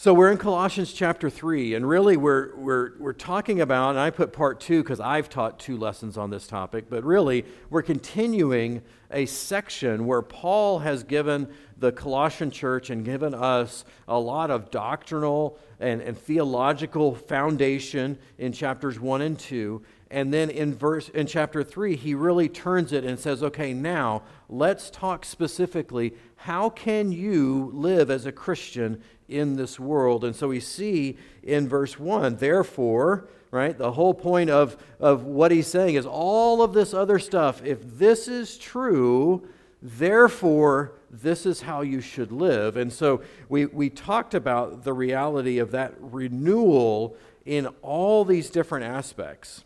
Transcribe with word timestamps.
So 0.00 0.14
we're 0.14 0.32
in 0.32 0.38
Colossians 0.38 0.94
chapter 0.94 1.28
3, 1.28 1.74
and 1.74 1.86
really 1.86 2.16
we're, 2.16 2.56
we're, 2.56 2.92
we're 2.98 3.12
talking 3.12 3.60
about, 3.60 3.90
and 3.90 3.98
I 3.98 4.08
put 4.08 4.32
part 4.32 4.58
two 4.58 4.82
because 4.82 4.98
I've 4.98 5.28
taught 5.28 5.58
two 5.58 5.76
lessons 5.76 6.16
on 6.16 6.30
this 6.30 6.46
topic, 6.46 6.86
but 6.88 7.04
really 7.04 7.44
we're 7.68 7.82
continuing 7.82 8.80
a 9.10 9.26
section 9.26 10.06
where 10.06 10.22
Paul 10.22 10.78
has 10.78 11.02
given 11.02 11.48
the 11.76 11.92
Colossian 11.92 12.50
church 12.50 12.88
and 12.88 13.04
given 13.04 13.34
us 13.34 13.84
a 14.08 14.18
lot 14.18 14.50
of 14.50 14.70
doctrinal 14.70 15.58
and, 15.78 16.00
and 16.00 16.16
theological 16.16 17.14
foundation 17.14 18.18
in 18.38 18.52
chapters 18.52 18.98
1 18.98 19.20
and 19.20 19.38
2. 19.38 19.82
And 20.10 20.32
then 20.32 20.48
in 20.48 20.74
verse 20.74 21.10
in 21.10 21.26
chapter 21.26 21.62
3, 21.62 21.94
he 21.96 22.14
really 22.14 22.48
turns 22.48 22.94
it 22.94 23.04
and 23.04 23.18
says, 23.18 23.42
okay, 23.42 23.74
now 23.74 24.22
let's 24.48 24.88
talk 24.88 25.26
specifically 25.26 26.14
how 26.36 26.70
can 26.70 27.12
you 27.12 27.70
live 27.74 28.10
as 28.10 28.24
a 28.24 28.32
Christian 28.32 29.02
in 29.30 29.56
this 29.56 29.78
world? 29.78 30.24
And 30.24 30.34
so 30.34 30.48
we 30.48 30.60
see 30.60 31.16
in 31.42 31.68
verse 31.68 31.98
1, 31.98 32.36
therefore, 32.36 33.28
right, 33.50 33.76
the 33.76 33.92
whole 33.92 34.14
point 34.14 34.50
of, 34.50 34.76
of 34.98 35.24
what 35.24 35.50
he's 35.50 35.66
saying 35.66 35.94
is 35.94 36.06
all 36.06 36.62
of 36.62 36.72
this 36.72 36.94
other 36.94 37.18
stuff, 37.18 37.64
if 37.64 37.98
this 37.98 38.28
is 38.28 38.56
true, 38.58 39.46
therefore, 39.82 40.92
this 41.10 41.46
is 41.46 41.62
how 41.62 41.80
you 41.80 42.00
should 42.00 42.30
live. 42.30 42.76
And 42.76 42.92
so 42.92 43.22
we, 43.48 43.66
we 43.66 43.90
talked 43.90 44.34
about 44.34 44.84
the 44.84 44.92
reality 44.92 45.58
of 45.58 45.72
that 45.72 45.94
renewal 45.98 47.16
in 47.44 47.66
all 47.82 48.24
these 48.24 48.50
different 48.50 48.84
aspects. 48.84 49.64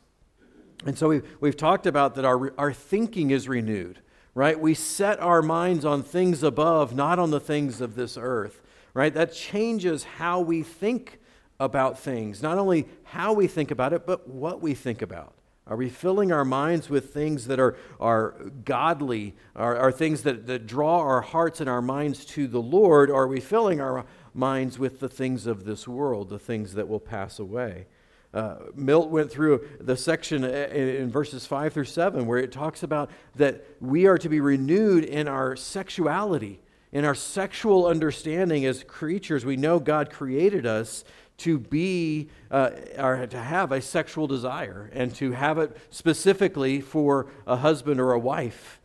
And 0.87 0.97
so 0.97 1.09
we've, 1.09 1.29
we've 1.41 1.57
talked 1.57 1.87
about 1.87 2.15
that 2.15 2.25
our, 2.25 2.53
our 2.59 2.73
thinking 2.73 3.31
is 3.31 3.49
renewed, 3.49 4.01
right? 4.35 4.59
We 4.59 4.75
set 4.75 5.21
our 5.21 5.43
minds 5.43 5.85
on 5.85 6.03
things 6.03 6.43
above, 6.43 6.95
not 6.95 7.19
on 7.19 7.31
the 7.31 7.41
things 7.41 7.81
of 7.81 7.95
this 7.95 8.17
earth, 8.21 8.61
right? 8.95 9.13
That 9.13 9.33
changes 9.33 10.05
how 10.05 10.41
we 10.41 10.63
think 10.63 11.19
about 11.61 11.99
things. 11.99 12.43
Not 12.43 12.59
only 12.59 12.87
how 13.05 13.33
we 13.33 13.47
think 13.47 13.71
about 13.71 13.93
it, 13.93 14.07
but 14.07 14.29
what 14.29 14.63
we 14.63 14.75
think 14.75 15.03
about. 15.03 15.35
Are 15.67 15.77
we 15.77 15.89
filling 15.89 16.31
our 16.31 16.45
minds 16.45 16.91
with 16.91 17.15
things 17.15 17.47
that 17.47 17.59
are, 17.59 17.77
are 17.99 18.35
godly, 18.65 19.35
are, 19.57 19.77
are 19.77 19.93
things 19.93 20.23
that, 20.25 20.47
that 20.47 20.67
draw 20.67 20.99
our 20.99 21.23
hearts 21.23 21.61
and 21.61 21.71
our 21.71 21.81
minds 21.81 22.25
to 22.27 22.47
the 22.47 22.61
Lord? 22.61 23.11
Or 23.11 23.23
are 23.23 23.29
we 23.29 23.41
filling 23.41 23.81
our 23.81 24.05
minds 24.35 24.79
with 24.79 25.01
the 25.01 25.09
things 25.09 25.47
of 25.47 25.65
this 25.65 25.89
world, 25.89 26.29
the 26.29 26.39
things 26.39 26.75
that 26.75 26.87
will 26.87 27.01
pass 27.01 27.39
away? 27.39 27.87
Uh, 28.35 28.57
Milt 28.75 29.09
went 29.09 29.31
through 29.31 29.67
the 29.81 29.97
section 29.97 30.45
in, 30.45 30.89
in 30.89 31.11
verses 31.11 31.47
5 31.47 31.73
through 31.73 31.85
7 31.85 32.27
where 32.27 32.39
it 32.39 32.53
talks 32.53 32.83
about 32.83 33.11
that 33.37 33.65
we 33.81 34.07
are 34.07 34.19
to 34.19 34.29
be 34.29 34.41
renewed 34.41 35.05
in 35.05 35.29
our 35.29 35.57
sexuality, 35.57 36.61
in 36.95 37.05
our 37.05 37.15
sexual 37.15 37.87
understanding 37.87 38.65
as 38.65 38.85
creatures. 38.85 39.45
We 39.45 39.57
know 39.57 39.81
God 39.81 40.11
created 40.11 40.65
us 40.65 41.05
to 41.39 41.59
be 41.59 42.31
uh, 42.53 42.71
or 42.97 43.27
to 43.27 43.39
have 43.39 43.73
a 43.73 43.83
sexual 43.83 44.29
desire 44.29 44.89
and 44.95 45.13
to 45.17 45.33
have 45.33 45.59
it 45.59 45.77
specifically 45.91 46.81
for 46.81 47.27
a 47.47 47.57
husband 47.57 48.01
or 48.01 48.13
a 48.13 48.19
wife. 48.19 48.81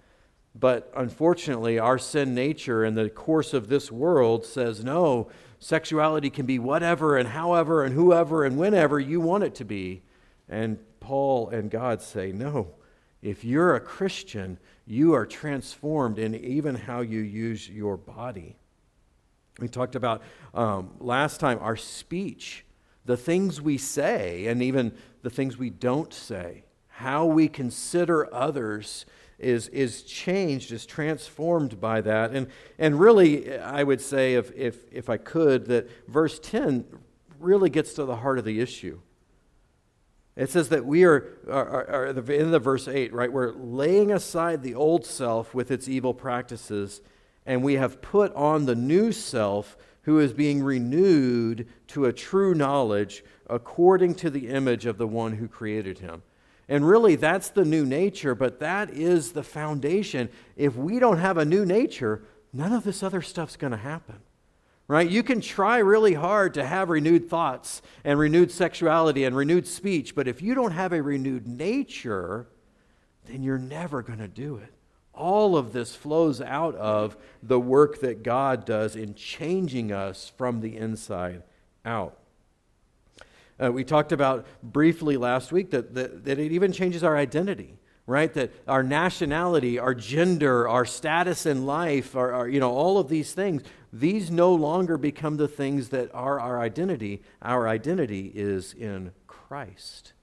But 0.56 0.92
unfortunately, 0.98 1.78
our 1.78 2.00
sin 2.00 2.34
nature 2.34 2.84
and 2.84 2.98
the 2.98 3.12
course 3.12 3.54
of 3.54 3.70
this 3.70 3.92
world 3.92 4.44
says 4.44 4.84
no, 4.84 5.30
sexuality 5.60 6.32
can 6.32 6.48
be 6.48 6.58
whatever 6.58 7.16
and 7.16 7.30
however 7.30 7.84
and 7.84 7.94
whoever 7.94 8.44
and 8.44 8.58
whenever 8.58 9.00
you 9.00 9.22
want 9.22 9.44
it 9.44 9.54
to 9.56 9.64
be. 9.66 10.02
And 10.50 10.80
Paul 11.00 11.50
and 11.50 11.70
God 11.70 12.02
say, 12.02 12.32
no. 12.32 12.72
If 13.22 13.44
you're 13.44 13.76
a 13.76 13.80
Christian, 13.80 14.58
you 14.90 15.14
are 15.14 15.26
transformed 15.28 16.18
in 16.18 16.34
even 16.34 16.74
how 16.74 17.02
you 17.02 17.20
use 17.20 17.70
your 17.70 17.96
body. 17.96 18.58
We 19.60 19.68
talked 19.68 19.96
about 19.96 20.24
um, 20.52 20.90
last 21.00 21.40
time 21.40 21.60
our 21.62 21.76
speech, 21.76 22.66
the 23.06 23.16
things 23.16 23.62
we 23.62 23.78
say, 23.78 24.48
and 24.48 24.64
even 24.64 24.94
the 25.22 25.30
things 25.30 25.60
we 25.60 25.70
don't 25.70 26.12
say, 26.12 26.64
how 26.88 27.28
we 27.28 27.48
consider 27.48 28.34
others 28.34 29.06
is, 29.38 29.68
is 29.68 30.02
changed, 30.02 30.72
is 30.72 30.88
transformed 30.88 31.80
by 31.80 32.02
that. 32.02 32.32
And, 32.32 32.48
and 32.80 33.00
really, 33.00 33.60
I 33.60 33.84
would 33.84 34.02
say, 34.02 34.34
if, 34.34 34.52
if, 34.56 34.92
if 34.92 35.08
I 35.08 35.18
could, 35.18 35.68
that 35.68 35.88
verse 36.08 36.40
10 36.40 36.86
really 37.40 37.70
gets 37.70 37.94
to 37.94 38.06
the 38.06 38.16
heart 38.16 38.40
of 38.40 38.44
the 38.44 38.60
issue. 38.60 39.00
It 40.40 40.50
says 40.50 40.70
that 40.70 40.86
we 40.86 41.04
are, 41.04 41.38
are, 41.50 41.90
are, 41.90 42.06
in 42.06 42.52
the 42.52 42.60
verse 42.60 42.88
8, 42.88 43.12
right? 43.12 43.30
We're 43.30 43.52
laying 43.52 44.10
aside 44.10 44.64
the 44.64 44.74
old 44.74 45.06
self 45.06 45.54
with 45.54 45.70
its 45.70 45.90
evil 45.90 46.14
practices, 46.14 47.02
and 47.46 47.62
we 47.62 47.74
have 47.74 48.02
put 48.02 48.34
on 48.36 48.66
the 48.66 48.76
new 48.76 49.12
self 49.12 49.76
who 50.04 50.18
is 50.18 50.32
being 50.32 50.64
renewed 50.64 51.68
to 51.88 52.06
a 52.06 52.14
true 52.14 52.56
knowledge 52.56 53.22
according 53.50 54.16
to 54.16 54.30
the 54.30 54.48
image 54.48 54.86
of 54.86 54.98
the 54.98 55.08
one 55.08 55.34
who 55.34 55.50
created 55.50 56.00
him. 56.00 56.24
And 56.70 56.88
really, 56.88 57.18
that's 57.18 57.50
the 57.50 57.66
new 57.66 57.86
nature, 57.86 58.34
but 58.34 58.62
that 58.62 58.92
is 58.92 59.34
the 59.34 59.44
foundation. 59.44 60.30
If 60.56 60.74
we 60.74 61.00
don't 61.00 61.18
have 61.18 61.38
a 61.38 61.44
new 61.44 61.66
nature, 61.66 62.24
none 62.54 62.72
of 62.72 62.86
this 62.86 63.04
other 63.04 63.22
stuff's 63.22 63.58
going 63.58 63.72
to 63.72 63.78
happen. 63.78 64.22
Right? 64.90 65.08
You 65.08 65.22
can 65.22 65.40
try 65.40 65.78
really 65.78 66.16
hard 66.16 66.56
to 66.56 66.66
have 66.66 66.90
renewed 66.90 67.30
thoughts 67.30 67.84
and 68.04 68.18
renewed 68.18 68.52
sexuality 68.52 69.24
and 69.24 69.36
renewed 69.36 69.68
speech, 69.68 70.16
but 70.16 70.28
if 70.28 70.42
you 70.42 70.56
don't 70.56 70.72
have 70.72 70.94
a 70.94 71.04
renewed 71.04 71.48
nature, 71.48 72.48
then 73.26 73.44
you're 73.44 73.60
never 73.60 74.02
going 74.02 74.18
to 74.18 74.28
do 74.28 74.58
it. 74.58 74.74
All 75.14 75.56
of 75.56 75.74
this 75.74 75.96
flows 75.96 76.42
out 76.42 76.74
of 76.74 77.18
the 77.44 77.60
work 77.60 78.00
that 78.00 78.24
God 78.24 78.66
does 78.66 78.96
in 78.96 79.14
changing 79.14 79.92
us 79.92 80.32
from 80.36 80.60
the 80.60 80.76
inside 80.76 81.44
out. 81.86 82.18
Uh, 83.64 83.72
we 83.72 83.84
talked 83.84 84.12
about 84.12 84.48
briefly 84.64 85.18
last 85.18 85.52
week 85.52 85.70
that, 85.70 85.94
that, 85.94 86.26
that 86.26 86.40
it 86.40 86.52
even 86.52 86.72
changes 86.72 87.04
our 87.04 87.16
identity 87.16 87.78
right? 88.10 88.34
That 88.34 88.52
our 88.68 88.84
nationality 88.84 89.78
our 89.80 89.94
gender 89.94 90.68
our 90.68 90.86
status 90.86 91.46
in 91.46 91.66
life 91.66 92.16
our, 92.16 92.34
our, 92.34 92.50
you 92.50 92.60
know 92.60 92.72
all 92.72 92.98
of 92.98 93.08
these 93.08 93.34
things 93.34 93.62
these 93.94 94.30
no 94.32 94.54
longer 94.54 94.98
become 94.98 95.38
the 95.38 95.48
things 95.48 95.90
that 95.90 96.14
are 96.14 96.40
our 96.40 96.60
identity. 96.60 97.22
Our 97.42 97.68
identity 97.68 98.32
is 98.34 98.74
in 98.74 99.12
christ. 99.28 100.14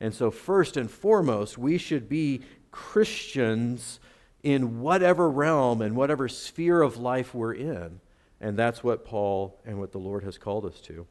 And 0.00 0.14
so 0.14 0.30
first 0.30 0.76
and 0.76 0.90
foremost 0.90 1.56
we 1.56 1.78
should 1.78 2.08
be 2.08 2.42
christians 2.70 3.98
in 4.42 4.80
whatever 4.80 5.30
realm 5.30 5.80
and 5.80 5.96
whatever 5.96 6.28
sphere 6.28 6.82
of 6.82 6.98
life 6.98 7.34
we're 7.34 7.54
in. 7.54 8.00
And 8.40 8.58
that's 8.58 8.84
what 8.84 9.04
paul 9.06 9.58
and 9.64 9.78
what 9.78 9.92
the 9.92 9.98
lord 9.98 10.22
has 10.24 10.36
called 10.36 10.66
us 10.66 10.80
to. 10.82 11.06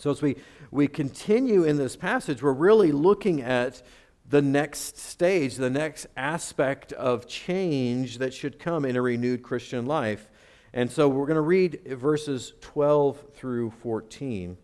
So, 0.00 0.10
as 0.10 0.22
we, 0.22 0.36
we 0.70 0.88
continue 0.88 1.64
in 1.64 1.76
this 1.76 1.94
passage, 1.94 2.42
we're 2.42 2.52
really 2.52 2.90
looking 2.90 3.42
at 3.42 3.82
the 4.30 4.40
next 4.40 4.96
stage, 4.96 5.56
the 5.56 5.70
next 5.70 6.06
aspect 6.16 6.92
of 6.92 7.26
change 7.26 8.18
that 8.18 8.32
should 8.32 8.58
come 8.58 8.84
in 8.84 8.96
a 8.96 9.02
renewed 9.02 9.42
Christian 9.42 9.86
life. 9.86 10.28
And 10.72 10.90
so, 10.90 11.08
we're 11.08 11.26
going 11.26 11.34
to 11.34 11.40
read 11.40 11.80
verses 11.84 12.54
12 12.60 13.34
through 13.34 13.70
14. 13.70 14.56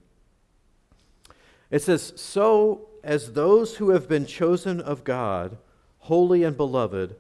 It 1.71 1.83
says, 1.83 2.13
So 2.17 2.89
as 3.03 3.33
those 3.33 3.77
who 3.77 3.91
have 3.91 4.09
been 4.09 4.25
chosen 4.25 4.81
of 4.81 5.05
God, 5.05 5.59
holy 5.99 6.45
and 6.45 6.57
beloved, 6.57 7.17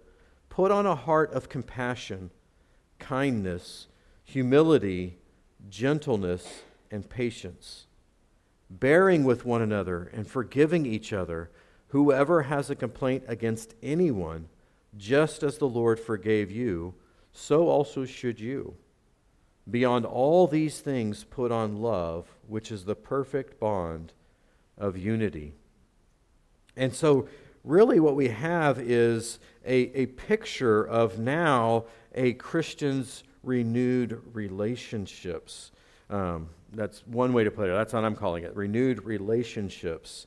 put 0.49 0.71
on 0.71 0.87
a 0.87 0.95
heart 0.95 1.33
of 1.33 1.49
compassion, 1.49 2.31
kindness, 3.01 3.89
humility, 4.25 5.19
gentleness, 5.69 6.63
and 6.91 7.11
patience 7.11 7.87
bearing 8.71 9.25
with 9.25 9.45
one 9.45 9.63
another 9.63 10.11
and 10.13 10.27
forgiving 10.27 10.87
each 10.87 11.13
other, 11.13 11.51
whoever 11.97 12.43
has 12.43 12.69
a 12.69 12.77
complaint 12.77 13.25
against 13.27 13.75
anyone, 13.83 14.47
just 14.99 15.43
as 15.43 15.57
the 15.57 15.67
Lord 15.67 15.99
forgave 15.99 16.51
you, 16.51 16.93
so 17.33 17.69
also 17.69 18.05
should 18.05 18.39
you. 18.39 18.75
Beyond 19.71 20.05
all 20.05 20.47
these 20.47 20.81
things, 20.81 21.25
put 21.25 21.51
on 21.51 21.81
love, 21.81 22.27
which 22.47 22.71
is 22.71 22.85
the 22.85 22.95
perfect 22.95 23.59
bond 23.59 24.13
of 24.77 24.99
unity. 24.99 25.55
And 26.77 26.95
so, 26.95 27.29
really, 27.65 27.99
what 27.99 28.15
we 28.15 28.29
have 28.29 28.79
is 28.79 29.39
a, 29.65 29.91
a 29.99 30.05
picture 30.05 30.87
of 30.87 31.19
now 31.19 31.87
a 32.15 32.35
Christian's 32.35 33.25
renewed 33.43 34.21
relationships. 34.35 35.73
Um, 36.11 36.51
that's 36.75 37.07
one 37.07 37.33
way 37.33 37.45
to 37.45 37.51
put 37.51 37.71
it. 37.71 37.73
That's 37.73 37.95
what 37.95 38.05
I'm 38.05 38.17
calling 38.17 38.45
it 38.45 38.55
renewed 38.55 39.03
relationships. 39.03 40.27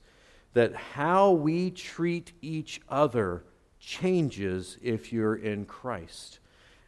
That 0.53 0.75
how 0.75 1.31
we 1.31 1.71
treat 1.71 2.33
each 2.41 2.81
other 2.89 3.43
changes 3.79 4.77
if 4.81 5.13
you're 5.13 5.35
in 5.35 5.65
Christ. 5.65 6.39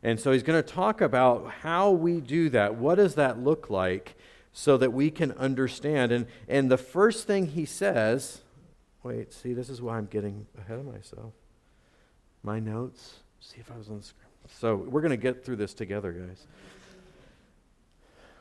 And 0.04 0.20
so 0.20 0.32
he's 0.32 0.44
going 0.44 0.62
to 0.62 0.68
talk 0.68 1.00
about 1.02 1.52
how 1.62 1.92
we 1.92 2.22
do 2.22 2.50
that. 2.50 2.76
What 2.76 2.96
does 2.96 3.16
that 3.16 3.40
look 3.40 3.70
like 3.70 4.16
so 4.52 4.78
that 4.78 4.92
we 4.92 5.12
can 5.12 5.32
understand? 5.34 6.12
And, 6.12 6.26
and 6.48 6.72
the 6.72 6.78
first 6.78 7.28
thing 7.28 7.48
he 7.48 7.66
says, 7.66 8.42
wait, 9.04 9.32
see, 9.32 9.54
this 9.54 9.70
is 9.70 9.82
why 9.82 9.98
I'm 9.98 10.08
getting 10.08 10.48
ahead 10.58 10.80
of 10.80 10.86
myself. 10.86 11.34
My 12.44 12.60
notes, 12.60 13.20
see 13.40 13.58
if 13.60 13.72
I 13.72 13.78
was 13.78 13.90
on 13.90 14.00
the 14.00 14.04
screen. 14.04 14.28
So 14.60 14.76
we're 14.76 15.02
going 15.02 15.12
to 15.12 15.18
get 15.18 15.46
through 15.46 15.58
this 15.58 15.74
together, 15.74 16.12
guys. 16.12 16.48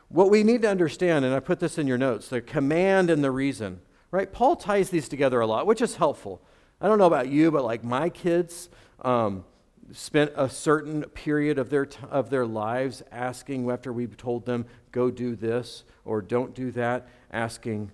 what 0.09 0.31
we 0.31 0.43
need 0.43 0.63
to 0.63 0.69
understand, 0.69 1.25
and 1.25 1.33
I 1.33 1.39
put 1.39 1.59
this 1.59 1.77
in 1.77 1.85
your 1.85 1.97
notes 1.97 2.27
the 2.27 2.41
command 2.41 3.09
and 3.11 3.23
the 3.23 3.31
reason, 3.31 3.81
right? 4.11 4.31
Paul 4.31 4.55
ties 4.55 4.89
these 4.89 5.09
together 5.09 5.39
a 5.39 5.47
lot, 5.47 5.65
which 5.65 5.81
is 5.81 5.95
helpful. 5.95 6.41
I 6.79 6.87
don't 6.87 6.97
know 6.97 7.05
about 7.05 7.29
you, 7.29 7.49
but 7.51 7.63
like 7.63 7.83
my 7.83 8.09
kids 8.09 8.69
um, 9.01 9.45
spent 9.91 10.31
a 10.35 10.49
certain 10.49 11.03
period 11.03 11.57
of 11.57 11.69
their, 11.69 11.85
t- 11.85 11.97
of 12.09 12.29
their 12.29 12.45
lives 12.45 13.03
asking, 13.11 13.69
after 13.69 13.93
we 13.93 14.07
told 14.07 14.45
them, 14.45 14.65
go 14.91 15.09
do 15.09 15.35
this 15.35 15.83
or 16.05 16.21
don't 16.21 16.53
do 16.53 16.71
that, 16.71 17.07
asking, 17.31 17.91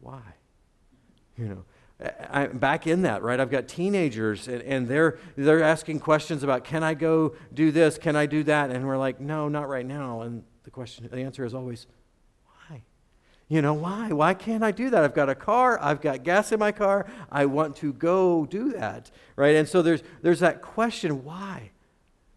why? 0.00 0.20
You 1.36 1.48
know, 1.48 1.64
I'm 2.30 2.58
back 2.58 2.86
in 2.86 3.02
that, 3.02 3.22
right? 3.22 3.40
I've 3.40 3.50
got 3.50 3.68
teenagers 3.68 4.48
and, 4.48 4.62
and 4.62 4.88
they're, 4.88 5.18
they're 5.36 5.62
asking 5.62 6.00
questions 6.00 6.42
about, 6.42 6.64
can 6.64 6.82
I 6.82 6.94
go 6.94 7.34
do 7.52 7.70
this? 7.70 7.98
Can 7.98 8.16
I 8.16 8.26
do 8.26 8.42
that? 8.44 8.70
And 8.70 8.86
we're 8.86 8.98
like, 8.98 9.20
no, 9.20 9.48
not 9.48 9.68
right 9.68 9.86
now. 9.86 10.22
And 10.22 10.44
the 10.64 10.70
question, 10.70 11.08
the 11.10 11.20
answer 11.20 11.44
is 11.44 11.54
always? 11.54 11.86
You 13.48 13.60
know, 13.60 13.74
why? 13.74 14.10
Why 14.10 14.34
can't 14.34 14.64
I 14.64 14.70
do 14.70 14.90
that? 14.90 15.04
I've 15.04 15.14
got 15.14 15.28
a 15.28 15.34
car. 15.34 15.78
I've 15.80 16.00
got 16.00 16.22
gas 16.22 16.50
in 16.50 16.58
my 16.58 16.72
car. 16.72 17.06
I 17.30 17.46
want 17.46 17.76
to 17.76 17.92
go 17.92 18.46
do 18.46 18.72
that, 18.72 19.10
right? 19.36 19.54
And 19.54 19.68
so 19.68 19.82
there's, 19.82 20.02
there's 20.22 20.40
that 20.40 20.62
question, 20.62 21.24
why? 21.24 21.70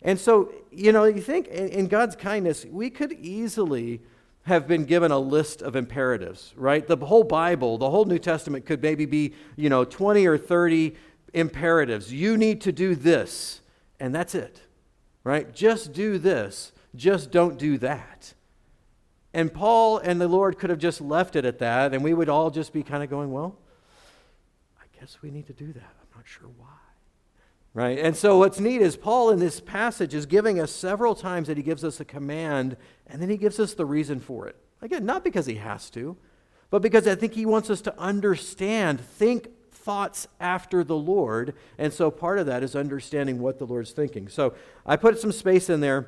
And 0.01 0.19
so, 0.19 0.51
you 0.71 0.92
know, 0.92 1.06
you 1.06 1.21
think 1.21 1.48
in, 1.48 1.88
God's 1.88 2.15
kindness, 2.15 2.65
we 2.65 2.89
could 2.89 3.13
easily 3.13 4.01
have 4.44 4.68
been 4.68 4.86
given 4.86 5.12
a 5.12 5.19
list 5.19 5.62
of 5.62 5.75
imperatives, 5.75 6.54
right? 6.56 6.86
The 6.86 6.98
whole 6.98 7.24
Bible, 7.24 7.77
the 7.77 7.89
whole 7.89 8.06
New 8.06 8.19
Testament 8.19 8.65
could 8.65 8.81
maybe 8.81 9.06
be, 9.06 9.33
you 9.56 9.69
know, 9.69 9.83
20 9.83 10.25
or 10.25 10.38
30 10.38 10.95
imperatives. 11.33 12.13
You 12.13 12.38
need 12.38 12.62
to 12.62 12.71
do 12.71 12.95
this, 12.95 13.62
and 14.00 14.13
that's 14.13 14.36
it, 14.36 14.62
right? 15.24 15.54
Just 15.54 15.94
do 15.94 16.18
this, 16.18 16.71
just 16.95 17.31
don't 17.31 17.57
do 17.57 17.77
that. 17.80 18.33
And 19.38 19.54
Paul 19.54 20.00
and 20.00 20.19
the 20.19 20.28
Lord 20.28 20.57
could 20.57 20.72
have 20.72 20.80
just 20.80 21.00
left 21.00 21.36
it 21.36 21.45
at 21.45 21.60
that, 21.60 21.94
and 21.94 22.04
we 22.04 22.12
would 22.12 22.28
all 22.28 22.50
just 22.50 22.74
be 22.74 22.81
kind 22.81 23.04
of 23.04 23.10
going, 23.12 23.31
well, 23.31 23.56
I 24.81 25.00
guess 25.00 25.19
we 25.22 25.30
need 25.30 25.45
to 25.45 25.54
do 25.54 25.72
that. 25.74 25.84
I'm 26.01 26.07
not 26.16 26.28
sure 26.28 26.50
why. 26.57 26.66
Right? 27.75 28.00
And 28.00 28.18
so 28.18 28.39
what's 28.39 28.60
neat 28.60 28.81
is 28.81 28.98
Paul 28.98 29.30
in 29.30 29.38
this 29.38 29.60
passage 29.60 30.16
is 30.16 30.25
giving 30.25 30.60
us 30.60 30.72
several 30.72 31.13
times 31.13 31.50
that 31.50 31.56
he 31.56 31.62
gives 31.62 31.84
us 31.84 32.00
a 32.00 32.06
command 32.06 32.78
and 33.06 33.22
then 33.22 33.30
he 33.30 33.38
gives 33.38 33.60
us 33.60 33.75
the 33.75 33.86
reason 33.86 34.19
for 34.19 34.48
it. 34.48 34.56
Again, 34.81 35.06
not 35.06 35.24
because 35.24 35.45
he 35.45 35.56
has 35.56 35.92
to, 35.92 36.18
but 36.72 36.81
because 36.81 37.06
I 37.06 37.13
think 37.13 37.33
he 37.33 37.45
wants 37.45 37.69
us 37.69 37.81
to 37.81 38.00
understand, 38.00 39.00
think 39.00 39.50
thoughts 39.72 40.28
after 40.40 40.83
the 40.83 40.98
Lord. 40.98 41.54
And 41.78 41.94
so 41.94 42.10
part 42.10 42.40
of 42.40 42.48
that 42.48 42.63
is 42.63 42.75
understanding 42.75 43.38
what 43.38 43.60
the 43.60 43.68
Lord's 43.68 43.92
thinking. 43.92 44.30
So 44.30 44.56
I 44.83 44.95
put 44.95 45.19
some 45.19 45.31
space 45.31 45.69
in 45.69 45.80
there 45.80 46.07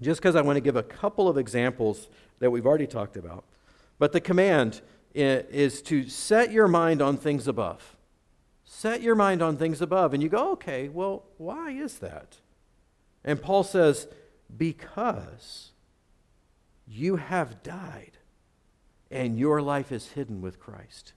just 0.00 0.20
because 0.20 0.36
I 0.36 0.42
want 0.42 0.56
to 0.56 0.60
give 0.60 0.76
a 0.76 0.82
couple 0.84 1.28
of 1.28 1.38
examples 1.38 2.08
that 2.44 2.50
we've 2.50 2.66
already 2.66 2.86
talked 2.86 3.16
about. 3.16 3.42
But 3.98 4.12
the 4.12 4.20
command 4.20 4.82
is 5.14 5.80
to 5.80 6.06
set 6.10 6.52
your 6.52 6.68
mind 6.68 7.00
on 7.00 7.16
things 7.16 7.48
above. 7.48 7.96
Set 8.66 9.00
your 9.00 9.14
mind 9.14 9.40
on 9.40 9.56
things 9.56 9.80
above. 9.80 10.12
And 10.12 10.22
you 10.22 10.28
go, 10.28 10.52
okay, 10.52 10.90
well, 10.90 11.24
why 11.38 11.70
is 11.70 12.00
that? 12.00 12.36
And 13.24 13.40
Paul 13.40 13.62
says, 13.64 14.08
because 14.54 15.70
you 16.86 17.16
have 17.16 17.62
died 17.62 18.18
and 19.10 19.38
your 19.38 19.62
life 19.62 19.90
is 19.90 20.08
hidden 20.08 20.42
with 20.42 20.60
Christ. 20.60 21.14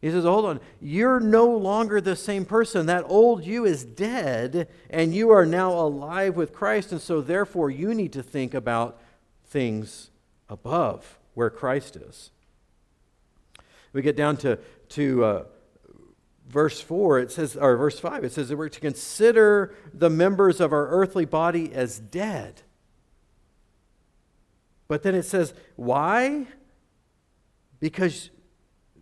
He 0.00 0.08
says, 0.08 0.22
hold 0.22 0.44
on, 0.44 0.60
you're 0.80 1.18
no 1.18 1.46
longer 1.46 2.00
the 2.00 2.14
same 2.14 2.44
person. 2.44 2.86
That 2.86 3.06
old 3.08 3.44
you 3.44 3.64
is 3.64 3.84
dead 3.84 4.68
and 4.88 5.12
you 5.12 5.30
are 5.30 5.46
now 5.46 5.72
alive 5.72 6.36
with 6.36 6.52
Christ. 6.52 6.92
And 6.92 7.00
so, 7.00 7.20
therefore, 7.20 7.70
you 7.70 7.92
need 7.92 8.12
to 8.12 8.22
think 8.22 8.54
about 8.54 9.00
things 9.46 10.10
above 10.48 11.18
where 11.34 11.50
Christ 11.50 11.96
is. 11.96 12.30
We 13.92 14.02
get 14.02 14.16
down 14.16 14.36
to, 14.38 14.58
to 14.90 15.24
uh, 15.24 15.44
verse 16.48 16.80
4, 16.80 17.20
it 17.20 17.32
says, 17.32 17.56
or 17.56 17.76
verse 17.76 17.98
5, 17.98 18.24
it 18.24 18.32
says 18.32 18.48
that 18.48 18.56
we're 18.56 18.68
to 18.68 18.80
consider 18.80 19.74
the 19.92 20.10
members 20.10 20.60
of 20.60 20.72
our 20.72 20.88
earthly 20.88 21.24
body 21.24 21.72
as 21.72 21.98
dead. 21.98 22.62
But 24.88 25.02
then 25.02 25.14
it 25.14 25.24
says, 25.24 25.54
why? 25.76 26.46
Because, 27.80 28.30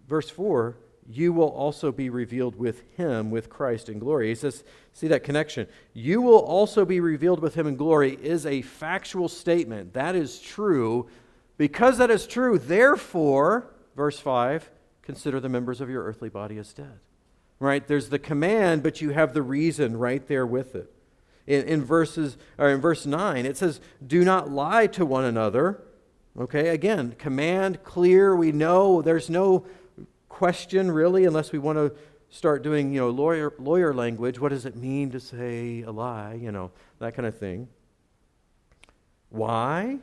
verse 0.08 0.30
4, 0.30 0.76
you 1.08 1.32
will 1.32 1.48
also 1.48 1.90
be 1.90 2.08
revealed 2.10 2.54
with 2.56 2.82
him, 2.96 3.30
with 3.30 3.50
Christ 3.50 3.88
in 3.88 3.98
glory. 3.98 4.28
He 4.28 4.34
says, 4.34 4.62
see 4.92 5.08
that 5.08 5.24
connection. 5.24 5.66
You 5.92 6.22
will 6.22 6.38
also 6.38 6.84
be 6.84 7.00
revealed 7.00 7.40
with 7.40 7.54
him 7.54 7.66
in 7.66 7.76
glory 7.76 8.16
is 8.22 8.46
a 8.46 8.62
factual 8.62 9.28
statement. 9.28 9.94
That 9.94 10.14
is 10.14 10.40
true. 10.40 11.08
Because 11.56 11.98
that 11.98 12.10
is 12.10 12.26
true, 12.26 12.58
therefore, 12.58 13.68
verse 13.94 14.18
5, 14.18 14.70
consider 15.02 15.40
the 15.40 15.48
members 15.48 15.80
of 15.80 15.90
your 15.90 16.04
earthly 16.04 16.28
body 16.28 16.58
as 16.58 16.72
dead 16.72 17.00
right? 17.62 17.86
There's 17.86 18.08
the 18.08 18.18
command, 18.18 18.82
but 18.82 19.00
you 19.00 19.10
have 19.10 19.34
the 19.34 19.42
reason 19.42 19.96
right 19.96 20.26
there 20.26 20.44
with 20.44 20.74
it. 20.74 20.92
In, 21.46 21.64
in 21.66 21.84
verses 21.84 22.36
or 22.58 22.68
in 22.68 22.80
verse 22.80 23.06
9, 23.06 23.46
it 23.46 23.56
says, 23.56 23.80
Do 24.04 24.24
not 24.24 24.50
lie 24.50 24.88
to 24.88 25.06
one 25.06 25.24
another. 25.24 25.80
Okay, 26.38 26.68
again, 26.68 27.14
command 27.18 27.84
clear. 27.84 28.34
We 28.34 28.52
know 28.52 29.00
there's 29.00 29.30
no 29.30 29.64
question 30.28 30.90
really, 30.90 31.24
unless 31.24 31.52
we 31.52 31.58
want 31.58 31.78
to 31.78 31.92
start 32.30 32.62
doing, 32.62 32.92
you 32.92 33.00
know, 33.00 33.10
lawyer 33.10 33.52
lawyer 33.58 33.94
language. 33.94 34.40
What 34.40 34.48
does 34.48 34.66
it 34.66 34.74
mean 34.74 35.10
to 35.10 35.20
say 35.20 35.82
a 35.82 35.92
lie? 35.92 36.34
You 36.34 36.50
know, 36.50 36.72
that 36.98 37.14
kind 37.14 37.26
of 37.26 37.38
thing. 37.38 37.68
Why? 39.28 39.98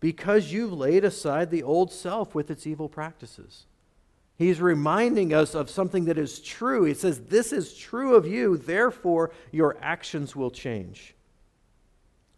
Because 0.00 0.52
you've 0.52 0.72
laid 0.72 1.04
aside 1.04 1.50
the 1.50 1.62
old 1.62 1.92
self 1.92 2.34
with 2.34 2.50
its 2.50 2.66
evil 2.66 2.88
practices. 2.88 3.66
He's 4.36 4.60
reminding 4.60 5.34
us 5.34 5.56
of 5.56 5.68
something 5.68 6.04
that 6.04 6.16
is 6.16 6.38
true. 6.38 6.84
He 6.84 6.94
says, 6.94 7.22
This 7.22 7.52
is 7.52 7.74
true 7.74 8.14
of 8.14 8.24
you, 8.24 8.56
therefore 8.56 9.32
your 9.50 9.76
actions 9.82 10.36
will 10.36 10.52
change. 10.52 11.16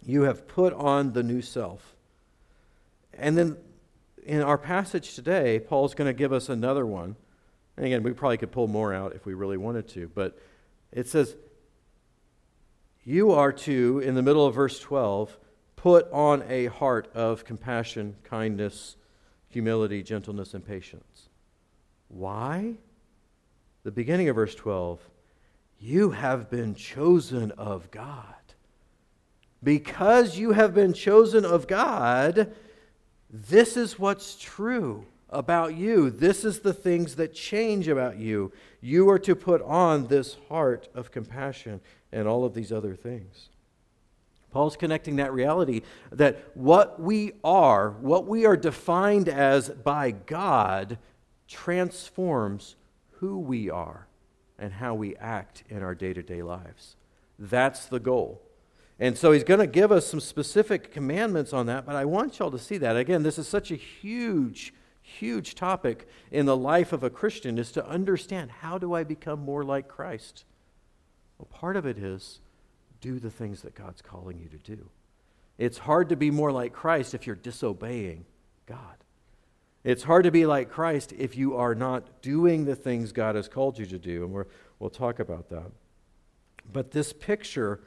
You 0.07 0.23
have 0.23 0.49
put 0.49 0.73
on 0.73 1.13
the 1.13 1.23
new 1.23 1.43
self. 1.43 1.95
And 3.13 3.37
then 3.37 3.59
in 4.25 4.41
our 4.41 4.57
passage 4.57 5.15
today, 5.15 5.61
Paul's 5.61 5.95
going 5.95 6.07
to 6.07 6.17
give 6.17 6.33
us 6.33 6.49
another 6.49 6.87
one. 6.87 7.17
And 7.77 7.85
again, 7.85 8.03
we 8.03 8.13
probably 8.13 8.39
could 8.39 8.53
pull 8.53 8.67
more 8.67 8.95
out 8.95 9.15
if 9.15 9.27
we 9.27 9.35
really 9.35 9.59
wanted 9.59 9.89
to, 9.89 10.11
but 10.15 10.39
it 10.93 11.07
says, 11.07 11.37
You 13.05 13.33
are 13.33 13.53
to, 13.53 14.01
in 14.01 14.15
the 14.15 14.23
middle 14.23 14.47
of 14.47 14.55
verse 14.55 14.81
12, 14.81 15.37
put 15.83 16.13
on 16.13 16.45
a 16.47 16.67
heart 16.67 17.11
of 17.15 17.43
compassion, 17.47 18.15
kindness, 18.23 18.97
humility, 19.49 20.03
gentleness, 20.03 20.53
and 20.53 20.67
patience. 20.67 21.31
Why? 22.09 22.75
The 23.85 23.91
beginning 23.91 24.29
of 24.29 24.37
verse 24.37 24.55
12 24.55 25.01
You 25.79 26.11
have 26.11 26.51
been 26.51 26.75
chosen 26.75 27.51
of 27.53 27.91
God. 27.91 28.35
Because 29.63 30.37
you 30.37 30.53
have 30.53 30.75
been 30.75 30.93
chosen 30.93 31.47
of 31.47 31.67
God, 31.67 32.53
this 33.31 33.79
is 33.79 33.99
what's 33.99 34.37
true 34.37 35.07
about 35.31 35.75
you. 35.75 36.11
This 36.11 36.45
is 36.45 36.61
the 36.61 36.75
things 36.75 37.17
that 37.17 37.33
change 37.33 37.89
about 37.89 38.19
you. 38.19 38.53
You 38.83 39.09
are 39.09 39.19
to 39.21 39.35
put 39.35 39.63
on 39.63 40.09
this 40.09 40.37
heart 40.51 40.89
of 40.95 41.11
compassion 41.11 41.81
and 42.13 42.29
all 42.29 42.45
of 42.45 42.53
these 42.53 42.71
other 42.71 42.95
things. 42.95 43.49
Paul's 44.51 44.77
connecting 44.77 45.17
that 45.17 45.33
reality 45.33 45.83
that 46.11 46.51
what 46.55 47.01
we 47.01 47.33
are, 47.45 47.91
what 47.91 48.27
we 48.27 48.47
are 48.47 48.57
defined 48.57 49.29
as 49.29 49.69
by 49.69 50.11
God, 50.11 50.99
transforms 51.47 52.77
who 53.19 53.39
we 53.39 53.71
are 53.71 54.07
and 54.59 54.73
how 54.75 54.95
we 54.95 55.17
act 55.17 55.65
in 55.69 55.83
our 55.83 55.95
day 55.95 56.13
to 56.13 56.23
day 56.23 56.43
lives. 56.43 56.97
That's 57.39 57.87
the 57.87 58.01
goal. 58.01 58.43
And 58.99 59.17
so 59.17 59.33
he's 59.33 59.45
going 59.45 59.61
to 59.61 59.67
give 59.67 59.91
us 59.91 60.07
some 60.07 60.21
specific 60.21 60.93
commandments 60.93 61.55
on 61.55 61.67
that, 61.67 61.87
but 61.87 61.97
I 61.97 62.05
want 62.05 62.39
y'all 62.39 62.51
to 62.51 62.59
see 62.59 62.77
that. 62.79 62.97
Again, 62.97 63.23
this 63.23 63.39
is 63.39 63.49
such 63.49 63.71
a 63.71 63.77
huge, 63.77 64.75
huge 65.01 65.55
topic 65.55 66.07
in 66.31 66.45
the 66.45 66.57
life 66.57 66.93
of 66.93 67.03
a 67.03 67.09
Christian 67.09 67.59
is 67.59 67.73
to 67.73 67.87
understand 67.89 68.51
how 68.51 68.77
do 68.77 68.93
I 68.93 69.05
become 69.05 69.41
more 69.41 69.65
like 69.65 69.89
Christ? 69.89 70.45
Well, 71.39 71.49
part 71.51 71.77
of 71.77 71.87
it 71.87 71.97
is 71.97 72.41
do 73.01 73.19
the 73.19 73.31
things 73.31 73.63
that 73.63 73.75
God's 73.75 74.03
calling 74.03 74.39
you 74.39 74.49
to 74.49 74.59
do. 74.59 74.89
It's 75.59 75.79
hard 75.79 76.09
to 76.09 76.17
be 76.17 76.31
more 76.31 76.53
like 76.53 76.73
Christ 76.73 77.15
if 77.15 77.27
you're 77.27 77.37
disobeying 77.37 78.25
God. 78.67 78.79
It's 79.83 80.03
hard 80.03 80.25
to 80.25 80.31
be 80.31 80.47
like 80.47 80.71
Christ 80.71 81.13
if 81.13 81.37
you 81.37 81.57
are 81.57 81.75
not 81.75 82.23
doing 82.23 82.65
the 82.65 82.77
things 82.77 83.13
God 83.13 83.35
has 83.35 83.49
called 83.49 83.79
you 83.79 83.87
to 83.87 83.99
do, 83.99 84.25
and 84.25 84.33
we 84.33 84.43
will 84.79 84.91
talk 84.91 85.19
about 85.21 85.49
that. 85.49 85.71
But 86.73 86.91
this 86.91 87.13
picture 87.13 87.81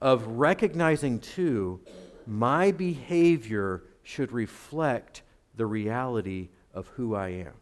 of 0.00 0.26
recognizing, 0.26 1.20
too, 1.20 1.80
my 2.26 2.70
behavior 2.70 3.82
should 4.02 4.32
reflect 4.32 5.22
the 5.56 5.66
reality 5.66 6.50
of 6.72 6.88
who 6.88 7.14
I 7.14 7.28
am. 7.28 7.54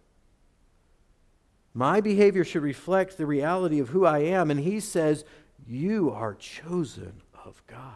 My 1.73 2.01
behavior 2.01 2.45
should 2.45 2.63
reflect 2.63 3.17
the 3.17 3.27
reality 3.27 3.81
of 3.81 3.91
who 3.91 4.07
I 4.07 4.21
am. 4.21 4.51
And 4.51 4.61
he 4.61 4.81
says, 4.81 5.25
You 5.65 6.11
are 6.11 6.35
chosen 6.35 7.23
of 7.45 7.63
God. 7.67 7.93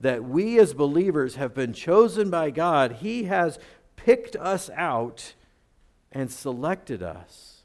that 0.00 0.24
we 0.24 0.58
as 0.58 0.74
believers 0.74 1.36
have 1.36 1.54
been 1.54 1.72
chosen 1.72 2.30
by 2.30 2.50
God. 2.50 2.92
He 2.92 3.24
has 3.24 3.58
picked 3.96 4.36
us 4.36 4.68
out 4.76 5.34
and 6.12 6.30
selected 6.30 7.02
us 7.02 7.62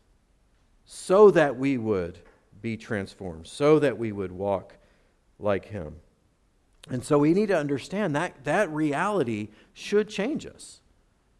so 0.86 1.31
that 1.31 1.58
we 1.58 1.77
would 1.77 2.20
be 2.62 2.77
transformed, 2.77 3.48
so 3.48 3.79
that 3.79 3.98
we 3.98 4.12
would 4.12 4.31
walk 4.31 4.77
like 5.39 5.65
Him. 5.65 5.96
And 6.89 7.03
so 7.03 7.17
we 7.17 7.34
need 7.34 7.48
to 7.48 7.58
understand 7.58 8.15
that 8.15 8.43
that 8.43 8.70
reality 8.72 9.50
should 9.74 10.10
change 10.10 10.46
us. 10.46 10.79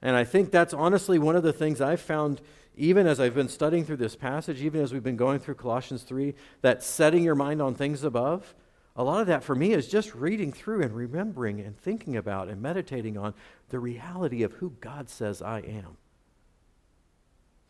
And 0.02 0.16
I 0.16 0.24
think 0.24 0.52
that's 0.52 0.74
honestly 0.74 1.20
one 1.20 1.36
of 1.36 1.44
the 1.44 1.54
things 1.54 1.80
I've 1.80 2.02
found, 2.02 2.42
even 2.82 3.06
as 3.06 3.20
I've 3.20 3.36
been 3.36 3.48
studying 3.48 3.86
through 3.86 3.98
this 3.98 4.16
passage, 4.16 4.60
even 4.64 4.82
as 4.82 4.92
we've 4.92 5.04
been 5.04 5.16
going 5.16 5.38
through 5.38 5.54
Colossians 5.54 6.02
3, 6.02 6.34
that 6.64 6.82
setting 6.82 7.24
your 7.24 7.36
mind 7.36 7.62
on 7.62 7.76
things 7.76 8.04
above, 8.04 8.56
a 8.96 9.04
lot 9.04 9.22
of 9.22 9.28
that 9.28 9.44
for 9.44 9.54
me 9.54 9.74
is 9.74 9.88
just 9.88 10.16
reading 10.16 10.52
through 10.52 10.82
and 10.82 10.96
remembering 10.96 11.60
and 11.60 11.78
thinking 11.78 12.18
about 12.18 12.48
and 12.48 12.60
meditating 12.60 13.20
on 13.20 13.36
the 13.70 13.78
reality 13.78 14.42
of 14.42 14.54
who 14.54 14.72
God 14.82 15.12
says 15.12 15.44
I 15.44 15.60
am. 15.60 15.98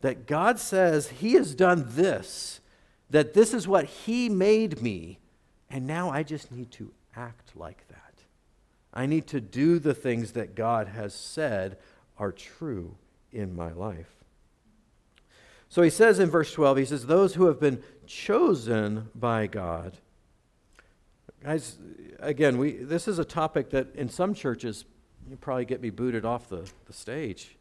That 0.00 0.26
God 0.26 0.58
says 0.58 1.10
He 1.10 1.34
has 1.34 1.54
done 1.54 1.84
this, 1.88 2.60
that 3.10 3.34
this 3.34 3.52
is 3.52 3.68
what 3.68 3.84
He 3.84 4.30
made 4.30 4.80
me, 4.80 5.18
and 5.68 5.86
now 5.86 6.08
I 6.08 6.22
just 6.22 6.50
need 6.50 6.70
to 6.72 6.90
act 7.14 7.54
like 7.54 7.86
that. 7.88 8.14
I 8.94 9.04
need 9.04 9.26
to 9.26 9.42
do 9.42 9.78
the 9.78 9.94
things 9.94 10.32
that 10.32 10.54
God 10.54 10.88
has 10.88 11.12
said 11.12 11.76
are 12.16 12.32
true 12.32 12.96
in 13.30 13.54
my 13.54 13.72
life. 13.72 14.21
So 15.72 15.80
he 15.80 15.88
says 15.88 16.18
in 16.18 16.28
verse 16.28 16.52
12, 16.52 16.76
he 16.76 16.84
says, 16.84 17.06
Those 17.06 17.32
who 17.32 17.46
have 17.46 17.58
been 17.58 17.82
chosen 18.06 19.08
by 19.14 19.46
God. 19.46 19.96
Guys, 21.42 21.78
again, 22.20 22.58
we, 22.58 22.72
this 22.72 23.08
is 23.08 23.18
a 23.18 23.24
topic 23.24 23.70
that 23.70 23.86
in 23.94 24.10
some 24.10 24.34
churches, 24.34 24.84
you 25.26 25.38
probably 25.38 25.64
get 25.64 25.80
me 25.80 25.88
booted 25.88 26.26
off 26.26 26.50
the, 26.50 26.70
the 26.84 26.92
stage. 26.92 27.56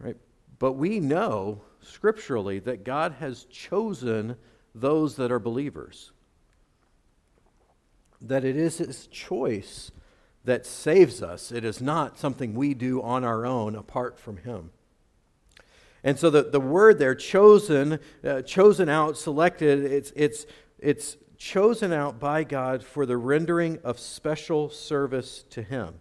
Right? 0.00 0.18
But 0.58 0.74
we 0.74 1.00
know 1.00 1.62
scripturally 1.80 2.58
that 2.58 2.84
God 2.84 3.12
has 3.20 3.44
chosen 3.44 4.36
those 4.74 5.16
that 5.16 5.32
are 5.32 5.38
believers 5.38 6.12
that 8.20 8.44
it 8.44 8.54
is 8.54 8.76
His 8.76 9.06
choice 9.06 9.92
that 10.44 10.66
saves 10.66 11.22
us. 11.22 11.52
It 11.52 11.64
is 11.64 11.80
not 11.80 12.18
something 12.18 12.52
we 12.52 12.74
do 12.74 13.00
on 13.00 13.24
our 13.24 13.46
own 13.46 13.76
apart 13.76 14.18
from 14.18 14.36
Him. 14.36 14.72
And 16.04 16.18
so 16.18 16.30
the, 16.30 16.42
the 16.42 16.60
word 16.60 16.98
there, 16.98 17.14
chosen, 17.14 17.98
uh, 18.24 18.42
chosen 18.42 18.88
out, 18.88 19.16
selected, 19.16 19.84
it's, 19.84 20.12
it's, 20.16 20.46
it's 20.78 21.16
chosen 21.36 21.92
out 21.92 22.18
by 22.18 22.44
God 22.44 22.82
for 22.82 23.06
the 23.06 23.16
rendering 23.16 23.78
of 23.84 23.98
special 23.98 24.68
service 24.68 25.44
to 25.50 25.62
Him. 25.62 25.94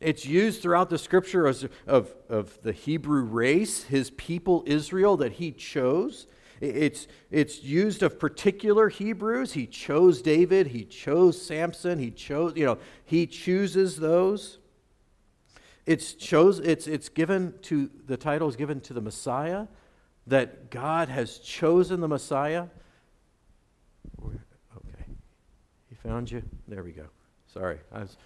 It's 0.00 0.26
used 0.26 0.62
throughout 0.62 0.90
the 0.90 0.98
scripture 0.98 1.46
as, 1.46 1.66
of, 1.86 2.14
of 2.28 2.60
the 2.62 2.72
Hebrew 2.72 3.22
race, 3.22 3.84
His 3.84 4.10
people 4.10 4.62
Israel 4.66 5.16
that 5.18 5.32
He 5.32 5.52
chose. 5.52 6.26
It's, 6.60 7.08
it's 7.32 7.64
used 7.64 8.04
of 8.04 8.20
particular 8.20 8.88
Hebrews. 8.88 9.52
He 9.52 9.66
chose 9.66 10.22
David, 10.22 10.68
he 10.68 10.84
chose 10.84 11.44
Samson, 11.44 11.98
he 11.98 12.12
chose, 12.12 12.52
you 12.54 12.64
know, 12.64 12.78
he 13.04 13.26
chooses 13.26 13.96
those. 13.96 14.58
It's 15.84 16.14
chose 16.14 16.60
it's 16.60 16.86
it's 16.86 17.08
given 17.08 17.54
to 17.62 17.90
the 18.06 18.16
title 18.16 18.48
is 18.48 18.56
given 18.56 18.80
to 18.82 18.92
the 18.92 19.00
Messiah, 19.00 19.66
that 20.26 20.70
God 20.70 21.08
has 21.08 21.38
chosen 21.38 22.00
the 22.00 22.08
Messiah. 22.08 22.66
Okay. 24.24 25.04
He 25.88 25.94
found 25.96 26.30
you? 26.30 26.42
There 26.68 26.82
we 26.82 26.92
go. 26.92 27.06
Sorry. 27.52 27.78
I 27.92 28.00
was 28.00 28.16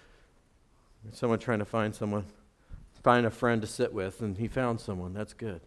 someone 1.11 1.39
trying 1.39 1.59
to 1.59 1.65
find 1.65 1.95
someone, 1.95 2.25
find 3.01 3.25
a 3.25 3.31
friend 3.31 3.61
to 3.61 3.67
sit 3.67 3.93
with, 3.93 4.21
and 4.21 4.37
he 4.37 4.47
found 4.47 4.79
someone. 4.79 5.13
That's 5.13 5.33
good 5.33 5.61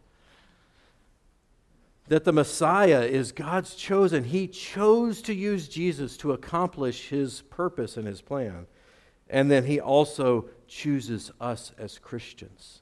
that 2.10 2.24
the 2.24 2.32
Messiah 2.32 3.02
is 3.02 3.30
God's 3.30 3.76
chosen. 3.76 4.24
He 4.24 4.48
chose 4.48 5.22
to 5.22 5.32
use 5.32 5.68
Jesus 5.68 6.16
to 6.16 6.32
accomplish 6.32 7.08
his 7.08 7.42
purpose 7.42 7.96
and 7.96 8.04
his 8.04 8.20
plan. 8.20 8.66
And 9.28 9.48
then 9.48 9.64
he 9.64 9.78
also 9.78 10.46
chooses 10.70 11.30
us 11.40 11.72
as 11.76 11.98
Christians. 11.98 12.80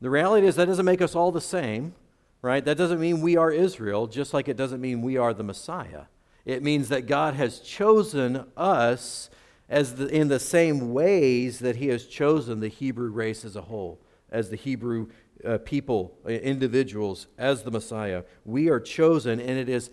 The 0.00 0.10
reality 0.10 0.46
is 0.46 0.56
that 0.56 0.66
doesn't 0.66 0.84
make 0.84 1.00
us 1.00 1.14
all 1.14 1.32
the 1.32 1.40
same, 1.40 1.94
right? 2.42 2.64
That 2.64 2.76
doesn't 2.76 3.00
mean 3.00 3.20
we 3.20 3.36
are 3.36 3.50
Israel, 3.50 4.06
just 4.06 4.34
like 4.34 4.48
it 4.48 4.56
doesn't 4.56 4.80
mean 4.80 5.00
we 5.00 5.16
are 5.16 5.32
the 5.32 5.42
Messiah. 5.42 6.04
It 6.44 6.62
means 6.62 6.88
that 6.88 7.06
God 7.06 7.34
has 7.34 7.60
chosen 7.60 8.44
us 8.56 9.30
as 9.68 9.94
the, 9.94 10.08
in 10.08 10.28
the 10.28 10.40
same 10.40 10.92
ways 10.92 11.60
that 11.60 11.76
he 11.76 11.88
has 11.88 12.06
chosen 12.06 12.60
the 12.60 12.68
Hebrew 12.68 13.10
race 13.10 13.44
as 13.44 13.56
a 13.56 13.62
whole, 13.62 14.00
as 14.30 14.50
the 14.50 14.56
Hebrew 14.56 15.08
uh, 15.44 15.58
people, 15.58 16.18
uh, 16.24 16.30
individuals, 16.30 17.26
as 17.38 17.62
the 17.62 17.70
Messiah. 17.70 18.24
We 18.44 18.68
are 18.68 18.80
chosen, 18.80 19.40
and 19.40 19.58
it 19.58 19.68
is 19.68 19.90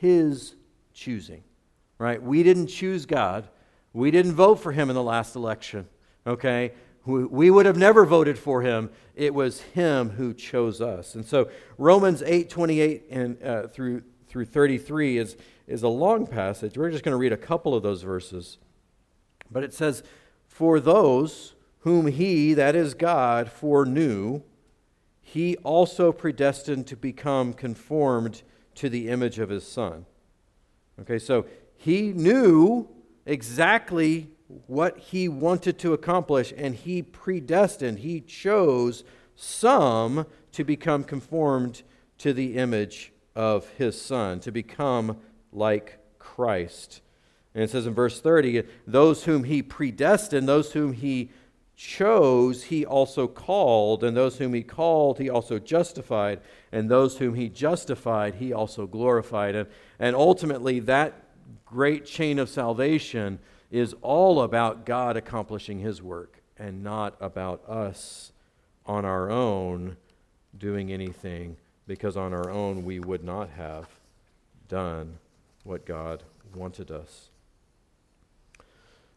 His 0.00 0.54
choosing, 0.92 1.42
right? 1.98 2.22
We 2.22 2.42
didn't 2.42 2.66
choose 2.66 3.06
God. 3.06 3.48
We 3.92 4.10
didn't 4.10 4.32
vote 4.32 4.56
for 4.56 4.72
Him 4.72 4.90
in 4.90 4.94
the 4.94 5.02
last 5.02 5.36
election, 5.36 5.88
okay? 6.26 6.72
We 7.06 7.50
would 7.50 7.66
have 7.66 7.76
never 7.76 8.04
voted 8.04 8.38
for 8.38 8.62
Him. 8.62 8.90
It 9.14 9.34
was 9.34 9.60
Him 9.60 10.10
who 10.10 10.34
chose 10.34 10.80
us. 10.80 11.14
And 11.14 11.24
so 11.24 11.50
Romans 11.78 12.22
8 12.22 12.48
28 12.48 13.04
and, 13.10 13.42
uh, 13.42 13.66
through, 13.68 14.02
through 14.28 14.44
33 14.46 15.18
is, 15.18 15.36
is 15.66 15.82
a 15.82 15.88
long 15.88 16.26
passage. 16.26 16.76
We're 16.76 16.90
just 16.90 17.04
going 17.04 17.14
to 17.14 17.18
read 17.18 17.32
a 17.32 17.38
couple 17.38 17.74
of 17.74 17.82
those 17.82 18.02
verses. 18.02 18.58
But 19.50 19.64
it 19.64 19.72
says, 19.72 20.02
For 20.46 20.78
those 20.78 21.54
whom 21.80 22.06
He, 22.06 22.54
that 22.54 22.76
is 22.76 22.94
God, 22.94 23.50
foreknew, 23.50 24.42
he 25.30 25.56
also 25.58 26.10
predestined 26.10 26.88
to 26.88 26.96
become 26.96 27.52
conformed 27.52 28.42
to 28.74 28.88
the 28.88 29.08
image 29.08 29.38
of 29.38 29.48
his 29.48 29.64
son. 29.64 30.04
Okay, 31.00 31.20
so 31.20 31.46
he 31.76 32.12
knew 32.12 32.88
exactly 33.24 34.28
what 34.66 34.98
he 34.98 35.28
wanted 35.28 35.78
to 35.78 35.92
accomplish, 35.92 36.52
and 36.56 36.74
he 36.74 37.02
predestined, 37.02 38.00
he 38.00 38.20
chose 38.20 39.04
some 39.36 40.26
to 40.52 40.64
become 40.64 41.04
conformed 41.04 41.82
to 42.18 42.32
the 42.32 42.56
image 42.56 43.12
of 43.34 43.68
his 43.70 44.00
son, 44.00 44.40
to 44.40 44.50
become 44.50 45.16
like 45.52 45.98
Christ. 46.18 47.00
And 47.54 47.64
it 47.64 47.70
says 47.70 47.86
in 47.86 47.94
verse 47.94 48.20
30, 48.20 48.64
those 48.86 49.24
whom 49.24 49.44
he 49.44 49.62
predestined, 49.62 50.48
those 50.48 50.72
whom 50.72 50.92
he 50.92 51.30
chose, 51.76 52.64
he 52.64 52.84
also 52.84 53.26
called, 53.26 54.04
and 54.04 54.16
those 54.16 54.38
whom 54.38 54.52
he 54.52 54.62
called, 54.62 55.18
he 55.18 55.30
also 55.30 55.58
justified, 55.58 56.40
and 56.70 56.90
those 56.90 57.18
whom 57.18 57.34
he 57.34 57.48
justified, 57.48 58.34
he 58.34 58.52
also 58.52 58.86
glorified. 58.86 59.54
And, 59.54 59.68
and 59.98 60.14
ultimately, 60.14 60.80
that 60.80 61.24
great 61.64 62.04
chain 62.04 62.38
of 62.38 62.48
salvation 62.48 63.38
is 63.70 63.94
all 64.02 64.42
about 64.42 64.84
God 64.84 65.16
accomplishing 65.16 65.78
his 65.78 66.02
work 66.02 66.42
and 66.58 66.82
not 66.82 67.16
about 67.20 67.68
us 67.68 68.32
on 68.86 69.04
our 69.04 69.30
own 69.30 69.96
doing 70.58 70.92
anything, 70.92 71.56
because 71.86 72.16
on 72.16 72.32
our 72.34 72.50
own 72.50 72.84
we 72.84 72.98
would 72.98 73.22
not 73.22 73.50
have 73.50 73.86
done 74.68 75.18
what 75.64 75.86
God 75.86 76.22
wanted 76.54 76.90
us. 76.90 77.30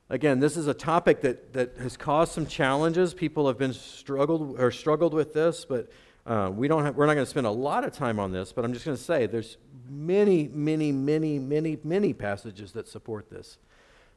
Again, 0.09 0.39
this 0.39 0.57
is 0.57 0.67
a 0.67 0.73
topic 0.73 1.21
that, 1.21 1.53
that 1.53 1.77
has 1.79 1.97
caused 1.97 2.33
some 2.33 2.45
challenges. 2.45 3.13
People 3.13 3.47
have 3.47 3.57
been 3.57 3.73
struggled 3.73 4.59
or 4.59 4.69
struggled 4.69 5.13
with 5.13 5.33
this, 5.33 5.65
but 5.65 5.89
uh, 6.25 6.51
we 6.53 6.67
don't 6.67 6.85
have, 6.85 6.95
we're 6.95 7.07
not 7.07 7.15
going 7.15 7.25
to 7.25 7.29
spend 7.29 7.47
a 7.47 7.51
lot 7.51 7.83
of 7.83 7.93
time 7.93 8.19
on 8.19 8.31
this. 8.31 8.53
But 8.53 8.63
I'm 8.63 8.73
just 8.73 8.85
going 8.85 8.97
to 8.97 9.03
say 9.03 9.25
there's 9.25 9.57
many, 9.89 10.49
many, 10.49 10.91
many, 10.91 11.39
many, 11.39 11.79
many 11.83 12.13
passages 12.13 12.73
that 12.73 12.87
support 12.87 13.29
this. 13.29 13.57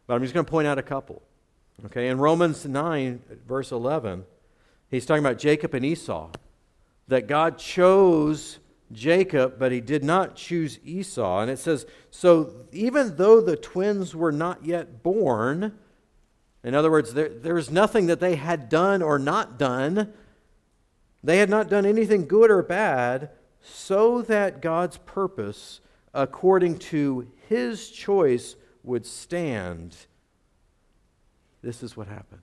But 0.06 0.14
I'm 0.14 0.22
just 0.22 0.34
going 0.34 0.44
to 0.44 0.50
point 0.50 0.66
out 0.66 0.78
a 0.78 0.82
couple. 0.82 1.22
Okay, 1.86 2.08
in 2.08 2.18
Romans 2.18 2.64
9, 2.64 3.20
verse 3.46 3.70
11, 3.70 4.24
he's 4.90 5.04
talking 5.04 5.24
about 5.24 5.38
Jacob 5.38 5.74
and 5.74 5.84
Esau. 5.84 6.30
That 7.08 7.26
God 7.26 7.58
chose 7.58 8.58
Jacob, 8.92 9.58
but 9.58 9.72
he 9.72 9.80
did 9.80 10.02
not 10.02 10.36
choose 10.36 10.78
Esau. 10.84 11.40
And 11.40 11.50
it 11.50 11.58
says, 11.58 11.86
So 12.10 12.66
even 12.72 13.16
though 13.16 13.40
the 13.40 13.56
twins 13.56 14.14
were 14.14 14.32
not 14.32 14.64
yet 14.64 15.02
born, 15.02 15.76
in 16.64 16.74
other 16.74 16.90
words, 16.90 17.14
there, 17.14 17.28
there 17.28 17.54
was 17.54 17.70
nothing 17.70 18.06
that 18.06 18.20
they 18.20 18.36
had 18.36 18.68
done 18.68 19.02
or 19.02 19.18
not 19.18 19.58
done. 19.58 20.12
They 21.22 21.38
had 21.38 21.50
not 21.50 21.68
done 21.68 21.86
anything 21.86 22.26
good 22.26 22.50
or 22.50 22.62
bad, 22.62 23.30
so 23.62 24.22
that 24.22 24.62
God's 24.62 24.96
purpose, 24.98 25.80
according 26.14 26.78
to 26.78 27.28
his 27.48 27.90
choice, 27.90 28.56
would 28.86 29.04
stand. 29.04 29.94
This 31.62 31.82
is 31.82 31.96
what 31.96 32.08
happened. 32.08 32.40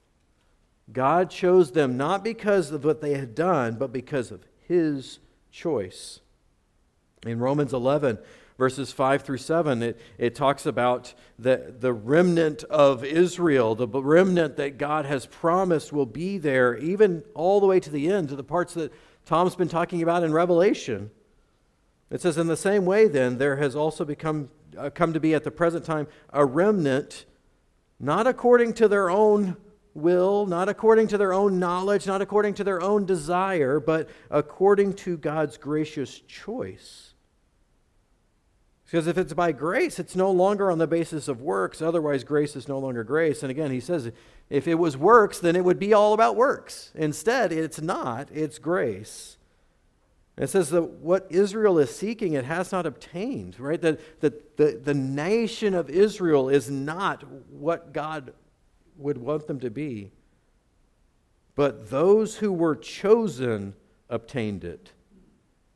God 0.91 1.31
chose 1.31 1.71
them 1.71 1.97
not 1.97 2.23
because 2.23 2.69
of 2.71 2.85
what 2.85 3.01
they 3.01 3.15
had 3.15 3.33
done, 3.33 3.75
but 3.75 3.91
because 3.91 4.31
of 4.31 4.45
his 4.67 5.17
choice. 5.51 6.19
In 7.25 7.39
Romans 7.39 7.73
11, 7.73 8.19
Verses 8.57 8.91
5 8.91 9.23
through 9.23 9.37
7, 9.37 9.81
it, 9.81 9.99
it 10.19 10.35
talks 10.35 10.67
about 10.67 11.15
the, 11.39 11.73
the 11.79 11.91
remnant 11.91 12.63
of 12.65 13.03
Israel, 13.03 13.73
the 13.73 13.87
remnant 13.87 14.57
that 14.57 14.77
God 14.77 15.05
has 15.05 15.25
promised 15.25 15.91
will 15.91 16.05
be 16.05 16.37
there, 16.37 16.77
even 16.77 17.23
all 17.33 17.59
the 17.59 17.65
way 17.65 17.79
to 17.79 17.89
the 17.89 18.11
end, 18.11 18.29
to 18.29 18.35
the 18.35 18.43
parts 18.43 18.75
that 18.75 18.93
Tom's 19.25 19.55
been 19.55 19.69
talking 19.69 20.03
about 20.03 20.23
in 20.23 20.31
Revelation. 20.31 21.09
It 22.11 22.21
says, 22.21 22.37
In 22.37 22.45
the 22.45 22.55
same 22.55 22.85
way, 22.85 23.07
then, 23.07 23.39
there 23.39 23.55
has 23.55 23.75
also 23.75 24.05
become, 24.05 24.49
uh, 24.77 24.89
come 24.89 25.13
to 25.13 25.19
be 25.19 25.33
at 25.33 25.43
the 25.43 25.51
present 25.51 25.85
time 25.85 26.07
a 26.31 26.45
remnant, 26.45 27.25
not 27.99 28.27
according 28.27 28.73
to 28.75 28.87
their 28.87 29.09
own 29.09 29.57
will, 29.93 30.45
not 30.45 30.69
according 30.69 31.07
to 31.07 31.17
their 31.17 31.33
own 31.33 31.59
knowledge, 31.59 32.07
not 32.07 32.21
according 32.21 32.55
to 32.55 32.63
their 32.63 32.81
own 32.81 33.05
desire, 33.05 33.79
but 33.79 34.09
according 34.29 34.93
to 34.93 35.17
God's 35.17 35.57
gracious 35.57 36.19
choice. 36.21 37.13
Because 38.85 39.07
if 39.07 39.17
it's 39.17 39.33
by 39.33 39.51
grace, 39.51 39.97
it's 39.97 40.15
no 40.15 40.29
longer 40.29 40.69
on 40.69 40.77
the 40.77 40.85
basis 40.85 41.27
of 41.27 41.41
works. 41.41 41.81
Otherwise, 41.81 42.23
grace 42.23 42.55
is 42.55 42.67
no 42.67 42.77
longer 42.77 43.03
grace. 43.03 43.41
And 43.41 43.49
again, 43.49 43.71
he 43.71 43.79
says 43.79 44.11
if 44.51 44.67
it 44.67 44.75
was 44.75 44.95
works, 44.95 45.39
then 45.39 45.55
it 45.55 45.63
would 45.63 45.79
be 45.79 45.93
all 45.93 46.13
about 46.13 46.35
works. 46.35 46.91
Instead, 46.93 47.51
it's 47.51 47.81
not, 47.81 48.29
it's 48.31 48.59
grace. 48.59 49.37
It 50.35 50.47
says 50.47 50.69
that 50.71 50.83
what 50.83 51.27
Israel 51.29 51.77
is 51.77 51.95
seeking, 51.95 52.33
it 52.33 52.45
has 52.45 52.71
not 52.71 52.85
obtained, 52.85 53.59
right? 53.59 53.79
That, 53.81 54.21
that 54.21 54.57
the, 54.57 54.79
the 54.83 54.93
nation 54.93 55.75
of 55.75 55.89
Israel 55.89 56.49
is 56.49 56.71
not 56.71 57.23
what 57.51 57.93
God 57.93 58.33
would 58.97 59.17
want 59.17 59.47
them 59.47 59.59
to 59.59 59.69
be. 59.69 60.11
But 61.55 61.91
those 61.91 62.37
who 62.37 62.51
were 62.51 62.75
chosen 62.75 63.75
obtained 64.09 64.63
it, 64.63 64.91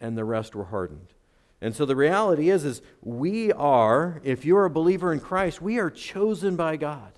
and 0.02 0.18
the 0.18 0.26
rest 0.26 0.56
were 0.56 0.66
hardened. 0.66 1.14
And 1.62 1.76
so 1.76 1.86
the 1.86 1.96
reality 1.96 2.50
is, 2.50 2.66
is 2.66 2.82
we 3.02 3.52
are, 3.52 4.22
if 4.24 4.46
you're 4.46 4.66
a 4.66 4.70
believer 4.70 5.12
in 5.12 5.20
Christ, 5.20 5.62
we 5.62 5.78
are 5.80 5.90
chosen 5.90 6.56
by 6.56 6.78
God. 6.78 7.12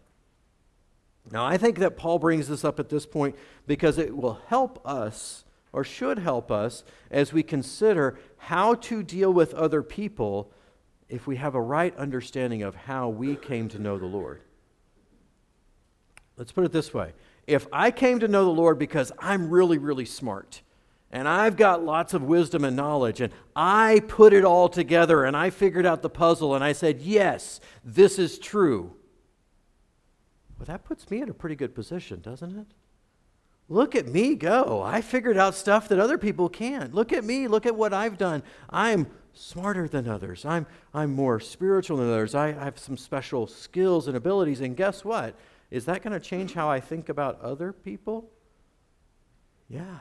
Now, 1.31 1.45
I 1.45 1.57
think 1.57 1.79
that 1.79 1.97
Paul 1.97 2.19
brings 2.19 2.47
this 2.47 2.63
up 2.63 2.79
at 2.79 2.89
this 2.89 3.05
point 3.05 3.35
because 3.67 3.97
it 3.97 4.15
will 4.15 4.39
help 4.47 4.81
us, 4.85 5.45
or 5.71 5.83
should 5.83 6.19
help 6.19 6.51
us, 6.51 6.83
as 7.11 7.31
we 7.31 7.43
consider 7.43 8.17
how 8.37 8.73
to 8.75 9.03
deal 9.03 9.31
with 9.31 9.53
other 9.53 9.83
people 9.83 10.51
if 11.07 11.27
we 11.27 11.35
have 11.35 11.55
a 11.55 11.61
right 11.61 11.95
understanding 11.97 12.63
of 12.63 12.75
how 12.75 13.09
we 13.09 13.35
came 13.35 13.67
to 13.69 13.79
know 13.79 13.97
the 13.97 14.05
Lord. 14.05 14.41
Let's 16.37 16.51
put 16.51 16.63
it 16.63 16.71
this 16.71 16.93
way 16.93 17.13
if 17.45 17.67
I 17.73 17.89
came 17.89 18.19
to 18.19 18.27
know 18.27 18.45
the 18.45 18.51
Lord 18.51 18.77
because 18.77 19.11
I'm 19.17 19.49
really, 19.49 19.79
really 19.79 20.05
smart, 20.05 20.61
and 21.11 21.27
I've 21.27 21.57
got 21.57 21.83
lots 21.83 22.13
of 22.13 22.21
wisdom 22.21 22.63
and 22.63 22.75
knowledge, 22.75 23.21
and 23.21 23.33
I 23.55 24.01
put 24.07 24.33
it 24.33 24.45
all 24.45 24.69
together 24.69 25.25
and 25.25 25.35
I 25.35 25.49
figured 25.49 25.85
out 25.85 26.03
the 26.03 26.09
puzzle 26.09 26.53
and 26.53 26.63
I 26.63 26.73
said, 26.73 27.01
Yes, 27.01 27.59
this 27.83 28.19
is 28.19 28.37
true. 28.37 28.95
Well, 30.57 30.65
that 30.67 30.83
puts 30.83 31.09
me 31.09 31.21
in 31.21 31.29
a 31.29 31.33
pretty 31.33 31.55
good 31.55 31.73
position, 31.73 32.21
doesn't 32.21 32.55
it? 32.55 32.67
Look 33.69 33.95
at 33.95 34.07
me 34.07 34.33
go. 34.33 34.81
I 34.83 35.01
figured 35.01 35.37
out 35.37 35.53
stuff 35.53 35.87
that 35.89 35.99
other 35.99 36.17
people 36.17 36.49
can't. 36.49 36.93
Look 36.93 37.13
at 37.13 37.23
me. 37.23 37.47
Look 37.47 37.67
at 37.67 37.75
what 37.75 37.93
I've 37.93 38.17
done. 38.17 38.41
I'm 38.69 39.05
smarter 39.33 39.87
than 39.87 40.07
others. 40.07 40.43
I'm, 40.43 40.65
I'm 40.91 41.13
more 41.13 41.39
spiritual 41.39 41.97
than 41.97 42.09
others. 42.09 42.33
I 42.33 42.51
have 42.53 42.79
some 42.79 42.97
special 42.97 43.45
skills 43.45 44.07
and 44.07 44.17
abilities. 44.17 44.59
And 44.59 44.75
guess 44.75 45.05
what? 45.05 45.35
Is 45.69 45.85
that 45.85 46.01
going 46.01 46.13
to 46.13 46.19
change 46.19 46.53
how 46.55 46.67
I 46.67 46.79
think 46.79 47.09
about 47.09 47.39
other 47.41 47.71
people? 47.71 48.31
Yeah. 49.67 49.99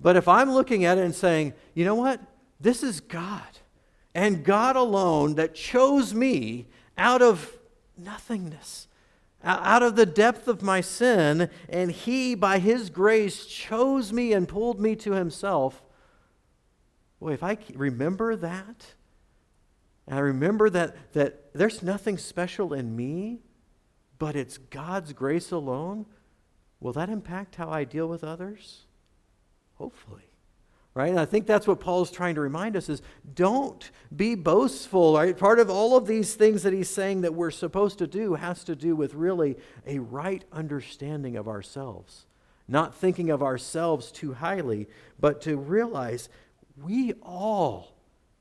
But 0.00 0.16
if 0.16 0.26
I'm 0.26 0.50
looking 0.50 0.84
at 0.84 0.98
it 0.98 1.04
and 1.04 1.14
saying, 1.14 1.54
you 1.74 1.84
know 1.84 1.94
what? 1.94 2.20
This 2.60 2.82
is 2.82 2.98
God 2.98 3.60
and 4.16 4.44
God 4.44 4.74
alone 4.74 5.36
that 5.36 5.54
chose 5.54 6.12
me 6.12 6.66
out 6.96 7.22
of 7.22 7.56
nothingness, 7.96 8.87
out 9.42 9.82
of 9.82 9.96
the 9.96 10.06
depth 10.06 10.48
of 10.48 10.62
my 10.62 10.80
sin, 10.80 11.50
and 11.68 11.90
He, 11.90 12.34
by 12.34 12.58
His 12.58 12.90
grace, 12.90 13.46
chose 13.46 14.12
me 14.12 14.32
and 14.32 14.48
pulled 14.48 14.80
me 14.80 14.96
to 14.96 15.12
Himself. 15.12 15.82
Boy, 17.20 17.32
if 17.32 17.42
I 17.42 17.58
remember 17.74 18.36
that, 18.36 18.94
and 20.06 20.16
I 20.16 20.20
remember 20.20 20.70
that, 20.70 21.12
that 21.12 21.52
there's 21.52 21.82
nothing 21.82 22.16
special 22.18 22.72
in 22.72 22.96
me, 22.96 23.40
but 24.18 24.34
it's 24.34 24.58
God's 24.58 25.12
grace 25.12 25.50
alone, 25.50 26.06
will 26.80 26.92
that 26.94 27.08
impact 27.08 27.56
how 27.56 27.70
I 27.70 27.84
deal 27.84 28.08
with 28.08 28.24
others? 28.24 28.86
Hopefully. 29.74 30.27
Right? 30.94 31.10
And 31.10 31.20
I 31.20 31.26
think 31.26 31.46
that's 31.46 31.66
what 31.66 31.78
Paul's 31.78 32.10
trying 32.10 32.34
to 32.34 32.40
remind 32.40 32.76
us 32.76 32.88
is 32.88 33.02
don't 33.34 33.88
be 34.14 34.34
boastful. 34.34 35.14
Right? 35.14 35.36
Part 35.36 35.60
of 35.60 35.70
all 35.70 35.96
of 35.96 36.06
these 36.06 36.34
things 36.34 36.64
that 36.64 36.72
he's 36.72 36.90
saying 36.90 37.20
that 37.20 37.34
we're 37.34 37.50
supposed 37.52 37.98
to 37.98 38.06
do 38.06 38.34
has 38.34 38.64
to 38.64 38.74
do 38.74 38.96
with 38.96 39.14
really 39.14 39.56
a 39.86 40.00
right 40.00 40.44
understanding 40.52 41.36
of 41.36 41.46
ourselves. 41.46 42.26
Not 42.66 42.94
thinking 42.94 43.30
of 43.30 43.42
ourselves 43.42 44.10
too 44.10 44.34
highly, 44.34 44.88
but 45.20 45.40
to 45.42 45.56
realize 45.56 46.28
we 46.82 47.14
all, 47.22 47.94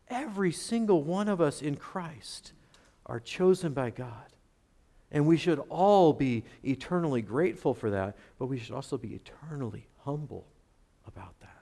every 0.09 0.51
single 0.51 1.03
one 1.03 1.27
of 1.27 1.39
us 1.39 1.61
in 1.61 1.75
Christ, 1.75 2.53
are 3.05 3.19
chosen 3.19 3.73
by 3.73 3.89
God. 3.89 4.25
And 5.11 5.25
we 5.25 5.37
should 5.37 5.59
all 5.69 6.11
be 6.11 6.43
eternally 6.63 7.21
grateful 7.21 7.73
for 7.73 7.89
that, 7.91 8.17
but 8.37 8.47
we 8.47 8.59
should 8.59 8.75
also 8.75 8.97
be 8.97 9.13
eternally 9.13 9.87
humble 10.03 10.45
about 11.07 11.39
that. 11.39 11.56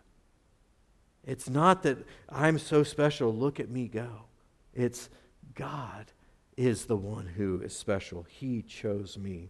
It's 1.25 1.49
not 1.49 1.83
that 1.83 1.97
I'm 2.29 2.59
so 2.59 2.83
special, 2.83 3.33
look 3.33 3.59
at 3.59 3.69
me 3.69 3.87
go. 3.87 4.25
It's 4.73 5.09
God 5.55 6.11
is 6.55 6.85
the 6.85 6.95
one 6.95 7.25
who 7.25 7.61
is 7.61 7.75
special. 7.75 8.23
He 8.23 8.61
chose 8.61 9.17
me. 9.17 9.49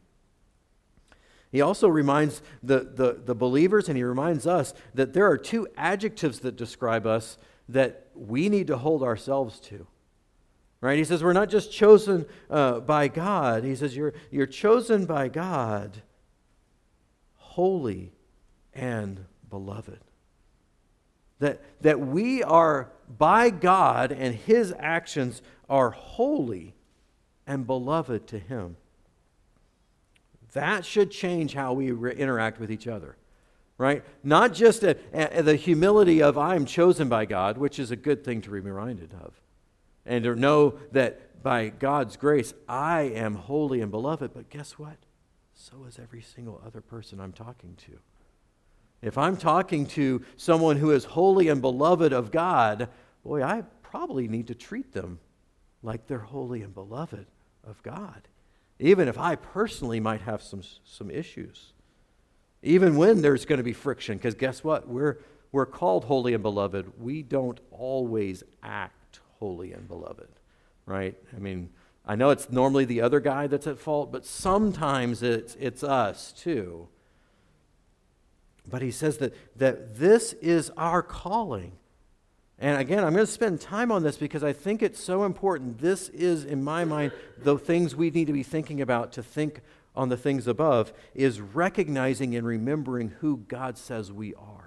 He 1.51 1.61
also 1.61 1.87
reminds 1.87 2.41
the, 2.63 2.79
the, 2.79 3.21
the 3.23 3.35
believers 3.35 3.87
and 3.87 3.97
he 3.97 4.03
reminds 4.03 4.47
us 4.47 4.73
that 4.93 5.13
there 5.13 5.29
are 5.29 5.37
two 5.37 5.67
adjectives 5.77 6.39
that 6.39 6.55
describe 6.55 7.05
us 7.05 7.37
that 7.69 8.07
we 8.13 8.49
need 8.49 8.67
to 8.67 8.77
hold 8.77 9.03
ourselves 9.03 9.59
to. 9.61 9.87
Right? 10.81 10.97
He 10.97 11.03
says 11.03 11.23
we're 11.23 11.33
not 11.33 11.49
just 11.49 11.71
chosen 11.71 12.25
uh, 12.49 12.81
by 12.81 13.07
God. 13.07 13.63
He 13.63 13.75
says 13.75 13.95
you're, 13.95 14.13
you're 14.29 14.45
chosen 14.45 15.05
by 15.05 15.29
God, 15.29 16.01
holy 17.35 18.11
and 18.73 19.25
beloved. 19.49 20.04
That, 21.39 21.61
that 21.81 21.99
we 21.99 22.43
are 22.43 22.89
by 23.17 23.49
God 23.49 24.11
and 24.11 24.35
His 24.35 24.73
actions 24.79 25.41
are 25.69 25.91
holy 25.91 26.75
and 27.45 27.67
beloved 27.67 28.27
to 28.27 28.39
Him. 28.39 28.77
That 30.53 30.85
should 30.85 31.11
change 31.11 31.53
how 31.53 31.73
we 31.73 31.91
re- 31.91 32.15
interact 32.15 32.59
with 32.59 32.71
each 32.71 32.87
other, 32.87 33.17
right? 33.77 34.03
Not 34.23 34.53
just 34.53 34.83
a, 34.83 34.97
a, 35.13 35.43
the 35.43 35.57
humility 35.57 36.23
of 36.23 36.37
I'm 36.37 36.65
chosen 36.65 37.09
by 37.09 37.25
God, 37.25 37.57
which 37.57 37.77
is 37.77 37.91
a 37.91 37.97
good 37.97 38.23
thing 38.23 38.41
to 38.41 38.49
be 38.49 38.61
reminded 38.61 39.13
of, 39.21 39.33
and 40.05 40.23
to 40.23 40.35
know 40.35 40.75
that 40.93 41.43
by 41.43 41.69
God's 41.69 42.15
grace, 42.15 42.53
I 42.69 43.01
am 43.01 43.35
holy 43.35 43.81
and 43.81 43.91
beloved. 43.91 44.33
But 44.33 44.49
guess 44.49 44.79
what? 44.79 44.95
So 45.53 45.83
is 45.87 45.99
every 45.99 46.21
single 46.21 46.61
other 46.65 46.81
person 46.81 47.19
I'm 47.19 47.33
talking 47.33 47.77
to. 47.85 47.99
If 49.05 49.19
I'm 49.19 49.37
talking 49.37 49.85
to 49.89 50.23
someone 50.35 50.77
who 50.77 50.89
is 50.89 51.05
holy 51.05 51.47
and 51.47 51.61
beloved 51.61 52.11
of 52.11 52.31
God, 52.31 52.89
boy, 53.23 53.43
I 53.43 53.61
probably 53.83 54.27
need 54.27 54.47
to 54.47 54.55
treat 54.55 54.93
them 54.93 55.19
like 55.83 56.07
they're 56.07 56.17
holy 56.17 56.63
and 56.63 56.73
beloved 56.73 57.27
of 57.63 57.83
God, 57.83 58.27
even 58.79 59.07
if 59.07 59.19
I 59.19 59.35
personally 59.35 59.99
might 59.99 60.21
have 60.21 60.41
some, 60.41 60.63
some 60.83 61.11
issues. 61.11 61.73
Even 62.63 62.95
when 62.95 63.21
there's 63.21 63.45
going 63.45 63.59
to 63.59 63.63
be 63.63 63.73
friction, 63.73 64.17
because 64.17 64.33
guess 64.33 64.63
what? 64.63 64.87
We're, 64.87 65.19
we're 65.51 65.67
called 65.67 66.05
holy 66.05 66.33
and 66.33 66.41
beloved. 66.41 66.99
We 66.99 67.21
don't 67.21 67.59
always 67.69 68.43
act 68.63 69.19
holy 69.37 69.71
and 69.71 69.87
beloved, 69.87 70.29
right? 70.87 71.15
I 71.35 71.37
mean, 71.37 71.69
I 72.07 72.15
know 72.15 72.31
it's 72.31 72.49
normally 72.49 72.85
the 72.85 73.01
other 73.01 73.19
guy 73.19 73.45
that's 73.45 73.67
at 73.67 73.77
fault, 73.77 74.11
but 74.11 74.25
sometimes 74.25 75.21
it's, 75.21 75.55
it's 75.59 75.83
us 75.83 76.31
too. 76.31 76.87
But 78.67 78.81
he 78.81 78.91
says 78.91 79.17
that, 79.17 79.33
that 79.57 79.97
this 79.97 80.33
is 80.33 80.71
our 80.77 81.01
calling. 81.01 81.73
And 82.57 82.79
again, 82.79 83.03
I'm 83.03 83.13
going 83.13 83.25
to 83.25 83.31
spend 83.31 83.61
time 83.61 83.91
on 83.91 84.03
this 84.03 84.17
because 84.17 84.43
I 84.43 84.53
think 84.53 84.81
it's 84.81 85.03
so 85.03 85.23
important. 85.23 85.79
This 85.79 86.09
is, 86.09 86.45
in 86.45 86.63
my 86.63 86.85
mind, 86.85 87.11
the 87.37 87.57
things 87.57 87.95
we 87.95 88.09
need 88.09 88.27
to 88.27 88.33
be 88.33 88.43
thinking 88.43 88.81
about 88.81 89.11
to 89.13 89.23
think 89.23 89.61
on 89.95 90.09
the 90.09 90.17
things 90.17 90.47
above 90.47 90.93
is 91.13 91.41
recognizing 91.41 92.35
and 92.35 92.45
remembering 92.45 93.09
who 93.19 93.37
God 93.47 93.77
says 93.77 94.11
we 94.11 94.33
are 94.35 94.65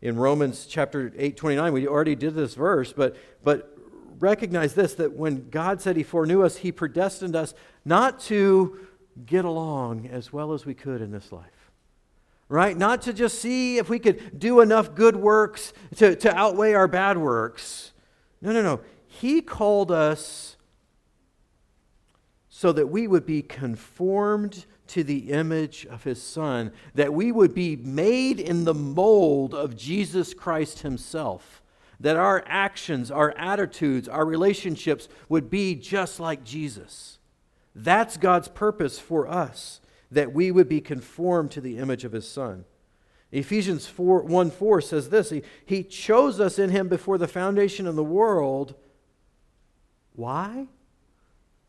in 0.00 0.16
Romans 0.16 0.66
chapter 0.66 1.12
8, 1.16 1.36
29. 1.36 1.72
We 1.72 1.88
already 1.88 2.14
did 2.14 2.34
this 2.34 2.54
verse, 2.54 2.92
but, 2.92 3.16
but 3.42 3.76
recognize 4.18 4.74
this 4.74 4.94
that 4.94 5.12
when 5.12 5.48
God 5.50 5.80
said 5.80 5.96
He 5.96 6.02
foreknew 6.02 6.42
us, 6.42 6.58
He 6.58 6.72
predestined 6.72 7.34
us 7.34 7.54
not 7.84 8.20
to 8.20 8.86
get 9.24 9.44
along 9.44 10.06
as 10.08 10.32
well 10.32 10.52
as 10.52 10.66
we 10.66 10.74
could 10.74 11.00
in 11.00 11.10
this 11.10 11.32
life. 11.32 11.50
Right? 12.48 12.76
Not 12.76 13.02
to 13.02 13.12
just 13.12 13.40
see 13.40 13.78
if 13.78 13.88
we 13.88 13.98
could 13.98 14.38
do 14.38 14.60
enough 14.60 14.94
good 14.94 15.16
works 15.16 15.72
to, 15.96 16.14
to 16.16 16.34
outweigh 16.34 16.74
our 16.74 16.86
bad 16.86 17.18
works. 17.18 17.92
No, 18.40 18.52
no, 18.52 18.62
no. 18.62 18.80
He 19.06 19.40
called 19.40 19.90
us 19.90 20.56
so 22.48 22.72
that 22.72 22.86
we 22.86 23.06
would 23.06 23.26
be 23.26 23.42
conformed 23.42 24.64
to 24.86 25.02
the 25.02 25.30
image 25.30 25.86
of 25.86 26.04
his 26.04 26.22
Son, 26.22 26.72
that 26.94 27.12
we 27.12 27.32
would 27.32 27.54
be 27.54 27.76
made 27.76 28.40
in 28.40 28.64
the 28.64 28.74
mold 28.74 29.54
of 29.54 29.76
Jesus 29.76 30.32
Christ 30.32 30.80
himself, 30.80 31.62
that 31.98 32.16
our 32.16 32.44
actions, 32.46 33.10
our 33.10 33.32
attitudes, 33.36 34.08
our 34.08 34.24
relationships 34.24 35.08
would 35.28 35.50
be 35.50 35.74
just 35.74 36.20
like 36.20 36.44
Jesus. 36.44 37.18
That's 37.74 38.16
God's 38.16 38.48
purpose 38.48 38.98
for 38.98 39.28
us, 39.28 39.80
that 40.10 40.32
we 40.32 40.50
would 40.50 40.68
be 40.68 40.80
conformed 40.80 41.50
to 41.52 41.60
the 41.60 41.78
image 41.78 42.04
of 42.04 42.12
his 42.12 42.28
Son. 42.28 42.64
Ephesians 43.32 43.86
4, 43.86 44.22
1 44.22 44.50
4 44.50 44.80
says 44.80 45.10
this 45.10 45.30
he, 45.30 45.42
he 45.64 45.82
chose 45.82 46.40
us 46.40 46.58
in 46.58 46.70
him 46.70 46.88
before 46.88 47.18
the 47.18 47.28
foundation 47.28 47.86
of 47.86 47.96
the 47.96 48.04
world. 48.04 48.74
Why? 50.14 50.68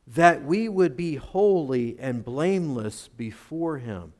That 0.05 0.43
we 0.43 0.69
would 0.69 0.95
be 0.95 1.15
holy 1.15 1.97
and 1.99 2.23
blameless 2.23 3.09
before 3.09 3.79
him. 3.79 4.13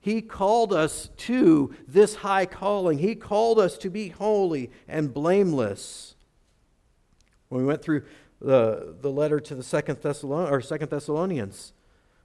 He 0.00 0.22
called 0.22 0.72
us 0.72 1.10
to 1.16 1.74
this 1.86 2.16
high 2.16 2.46
calling. 2.46 2.98
He 2.98 3.14
called 3.14 3.58
us 3.58 3.76
to 3.78 3.90
be 3.90 4.08
holy 4.08 4.70
and 4.86 5.12
blameless. 5.12 6.14
When 7.48 7.62
we 7.62 7.66
went 7.66 7.82
through 7.82 8.04
the, 8.40 8.94
the 9.00 9.10
letter 9.10 9.40
to 9.40 9.54
the 9.54 9.62
Second, 9.62 9.96
Thessalon- 9.96 10.50
or 10.50 10.60
Second 10.60 10.90
Thessalonians, 10.90 11.72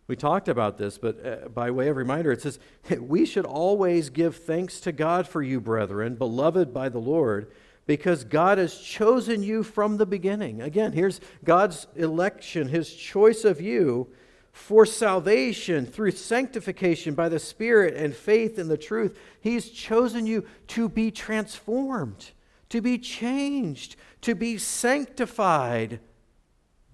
we 0.07 0.15
talked 0.15 0.49
about 0.49 0.77
this, 0.77 0.97
but 0.97 1.25
uh, 1.25 1.47
by 1.47 1.71
way 1.71 1.87
of 1.87 1.95
reminder, 1.95 2.31
it 2.31 2.41
says, 2.41 2.59
We 2.99 3.25
should 3.25 3.45
always 3.45 4.09
give 4.09 4.35
thanks 4.35 4.79
to 4.81 4.91
God 4.91 5.27
for 5.27 5.41
you, 5.41 5.61
brethren, 5.61 6.15
beloved 6.15 6.73
by 6.73 6.89
the 6.89 6.99
Lord, 6.99 7.51
because 7.85 8.23
God 8.23 8.57
has 8.57 8.77
chosen 8.77 9.43
you 9.43 9.63
from 9.63 9.97
the 9.97 10.05
beginning. 10.05 10.61
Again, 10.61 10.91
here's 10.91 11.21
God's 11.43 11.87
election, 11.95 12.67
his 12.67 12.93
choice 12.93 13.45
of 13.45 13.61
you 13.61 14.09
for 14.51 14.85
salvation 14.85 15.85
through 15.85 16.11
sanctification 16.11 17.15
by 17.15 17.27
the 17.27 17.39
Spirit 17.39 17.95
and 17.95 18.15
faith 18.15 18.59
in 18.59 18.67
the 18.67 18.77
truth. 18.77 19.17
He's 19.41 19.69
chosen 19.69 20.27
you 20.27 20.45
to 20.67 20.87
be 20.87 21.11
transformed, 21.11 22.31
to 22.69 22.79
be 22.79 22.99
changed, 22.99 23.95
to 24.21 24.35
be 24.35 24.57
sanctified 24.57 25.99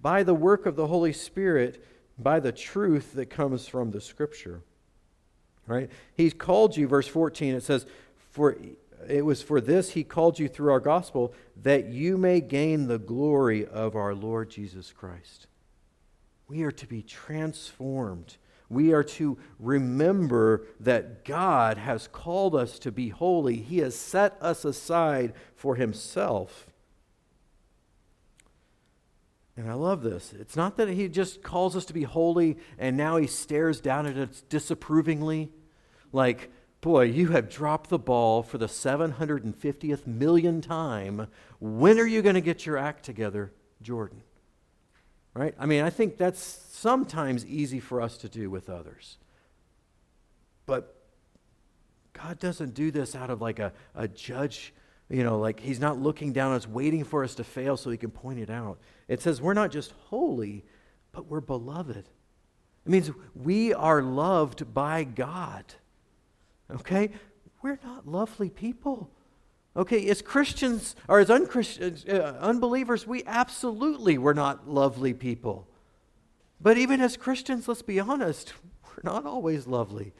by 0.01 0.23
the 0.23 0.33
work 0.33 0.65
of 0.65 0.75
the 0.75 0.87
Holy 0.87 1.11
Spirit 1.11 1.83
by 2.19 2.39
the 2.39 2.51
truth 2.51 3.13
that 3.13 3.29
comes 3.29 3.67
from 3.67 3.91
the 3.91 4.01
scripture. 4.01 4.61
Right? 5.65 5.89
He's 6.15 6.33
called 6.33 6.75
you, 6.75 6.87
verse 6.87 7.07
14, 7.07 7.55
it 7.55 7.63
says, 7.63 7.85
For 8.31 8.57
it 9.07 9.23
was 9.23 9.41
for 9.41 9.61
this 9.61 9.91
he 9.91 10.03
called 10.03 10.39
you 10.39 10.47
through 10.47 10.71
our 10.71 10.79
gospel, 10.79 11.33
that 11.61 11.85
you 11.85 12.17
may 12.17 12.41
gain 12.41 12.87
the 12.87 12.99
glory 12.99 13.65
of 13.65 13.95
our 13.95 14.13
Lord 14.13 14.49
Jesus 14.49 14.91
Christ. 14.91 15.47
We 16.47 16.63
are 16.63 16.71
to 16.71 16.87
be 16.87 17.03
transformed. 17.03 18.37
We 18.69 18.93
are 18.93 19.03
to 19.03 19.37
remember 19.59 20.65
that 20.79 21.25
God 21.25 21.77
has 21.77 22.07
called 22.07 22.55
us 22.55 22.79
to 22.79 22.91
be 22.91 23.09
holy. 23.09 23.57
He 23.57 23.79
has 23.79 23.95
set 23.95 24.37
us 24.41 24.65
aside 24.65 25.33
for 25.55 25.75
himself. 25.75 26.67
And 29.59 29.69
I 29.69 29.73
love 29.73 30.03
this. 30.03 30.33
It's 30.39 30.55
not 30.55 30.77
that 30.77 30.87
he 30.87 31.09
just 31.09 31.43
calls 31.43 31.75
us 31.75 31.83
to 31.85 31.93
be 31.93 32.03
holy 32.03 32.57
and 32.77 32.95
now 32.95 33.17
he 33.17 33.27
stares 33.27 33.81
down 33.81 34.05
at 34.05 34.15
us 34.15 34.41
disapprovingly. 34.47 35.51
Like, 36.13 36.49
boy, 36.79 37.03
you 37.03 37.27
have 37.31 37.49
dropped 37.49 37.89
the 37.89 37.99
ball 37.99 38.41
for 38.41 38.57
the 38.57 38.67
750th 38.67 40.07
million 40.07 40.61
time. 40.61 41.27
When 41.59 41.99
are 41.99 42.07
you 42.07 42.21
going 42.21 42.35
to 42.35 42.41
get 42.41 42.65
your 42.65 42.77
act 42.77 43.03
together, 43.03 43.51
Jordan? 43.81 44.21
Right? 45.33 45.53
I 45.59 45.65
mean, 45.65 45.83
I 45.83 45.89
think 45.89 46.15
that's 46.15 46.39
sometimes 46.71 47.45
easy 47.45 47.81
for 47.81 48.01
us 48.01 48.15
to 48.19 48.29
do 48.29 48.49
with 48.49 48.69
others. 48.69 49.17
But 50.65 50.95
God 52.13 52.39
doesn't 52.39 52.75
do 52.75 52.91
this 52.91 53.13
out 53.13 53.29
of 53.29 53.41
like 53.41 53.59
a, 53.59 53.73
a 53.93 54.07
judge, 54.07 54.73
you 55.09 55.25
know, 55.25 55.37
like 55.37 55.59
he's 55.59 55.81
not 55.81 55.99
looking 55.99 56.31
down 56.31 56.51
on 56.51 56.57
us, 56.57 56.65
waiting 56.65 57.03
for 57.03 57.25
us 57.25 57.35
to 57.35 57.43
fail 57.43 57.75
so 57.75 57.89
he 57.89 57.97
can 57.97 58.11
point 58.11 58.39
it 58.39 58.49
out. 58.49 58.79
It 59.09 59.21
says 59.21 59.41
we're 59.41 59.53
not 59.53 59.71
just 59.71 59.91
holy, 60.07 60.63
but 61.11 61.25
we're 61.25 61.41
beloved. 61.41 61.97
It 61.97 62.89
means 62.89 63.11
we 63.35 63.73
are 63.73 64.01
loved 64.01 64.73
by 64.73 65.03
God. 65.03 65.65
Okay? 66.71 67.09
We're 67.61 67.79
not 67.83 68.07
lovely 68.07 68.49
people. 68.49 69.09
Okay, 69.75 70.07
as 70.09 70.21
Christians 70.21 70.95
or 71.07 71.19
as 71.19 71.29
uh, 71.29 72.37
unbelievers, 72.39 73.05
we 73.05 73.23
absolutely 73.25 74.17
were 74.17 74.33
not 74.33 74.69
lovely 74.69 75.13
people. 75.13 75.67
But 76.61 76.77
even 76.77 77.01
as 77.01 77.17
Christians, 77.17 77.67
let's 77.67 77.81
be 77.81 77.99
honest, 77.99 78.53
we're 78.85 79.11
not 79.11 79.25
always 79.25 79.67
lovely. 79.67 80.13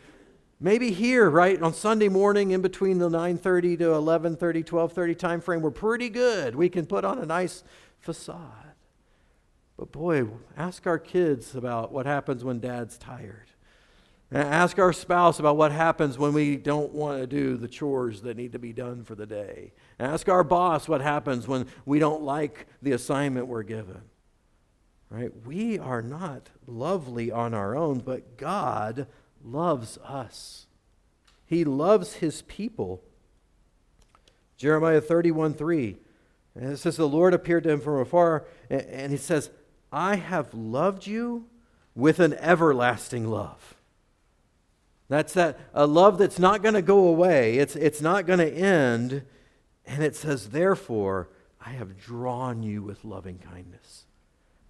Maybe 0.60 0.91
here, 0.91 1.30
right, 1.30 1.62
on 1.62 1.73
Sunday 1.73 2.10
morning 2.10 2.52
in 2.52 2.62
between 2.62 2.99
the 2.99 3.10
9:30 3.10 3.78
to 3.80 3.86
11:30, 3.86 4.63
12:30 4.63 5.17
time 5.17 5.41
frame, 5.41 5.62
we're 5.62 5.71
pretty 5.71 6.10
good. 6.10 6.56
We 6.56 6.69
can 6.69 6.86
put 6.86 7.06
on 7.06 7.19
a 7.19 7.25
nice 7.25 7.63
facade. 7.99 8.68
But 9.79 9.93
boy, 9.93 10.27
ask 10.57 10.85
our 10.87 10.99
kids 10.99 11.55
about 11.55 11.93
what 11.93 12.05
happens 12.05 12.43
when 12.43 12.59
dad's 12.59 12.97
tired. 12.97 13.51
And 14.29 14.43
Ask 14.43 14.77
our 14.77 14.91
spouse 14.91 15.39
about 15.39 15.55
what 15.55 15.71
happens 15.71 16.17
when 16.17 16.33
we 16.33 16.57
don't 16.57 16.91
want 16.91 17.21
to 17.21 17.25
do 17.25 17.55
the 17.55 17.69
chores 17.69 18.21
that 18.23 18.35
need 18.35 18.51
to 18.51 18.59
be 18.59 18.73
done 18.73 19.05
for 19.05 19.15
the 19.15 19.25
day. 19.25 19.71
And 19.97 20.11
Ask 20.11 20.27
our 20.27 20.43
boss 20.43 20.89
what 20.89 20.99
happens 20.99 21.47
when 21.47 21.65
we 21.85 21.97
don't 21.97 22.23
like 22.23 22.67
the 22.81 22.91
assignment 22.91 23.47
we're 23.47 23.63
given. 23.63 24.01
Right? 25.09 25.31
We 25.45 25.79
are 25.79 26.01
not 26.01 26.49
lovely 26.67 27.31
on 27.31 27.53
our 27.53 27.73
own, 27.73 27.99
but 27.99 28.35
God 28.35 29.07
loves 29.41 29.97
us. 29.99 30.67
He 31.45 31.63
loves 31.63 32.15
his 32.15 32.41
people. 32.41 33.01
Jeremiah 34.57 34.99
31 34.99 35.53
3. 35.53 35.95
And 36.55 36.73
it 36.73 36.77
says, 36.77 36.97
The 36.97 37.07
Lord 37.07 37.33
appeared 37.33 37.63
to 37.63 37.71
him 37.71 37.79
from 37.79 37.99
afar, 37.99 38.45
and 38.69 39.11
he 39.13 39.17
says, 39.17 39.49
I 39.91 40.15
have 40.15 40.54
loved 40.54 41.08
you 41.08 41.45
with 41.95 42.19
an 42.19 42.34
everlasting 42.36 43.28
love. 43.28 43.75
That's 45.08 45.34
that 45.34 45.60
a 45.73 45.88
love 45.88 46.19
that's 46.19 46.38
not 46.38 46.62
going 46.62 46.75
to 46.75 46.82
go 46.82 47.08
away. 47.08 47.58
It's, 47.58 47.75
it's 47.75 48.02
not 48.02 48.28
going 48.28 48.39
to 48.39 48.52
end. 48.52 49.23
And 49.86 50.04
it 50.04 50.15
says, 50.15 50.49
therefore, 50.49 51.30
I 51.60 51.71
have 51.71 51.99
drawn 51.99 52.62
you 52.62 52.84
with 52.84 53.04
loving 53.04 53.39
kindness. 53.39 54.06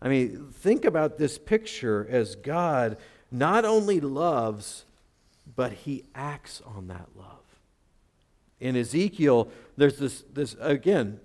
I 0.01 0.08
mean, 0.08 0.47
think 0.53 0.86
about 0.86 1.17
this 1.17 1.38
picture 1.38 2.08
as 2.10 2.36
God 2.36 2.97
not 3.32 3.65
only 3.65 3.99
loves, 3.99 4.86
but 5.55 5.73
he 5.73 6.05
acts 6.15 6.62
on 6.65 6.88
that 6.88 7.10
love. 7.17 7.27
In 8.62 8.77
Ezekiel, 8.77 9.49
there's 9.75 9.97
this, 9.97 10.23
this 10.34 10.55
again, 10.62 11.19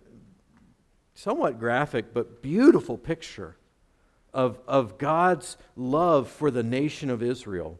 somewhat 1.14 1.60
graphic, 1.60 2.12
but 2.12 2.42
beautiful 2.42 2.98
picture 2.98 3.56
of, 4.34 4.58
of 4.66 4.98
God's 4.98 5.56
love 5.76 6.28
for 6.28 6.50
the 6.50 6.62
nation 6.62 7.08
of 7.08 7.22
Israel. 7.22 7.78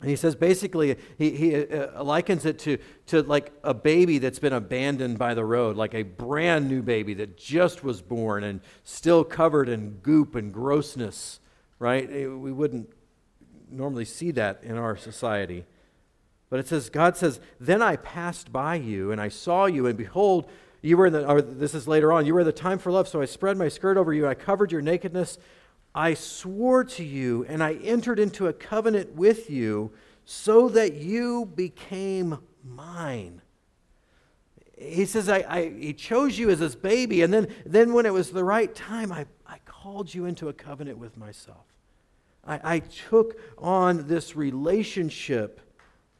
And 0.00 0.08
he 0.08 0.16
says 0.16 0.36
basically, 0.36 0.96
he, 1.16 1.30
he 1.30 1.56
uh, 1.56 2.02
likens 2.04 2.46
it 2.46 2.58
to, 2.60 2.78
to 3.06 3.22
like 3.22 3.52
a 3.64 3.74
baby 3.74 4.18
that's 4.18 4.38
been 4.38 4.52
abandoned 4.52 5.18
by 5.18 5.34
the 5.34 5.44
road, 5.44 5.76
like 5.76 5.94
a 5.94 6.04
brand 6.04 6.68
new 6.68 6.82
baby 6.82 7.14
that 7.14 7.36
just 7.36 7.82
was 7.82 8.00
born 8.00 8.44
and 8.44 8.60
still 8.84 9.24
covered 9.24 9.68
in 9.68 9.94
goop 10.02 10.36
and 10.36 10.52
grossness, 10.52 11.40
right? 11.80 12.08
Eh, 12.10 12.26
we 12.26 12.52
wouldn't 12.52 12.88
normally 13.70 14.04
see 14.04 14.30
that 14.32 14.62
in 14.62 14.76
our 14.76 14.96
society. 14.96 15.66
But 16.48 16.60
it 16.60 16.68
says, 16.68 16.90
God 16.90 17.16
says, 17.16 17.40
Then 17.58 17.82
I 17.82 17.96
passed 17.96 18.52
by 18.52 18.76
you, 18.76 19.10
and 19.10 19.20
I 19.20 19.28
saw 19.28 19.66
you, 19.66 19.86
and 19.86 19.98
behold, 19.98 20.48
you 20.82 20.96
were 20.96 21.10
the, 21.10 21.28
or 21.28 21.42
this 21.42 21.74
is 21.74 21.88
later 21.88 22.12
on, 22.12 22.26
you 22.26 22.34
were 22.34 22.44
the 22.44 22.52
time 22.52 22.78
for 22.78 22.92
love, 22.92 23.08
so 23.08 23.20
I 23.20 23.24
spread 23.24 23.56
my 23.56 23.68
skirt 23.68 23.96
over 23.96 24.12
you, 24.12 24.26
I 24.26 24.34
covered 24.34 24.72
your 24.72 24.82
nakedness. 24.82 25.38
I 25.94 26.14
swore 26.14 26.84
to 26.84 27.04
you, 27.04 27.44
and 27.48 27.62
I 27.62 27.74
entered 27.74 28.18
into 28.20 28.46
a 28.46 28.52
covenant 28.52 29.14
with 29.14 29.50
you, 29.50 29.90
so 30.24 30.68
that 30.68 30.94
you 30.94 31.46
became 31.46 32.38
mine. 32.62 33.40
He 34.76 35.06
says, 35.06 35.28
I, 35.28 35.44
I, 35.48 35.70
He 35.70 35.94
chose 35.94 36.38
you 36.38 36.50
as 36.50 36.60
his 36.60 36.76
baby, 36.76 37.22
and 37.22 37.32
then, 37.32 37.48
then 37.66 37.94
when 37.94 38.06
it 38.06 38.12
was 38.12 38.30
the 38.30 38.44
right 38.44 38.72
time, 38.72 39.10
I, 39.10 39.26
I 39.46 39.58
called 39.64 40.14
you 40.14 40.26
into 40.26 40.48
a 40.48 40.52
covenant 40.52 40.98
with 40.98 41.16
myself. 41.16 41.64
I, 42.46 42.76
I 42.76 42.78
took 42.80 43.40
on 43.56 44.06
this 44.06 44.36
relationship, 44.36 45.60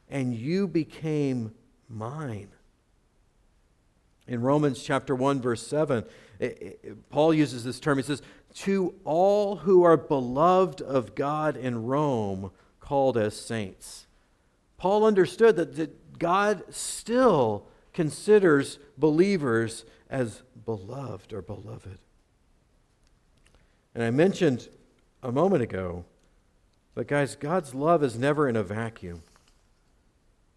and 0.09 0.35
you 0.35 0.67
became 0.67 1.53
mine. 1.87 2.49
In 4.29 4.41
Romans 4.41 4.83
chapter 4.83 5.15
1, 5.15 5.41
verse 5.41 5.65
7, 5.65 6.05
it, 6.39 6.79
it, 6.83 7.09
Paul 7.09 7.33
uses 7.33 7.63
this 7.63 7.79
term. 7.79 7.97
He 7.97 8.03
says, 8.03 8.21
To 8.59 8.93
all 9.03 9.57
who 9.57 9.83
are 9.83 9.97
beloved 9.97 10.81
of 10.81 11.15
God 11.15 11.57
in 11.57 11.85
Rome, 11.85 12.51
called 12.79 13.17
as 13.17 13.35
saints. 13.35 14.05
Paul 14.77 15.03
understood 15.03 15.55
that, 15.55 15.75
that 15.77 16.19
God 16.19 16.63
still 16.69 17.65
considers 17.91 18.77
believers 18.99 19.83
as 20.11 20.43
beloved 20.63 21.33
or 21.33 21.41
beloved. 21.41 21.97
And 23.95 24.03
I 24.03 24.11
mentioned 24.11 24.69
a 25.23 25.31
moment 25.31 25.63
ago, 25.63 26.05
but 26.93 27.07
guys, 27.07 27.35
God's 27.35 27.73
love 27.73 28.03
is 28.03 28.17
never 28.17 28.47
in 28.47 28.55
a 28.55 28.63
vacuum. 28.63 29.23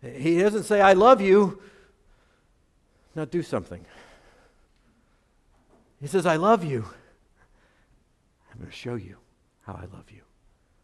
He 0.02 0.38
doesn't 0.38 0.64
say, 0.64 0.82
I 0.82 0.92
love 0.92 1.22
you. 1.22 1.62
Now 3.14 3.24
do 3.24 3.42
something. 3.42 3.84
He 6.00 6.06
says, 6.06 6.26
I 6.26 6.36
love 6.36 6.64
you. 6.64 6.84
I'm 8.50 8.58
going 8.58 8.70
to 8.70 8.76
show 8.76 8.94
you 8.94 9.16
how 9.62 9.74
I 9.74 9.86
love 9.94 10.10
you. 10.10 10.22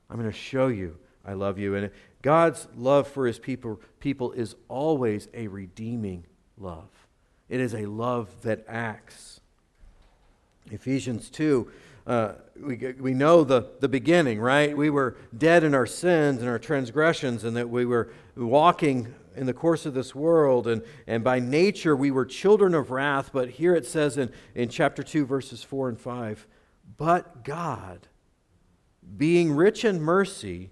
I'm 0.08 0.16
going 0.16 0.30
to 0.30 0.36
show 0.36 0.68
you 0.68 0.96
I 1.24 1.34
love 1.34 1.58
you. 1.58 1.74
And 1.74 1.90
God's 2.22 2.68
love 2.76 3.06
for 3.08 3.26
his 3.26 3.38
people, 3.38 3.80
people 4.00 4.32
is 4.32 4.54
always 4.68 5.28
a 5.34 5.48
redeeming 5.48 6.24
love, 6.56 6.88
it 7.48 7.60
is 7.60 7.74
a 7.74 7.86
love 7.86 8.30
that 8.42 8.64
acts. 8.68 9.40
Ephesians 10.70 11.30
2 11.30 11.70
uh, 12.08 12.32
we, 12.58 12.94
we 12.98 13.12
know 13.12 13.44
the, 13.44 13.66
the 13.80 13.88
beginning, 13.88 14.40
right? 14.40 14.74
We 14.74 14.88
were 14.88 15.18
dead 15.36 15.62
in 15.62 15.74
our 15.74 15.84
sins 15.84 16.40
and 16.40 16.48
our 16.48 16.58
transgressions, 16.58 17.44
and 17.44 17.54
that 17.58 17.68
we 17.68 17.84
were 17.84 18.10
walking 18.34 19.14
in 19.38 19.46
the 19.46 19.54
course 19.54 19.86
of 19.86 19.94
this 19.94 20.14
world, 20.14 20.66
and, 20.66 20.82
and 21.06 21.24
by 21.24 21.38
nature 21.38 21.96
we 21.96 22.10
were 22.10 22.26
children 22.26 22.74
of 22.74 22.90
wrath. 22.90 23.30
But 23.32 23.50
here 23.50 23.74
it 23.74 23.86
says 23.86 24.18
in, 24.18 24.30
in 24.54 24.68
chapter 24.68 25.02
2, 25.02 25.24
verses 25.24 25.62
4 25.62 25.90
and 25.90 26.00
5 26.00 26.46
But 26.96 27.44
God, 27.44 28.08
being 29.16 29.52
rich 29.52 29.84
in 29.84 30.00
mercy, 30.00 30.70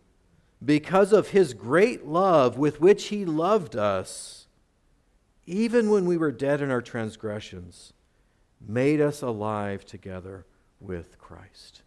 because 0.64 1.12
of 1.12 1.28
his 1.28 1.54
great 1.54 2.06
love 2.06 2.58
with 2.58 2.80
which 2.80 3.08
he 3.08 3.24
loved 3.24 3.76
us, 3.76 4.46
even 5.46 5.90
when 5.90 6.06
we 6.06 6.16
were 6.16 6.32
dead 6.32 6.60
in 6.60 6.70
our 6.70 6.82
transgressions, 6.82 7.92
made 8.60 9.00
us 9.00 9.22
alive 9.22 9.84
together 9.84 10.44
with 10.80 11.18
Christ. 11.18 11.82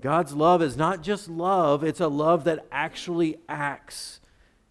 God's 0.00 0.32
love 0.32 0.62
is 0.62 0.76
not 0.76 1.02
just 1.02 1.28
love, 1.28 1.82
it's 1.82 2.00
a 2.00 2.08
love 2.08 2.44
that 2.44 2.66
actually 2.70 3.36
acts. 3.48 4.20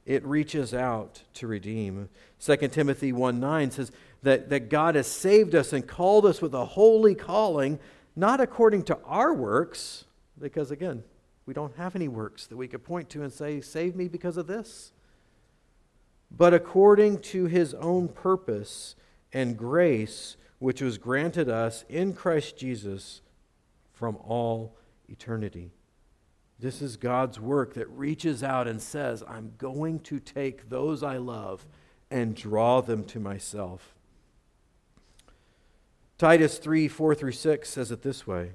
It 0.08 0.26
reaches 0.26 0.74
out 0.74 1.22
to 1.34 1.48
redeem. 1.48 2.08
2 2.40 2.56
Timothy 2.70 3.12
1 3.12 3.42
9 3.42 3.72
says 3.72 3.92
that, 4.24 4.50
that 4.50 4.70
God 4.70 4.96
has 4.96 5.06
saved 5.06 5.54
us 5.54 5.74
and 5.74 5.86
called 5.86 6.26
us 6.26 6.42
with 6.42 6.54
a 6.54 6.64
holy 6.64 7.14
calling, 7.14 7.78
not 8.16 8.40
according 8.40 8.84
to 8.84 8.98
our 9.04 9.34
works, 9.34 10.06
because 10.40 10.72
again, 10.72 11.04
we 11.46 11.54
don't 11.54 11.76
have 11.76 11.94
any 11.94 12.08
works 12.08 12.48
that 12.48 12.56
we 12.56 12.70
could 12.70 12.86
point 12.86 13.10
to 13.10 13.22
and 13.22 13.34
say, 13.34 13.60
Save 13.60 13.98
me 13.98 14.08
because 14.08 14.38
of 14.38 14.48
this. 14.48 14.94
But 16.32 16.54
according 16.54 17.20
to 17.34 17.48
his 17.48 17.74
own 17.74 18.08
purpose 18.08 18.96
and 19.34 19.58
grace, 19.58 20.38
which 20.60 20.82
was 20.82 20.98
granted 20.98 21.50
us 21.50 21.84
in 21.90 22.14
Christ 22.14 22.58
Jesus 22.58 23.20
from 23.92 24.16
all 24.24 24.78
eternity. 25.10 25.72
This 26.60 26.82
is 26.82 26.98
God's 26.98 27.40
work 27.40 27.76
that 27.76 27.90
reaches 27.90 28.44
out 28.44 28.68
and 28.68 28.82
says, 28.82 29.24
I'm 29.28 29.54
going 29.58 30.00
to 30.02 30.20
take 30.20 30.70
those 30.70 31.04
I 31.04 31.18
love 31.18 31.68
and 32.10 32.36
draw 32.36 32.82
them 32.82 33.04
to 33.06 33.20
myself. 33.20 33.94
Titus 36.18 36.58
3 36.58 36.88
4 36.88 37.14
through 37.14 37.32
6 37.34 37.70
says 37.70 37.92
it 37.92 38.02
this 38.02 38.26
way 38.26 38.52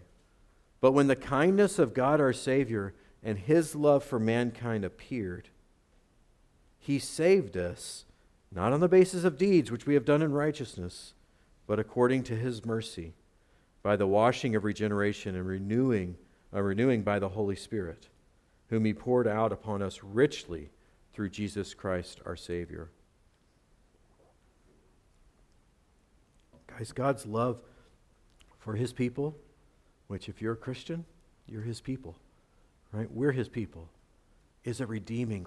But 0.80 0.92
when 0.92 1.06
the 1.06 1.16
kindness 1.16 1.78
of 1.78 1.94
God 1.94 2.20
our 2.20 2.32
Savior 2.32 2.94
and 3.22 3.38
his 3.38 3.76
love 3.76 4.02
for 4.02 4.18
mankind 4.18 4.84
appeared, 4.84 5.48
he 6.80 6.98
saved 6.98 7.56
us, 7.56 8.04
not 8.50 8.72
on 8.72 8.80
the 8.80 8.88
basis 8.88 9.22
of 9.22 9.38
deeds 9.38 9.70
which 9.70 9.86
we 9.86 9.94
have 9.94 10.04
done 10.04 10.22
in 10.22 10.32
righteousness 10.32 11.14
but 11.66 11.78
according 11.78 12.22
to 12.24 12.36
his 12.36 12.64
mercy, 12.64 13.14
by 13.82 13.96
the 13.96 14.06
washing 14.06 14.54
of 14.54 14.64
regeneration 14.64 15.34
and 15.34 15.46
renewing, 15.46 16.16
uh, 16.54 16.60
renewing 16.60 17.02
by 17.02 17.18
the 17.18 17.30
Holy 17.30 17.56
Spirit, 17.56 18.08
whom 18.68 18.84
he 18.84 18.92
poured 18.92 19.26
out 19.26 19.52
upon 19.52 19.82
us 19.82 20.02
richly 20.02 20.70
through 21.12 21.28
Jesus 21.28 21.74
Christ 21.74 22.20
our 22.24 22.36
Savior. 22.36 22.90
Guys, 26.66 26.92
God's 26.92 27.26
love 27.26 27.60
for 28.58 28.74
his 28.74 28.92
people, 28.92 29.36
which 30.06 30.28
if 30.28 30.40
you're 30.40 30.54
a 30.54 30.56
Christian, 30.56 31.04
you're 31.46 31.62
his 31.62 31.80
people, 31.80 32.16
right? 32.92 33.10
We're 33.10 33.32
his 33.32 33.48
people, 33.48 33.88
is 34.64 34.80
a 34.80 34.86
redeeming 34.86 35.46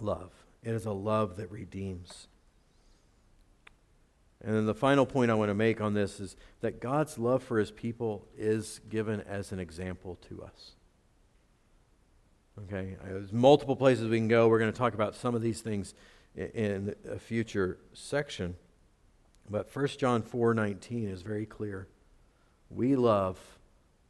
love. 0.00 0.32
It 0.62 0.74
is 0.74 0.84
a 0.86 0.92
love 0.92 1.36
that 1.36 1.50
redeems. 1.50 2.28
And 4.44 4.54
then 4.54 4.66
the 4.66 4.74
final 4.74 5.04
point 5.04 5.30
I 5.30 5.34
want 5.34 5.50
to 5.50 5.54
make 5.54 5.80
on 5.80 5.94
this 5.94 6.20
is 6.20 6.36
that 6.60 6.80
God's 6.80 7.18
love 7.18 7.42
for 7.42 7.58
his 7.58 7.70
people 7.70 8.26
is 8.36 8.80
given 8.88 9.20
as 9.22 9.50
an 9.50 9.58
example 9.58 10.16
to 10.28 10.42
us. 10.42 10.74
Okay, 12.64 12.96
uh, 13.02 13.08
there's 13.08 13.32
multiple 13.32 13.76
places 13.76 14.08
we 14.08 14.18
can 14.18 14.28
go. 14.28 14.48
We're 14.48 14.58
going 14.58 14.72
to 14.72 14.78
talk 14.78 14.94
about 14.94 15.14
some 15.14 15.34
of 15.34 15.42
these 15.42 15.60
things 15.60 15.94
in 16.36 16.94
a 17.08 17.18
future 17.18 17.78
section. 17.92 18.56
But 19.50 19.74
1 19.74 19.98
John 19.98 20.22
4:19 20.22 21.08
is 21.08 21.22
very 21.22 21.46
clear. 21.46 21.88
We 22.70 22.96
love 22.96 23.38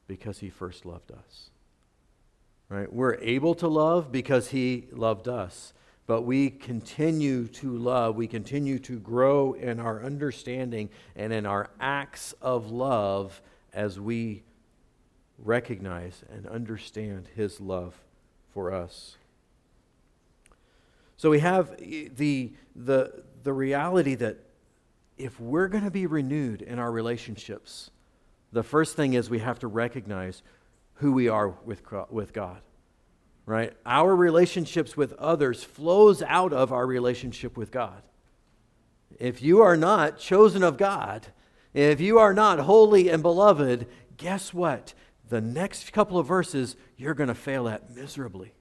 because 0.06 0.38
he 0.38 0.50
first 0.50 0.84
loved 0.84 1.12
us. 1.12 1.50
Right? 2.68 2.92
We're 2.92 3.14
able 3.16 3.54
to 3.56 3.68
love 3.68 4.12
because 4.12 4.48
he 4.48 4.88
loved 4.92 5.28
us 5.28 5.72
but 6.08 6.22
we 6.22 6.48
continue 6.48 7.46
to 7.46 7.76
love. 7.76 8.16
We 8.16 8.26
continue 8.26 8.78
to 8.78 8.98
grow 8.98 9.52
in 9.52 9.78
our 9.78 10.02
understanding 10.02 10.88
and 11.14 11.34
in 11.34 11.44
our 11.44 11.68
acts 11.78 12.34
of 12.40 12.70
love 12.70 13.42
as 13.74 14.00
we 14.00 14.42
recognize 15.38 16.24
and 16.32 16.46
understand 16.46 17.28
His 17.36 17.60
love 17.60 17.94
for 18.54 18.72
us. 18.72 19.18
So 21.18 21.28
we 21.28 21.40
have 21.40 21.76
the, 21.76 22.52
the, 22.74 23.22
the 23.42 23.52
reality 23.52 24.14
that 24.14 24.38
if 25.18 25.38
we're 25.38 25.68
going 25.68 25.84
to 25.84 25.90
be 25.90 26.06
renewed 26.06 26.62
in 26.62 26.78
our 26.78 26.90
relationships, 26.90 27.90
the 28.50 28.62
first 28.62 28.96
thing 28.96 29.12
is 29.12 29.28
we 29.28 29.40
have 29.40 29.58
to 29.58 29.68
recognize 29.68 30.42
who 30.94 31.12
we 31.12 31.28
are 31.28 31.50
with, 31.66 31.82
with 32.10 32.32
God 32.32 32.62
right? 33.48 33.72
Our 33.86 34.14
relationships 34.14 34.94
with 34.94 35.14
others 35.14 35.64
flows 35.64 36.22
out 36.22 36.52
of 36.52 36.70
our 36.70 36.86
relationship 36.86 37.56
with 37.56 37.70
God. 37.70 38.02
If 39.18 39.40
you 39.40 39.62
are 39.62 39.76
not 39.76 40.18
chosen 40.18 40.62
of 40.62 40.76
God, 40.76 41.28
if 41.72 41.98
you 41.98 42.18
are 42.18 42.34
not 42.34 42.58
holy 42.58 43.08
and 43.08 43.22
beloved, 43.22 43.86
guess 44.18 44.52
what? 44.52 44.92
The 45.30 45.40
next 45.40 45.94
couple 45.94 46.18
of 46.18 46.26
verses 46.26 46.76
you're 46.98 47.14
going 47.14 47.28
to 47.28 47.34
fail 47.34 47.68
at 47.68 47.94
miserably. 47.94 48.52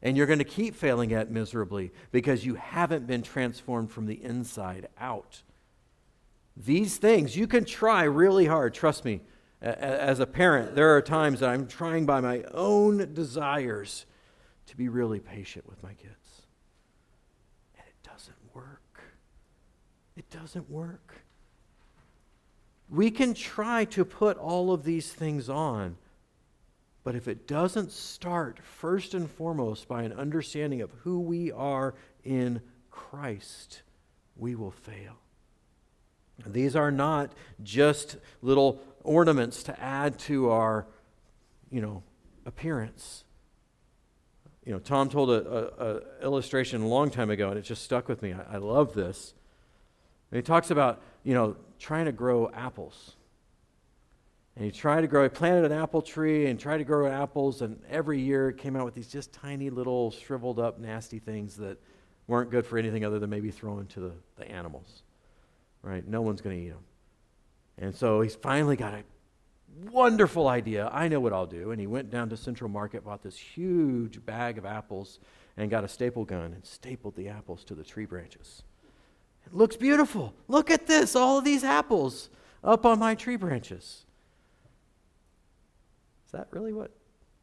And 0.00 0.16
you're 0.16 0.26
going 0.26 0.38
to 0.38 0.44
keep 0.44 0.74
failing 0.74 1.12
at 1.12 1.30
miserably 1.30 1.92
because 2.10 2.46
you 2.46 2.54
haven't 2.54 3.06
been 3.06 3.22
transformed 3.22 3.90
from 3.90 4.06
the 4.06 4.22
inside 4.24 4.88
out. 4.98 5.42
These 6.56 6.96
things, 6.96 7.36
you 7.36 7.46
can 7.46 7.66
try 7.66 8.04
really 8.04 8.46
hard. 8.46 8.72
Trust 8.72 9.04
me, 9.04 9.20
as 9.60 10.18
a 10.18 10.26
parent, 10.26 10.74
there 10.74 10.96
are 10.96 11.02
times 11.02 11.40
that 11.40 11.50
I'm 11.50 11.66
trying 11.66 12.06
by 12.06 12.20
my 12.20 12.42
own 12.54 13.12
desires 13.12 14.06
to 14.66 14.76
be 14.76 14.88
really 14.88 15.20
patient 15.20 15.68
with 15.68 15.82
my 15.82 15.92
kids. 15.94 16.42
And 17.76 17.86
it 17.86 18.08
doesn't 18.08 18.36
work. 18.54 19.02
It 20.16 20.28
doesn't 20.30 20.70
work. 20.70 21.14
We 22.88 23.10
can 23.10 23.34
try 23.34 23.84
to 23.86 24.04
put 24.04 24.36
all 24.36 24.72
of 24.72 24.84
these 24.84 25.12
things 25.12 25.48
on, 25.48 25.96
but 27.02 27.14
if 27.14 27.28
it 27.28 27.46
doesn't 27.46 27.90
start 27.90 28.58
first 28.62 29.14
and 29.14 29.30
foremost 29.30 29.88
by 29.88 30.02
an 30.02 30.12
understanding 30.12 30.80
of 30.80 30.90
who 31.02 31.20
we 31.20 31.50
are 31.50 31.94
in 32.22 32.60
Christ, 32.90 33.82
we 34.36 34.54
will 34.54 34.70
fail. 34.70 35.16
These 36.46 36.76
are 36.76 36.90
not 36.90 37.32
just 37.62 38.16
little 38.42 38.80
ornaments 39.02 39.62
to 39.64 39.80
add 39.80 40.18
to 40.20 40.50
our, 40.50 40.86
you 41.70 41.80
know, 41.80 42.02
appearance 42.44 43.24
you 44.64 44.72
know, 44.72 44.78
Tom 44.78 45.08
told 45.10 45.30
a, 45.30 46.02
illustration 46.22 46.82
a 46.82 46.88
long 46.88 47.10
time 47.10 47.30
ago, 47.30 47.50
and 47.50 47.58
it 47.58 47.62
just 47.62 47.82
stuck 47.82 48.08
with 48.08 48.22
me. 48.22 48.32
I, 48.32 48.54
I 48.54 48.56
love 48.56 48.94
this. 48.94 49.34
And 50.30 50.36
he 50.38 50.42
talks 50.42 50.70
about, 50.70 51.02
you 51.22 51.34
know, 51.34 51.56
trying 51.78 52.06
to 52.06 52.12
grow 52.12 52.50
apples. 52.54 53.14
And 54.56 54.64
he 54.64 54.70
tried 54.70 55.02
to 55.02 55.06
grow, 55.06 55.24
he 55.24 55.28
planted 55.28 55.64
an 55.64 55.72
apple 55.72 56.00
tree 56.00 56.46
and 56.46 56.58
tried 56.58 56.78
to 56.78 56.84
grow 56.84 57.06
apples, 57.06 57.60
and 57.60 57.80
every 57.90 58.20
year 58.20 58.50
it 58.50 58.56
came 58.56 58.76
out 58.76 58.84
with 58.84 58.94
these 58.94 59.08
just 59.08 59.32
tiny 59.32 59.68
little 59.68 60.12
shriveled 60.12 60.58
up, 60.58 60.78
nasty 60.78 61.18
things 61.18 61.56
that 61.56 61.78
weren't 62.26 62.50
good 62.50 62.64
for 62.64 62.78
anything 62.78 63.04
other 63.04 63.18
than 63.18 63.28
maybe 63.28 63.50
throwing 63.50 63.86
to 63.88 64.00
the, 64.00 64.12
the 64.36 64.50
animals. 64.50 65.02
Right? 65.82 66.06
No 66.06 66.22
one's 66.22 66.40
going 66.40 66.56
to 66.56 66.66
eat 66.66 66.70
them. 66.70 66.84
And 67.76 67.94
so 67.94 68.20
he's 68.22 68.36
finally 68.36 68.76
got 68.76 68.94
a 68.94 69.02
wonderful 69.90 70.48
idea. 70.48 70.88
I 70.92 71.08
know 71.08 71.20
what 71.20 71.32
I'll 71.32 71.46
do. 71.46 71.70
And 71.70 71.80
he 71.80 71.86
went 71.86 72.10
down 72.10 72.28
to 72.30 72.36
Central 72.36 72.70
Market, 72.70 73.04
bought 73.04 73.22
this 73.22 73.36
huge 73.36 74.24
bag 74.24 74.58
of 74.58 74.66
apples, 74.66 75.18
and 75.56 75.70
got 75.70 75.84
a 75.84 75.88
staple 75.88 76.24
gun 76.24 76.52
and 76.52 76.64
stapled 76.64 77.16
the 77.16 77.28
apples 77.28 77.64
to 77.64 77.74
the 77.74 77.84
tree 77.84 78.06
branches. 78.06 78.62
It 79.46 79.54
looks 79.54 79.76
beautiful. 79.76 80.34
Look 80.48 80.70
at 80.70 80.86
this, 80.86 81.14
all 81.14 81.38
of 81.38 81.44
these 81.44 81.64
apples 81.64 82.30
up 82.62 82.86
on 82.86 82.98
my 82.98 83.14
tree 83.14 83.36
branches. 83.36 84.04
Is 86.26 86.32
that 86.32 86.48
really 86.50 86.72
what 86.72 86.90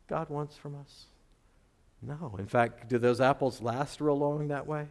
God 0.08 0.30
wants 0.30 0.58
from 0.58 0.76
us? 0.76 1.06
No. 2.02 2.36
In 2.40 2.48
fact, 2.48 2.90
do 2.90 2.98
those 2.98 3.22
apples 3.22 3.62
last 3.62 4.02
real 4.02 4.18
long 4.18 4.48
that 4.48 4.66
way? 4.66 4.88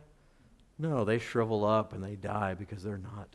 No, 0.79 1.05
they 1.05 1.19
shrivel 1.19 1.65
up 1.65 1.93
and 1.93 2.03
they 2.03 2.15
die 2.15 2.55
because 2.55 2.83
they're 2.83 2.97
not 2.97 3.29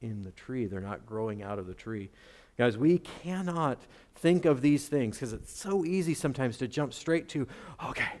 in 0.00 0.22
the 0.22 0.32
tree. 0.32 0.66
They're 0.66 0.80
not 0.80 1.06
growing 1.06 1.42
out 1.42 1.58
of 1.58 1.66
the 1.66 1.74
tree. 1.74 2.10
Guys, 2.58 2.76
we 2.76 2.98
cannot 2.98 3.80
think 4.16 4.44
of 4.44 4.60
these 4.60 4.86
things 4.86 5.16
because 5.16 5.32
it's 5.32 5.52
so 5.52 5.84
easy 5.84 6.14
sometimes 6.14 6.58
to 6.58 6.68
jump 6.68 6.92
straight 6.92 7.28
to, 7.30 7.46
okay, 7.84 8.12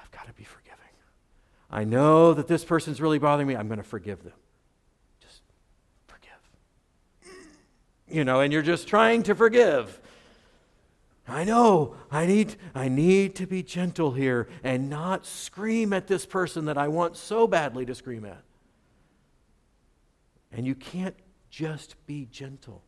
I've 0.00 0.10
got 0.10 0.26
to 0.26 0.32
be 0.34 0.44
forgiving. 0.44 0.70
I 1.70 1.84
know 1.84 2.34
that 2.34 2.48
this 2.48 2.64
person's 2.64 3.00
really 3.00 3.18
bothering 3.18 3.46
me. 3.48 3.56
I'm 3.56 3.68
going 3.68 3.78
to 3.78 3.84
forgive 3.84 4.22
them. 4.22 4.34
Just 5.20 5.42
forgive. 6.06 7.32
You 8.08 8.24
know, 8.24 8.40
and 8.40 8.52
you're 8.52 8.62
just 8.62 8.88
trying 8.88 9.22
to 9.24 9.34
forgive. 9.34 10.00
I 11.28 11.44
know 11.44 11.94
I 12.10 12.26
need, 12.26 12.56
I 12.74 12.88
need 12.88 13.36
to 13.36 13.46
be 13.46 13.62
gentle 13.62 14.10
here 14.12 14.48
and 14.64 14.90
not 14.90 15.24
scream 15.24 15.92
at 15.92 16.08
this 16.08 16.26
person 16.26 16.64
that 16.64 16.76
I 16.76 16.88
want 16.88 17.16
so 17.16 17.46
badly 17.46 17.86
to 17.86 17.94
scream 17.94 18.24
at. 18.24 18.42
And 20.52 20.66
you 20.66 20.74
can't 20.74 21.14
just 21.50 21.94
be 22.06 22.26
gentle. 22.32 22.82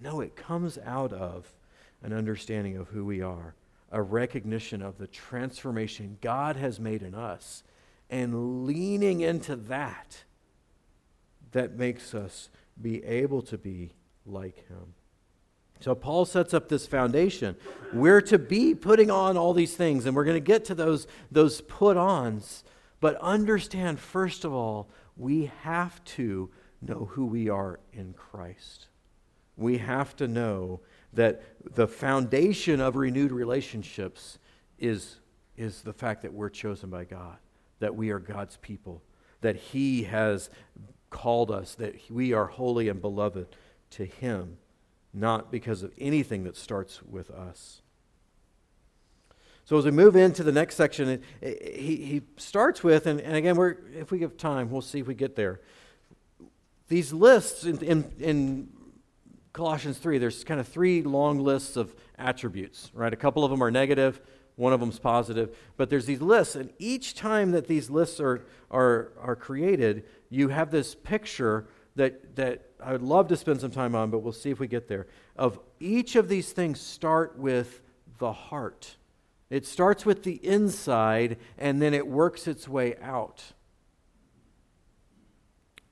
No, 0.00 0.20
it 0.20 0.36
comes 0.36 0.78
out 0.84 1.12
of 1.12 1.52
an 2.02 2.12
understanding 2.12 2.76
of 2.76 2.88
who 2.88 3.04
we 3.04 3.22
are, 3.22 3.54
a 3.90 4.02
recognition 4.02 4.82
of 4.82 4.98
the 4.98 5.06
transformation 5.06 6.18
God 6.20 6.56
has 6.56 6.78
made 6.78 7.02
in 7.02 7.14
us, 7.14 7.62
and 8.10 8.66
leaning 8.66 9.20
into 9.20 9.56
that 9.56 10.24
that 11.52 11.76
makes 11.76 12.14
us 12.14 12.50
be 12.80 13.02
able 13.04 13.42
to 13.42 13.56
be 13.56 13.92
like 14.26 14.68
Him. 14.68 14.94
So 15.80 15.94
Paul 15.94 16.24
sets 16.24 16.54
up 16.54 16.68
this 16.68 16.86
foundation. 16.86 17.56
We're 17.92 18.22
to 18.22 18.38
be 18.38 18.74
putting 18.74 19.10
on 19.10 19.36
all 19.36 19.52
these 19.52 19.76
things, 19.76 20.06
and 20.06 20.16
we're 20.16 20.24
going 20.24 20.36
to 20.36 20.40
get 20.40 20.64
to 20.66 20.74
those, 20.74 21.06
those 21.30 21.60
put 21.62 21.96
ons. 21.96 22.64
But 23.00 23.16
understand, 23.16 24.00
first 24.00 24.44
of 24.44 24.52
all, 24.52 24.88
we 25.16 25.50
have 25.62 26.02
to 26.04 26.50
know 26.80 27.08
who 27.12 27.26
we 27.26 27.48
are 27.48 27.78
in 27.92 28.14
Christ. 28.14 28.88
We 29.56 29.78
have 29.78 30.14
to 30.16 30.28
know 30.28 30.80
that 31.12 31.42
the 31.74 31.88
foundation 31.88 32.80
of 32.80 32.96
renewed 32.96 33.32
relationships 33.32 34.38
is, 34.78 35.16
is 35.56 35.82
the 35.82 35.92
fact 35.92 36.22
that 36.22 36.32
we're 36.32 36.50
chosen 36.50 36.90
by 36.90 37.04
God, 37.04 37.38
that 37.80 37.94
we 37.94 38.10
are 38.10 38.18
God's 38.18 38.58
people, 38.58 39.02
that 39.40 39.56
He 39.56 40.04
has 40.04 40.50
called 41.10 41.50
us, 41.50 41.74
that 41.76 42.10
we 42.10 42.32
are 42.32 42.46
holy 42.46 42.88
and 42.88 43.00
beloved 43.00 43.56
to 43.90 44.04
Him, 44.04 44.58
not 45.14 45.50
because 45.50 45.82
of 45.82 45.92
anything 45.98 46.44
that 46.44 46.56
starts 46.56 47.02
with 47.02 47.30
us. 47.30 47.80
So 49.66 49.76
as 49.76 49.84
we 49.84 49.90
move 49.90 50.14
into 50.14 50.44
the 50.44 50.52
next 50.52 50.76
section, 50.76 51.22
he, 51.42 51.96
he 51.96 52.22
starts 52.36 52.84
with, 52.84 53.06
and, 53.06 53.20
and 53.20 53.34
again, 53.34 53.56
we're, 53.56 53.78
if 53.96 54.12
we 54.12 54.20
have 54.20 54.36
time, 54.36 54.70
we'll 54.70 54.80
see 54.80 55.00
if 55.00 55.08
we 55.08 55.14
get 55.14 55.34
there. 55.34 55.60
These 56.86 57.12
lists 57.12 57.64
in, 57.64 57.82
in, 57.82 58.12
in 58.20 58.68
Colossians 59.56 59.96
3, 59.96 60.18
there's 60.18 60.44
kind 60.44 60.60
of 60.60 60.68
three 60.68 61.02
long 61.02 61.38
lists 61.38 61.78
of 61.78 61.96
attributes, 62.18 62.90
right? 62.92 63.10
A 63.10 63.16
couple 63.16 63.42
of 63.42 63.50
them 63.50 63.62
are 63.62 63.70
negative, 63.70 64.20
one 64.56 64.74
of 64.74 64.80
them's 64.80 64.98
positive, 64.98 65.56
but 65.78 65.88
there's 65.88 66.04
these 66.04 66.20
lists, 66.20 66.56
and 66.56 66.68
each 66.78 67.14
time 67.14 67.52
that 67.52 67.66
these 67.66 67.88
lists 67.88 68.20
are, 68.20 68.44
are, 68.70 69.12
are 69.18 69.34
created, 69.34 70.04
you 70.28 70.48
have 70.48 70.70
this 70.70 70.94
picture 70.94 71.66
that, 71.94 72.36
that 72.36 72.66
I 72.84 72.92
would 72.92 73.00
love 73.00 73.28
to 73.28 73.36
spend 73.38 73.62
some 73.62 73.70
time 73.70 73.94
on, 73.94 74.10
but 74.10 74.18
we'll 74.18 74.34
see 74.34 74.50
if 74.50 74.60
we 74.60 74.66
get 74.66 74.88
there. 74.88 75.06
Of 75.36 75.58
each 75.80 76.16
of 76.16 76.28
these 76.28 76.52
things 76.52 76.78
start 76.78 77.38
with 77.38 77.80
the 78.18 78.34
heart. 78.34 78.96
It 79.48 79.64
starts 79.64 80.04
with 80.04 80.22
the 80.22 80.34
inside, 80.44 81.38
and 81.56 81.80
then 81.80 81.94
it 81.94 82.06
works 82.06 82.46
its 82.46 82.68
way 82.68 82.96
out. 83.00 83.42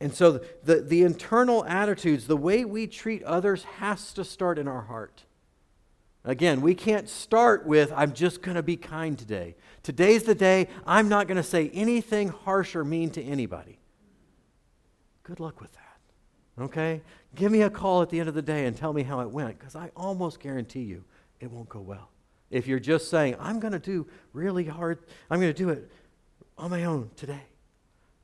And 0.01 0.13
so 0.13 0.41
the, 0.63 0.81
the 0.81 1.03
internal 1.03 1.65
attitudes, 1.65 2.27
the 2.27 2.37
way 2.37 2.65
we 2.65 2.87
treat 2.87 3.23
others, 3.23 3.65
has 3.65 4.13
to 4.15 4.25
start 4.25 4.59
in 4.59 4.69
our 4.69 4.83
heart. 4.83 5.25
Again, 6.25 6.63
we 6.63 6.75
can't 6.75 7.09
start 7.09 7.67
with, 7.67 7.93
I'm 7.95 8.13
just 8.13 8.43
going 8.43 8.57
to 8.57 8.63
be 8.63 8.77
kind 8.77 9.19
today. 9.19 9.57
Today's 9.83 10.23
the 10.23 10.35
day 10.35 10.69
I'm 10.87 11.09
not 11.09 11.27
going 11.29 11.37
to 11.37 11.43
say 11.43 11.71
anything 11.75 12.29
harsh 12.29 12.75
or 12.75 12.85
mean 12.85 13.11
to 13.11 13.23
anybody. 13.23 13.79
Good 15.23 15.39
luck 15.39 15.61
with 15.61 15.73
that. 15.73 16.63
Okay? 16.65 17.03
Give 17.35 17.53
me 17.53 17.63
a 17.63 17.71
call 17.71 18.03
at 18.03 18.11
the 18.11 18.21
end 18.21 18.29
of 18.29 18.35
the 18.35 18.43
day 18.43 18.67
and 18.67 18.77
tell 18.77 18.93
me 18.93 19.03
how 19.03 19.21
it 19.21 19.31
went, 19.31 19.59
because 19.59 19.77
I 19.77 19.91
almost 19.97 20.41
guarantee 20.41 20.83
you 20.83 21.05
it 21.41 21.51
won't 21.51 21.69
go 21.69 21.81
well. 21.81 22.11
If 22.51 22.67
you're 22.67 22.79
just 22.79 23.11
saying, 23.11 23.37
I'm 23.39 23.61
going 23.61 23.73
to 23.73 23.79
do 23.79 24.07
really 24.33 24.65
hard, 24.65 25.01
I'm 25.31 25.41
going 25.41 25.53
to 25.53 25.59
do 25.59 25.71
it 25.71 25.91
on 26.57 26.71
my 26.71 26.85
own 26.85 27.11
today. 27.17 27.43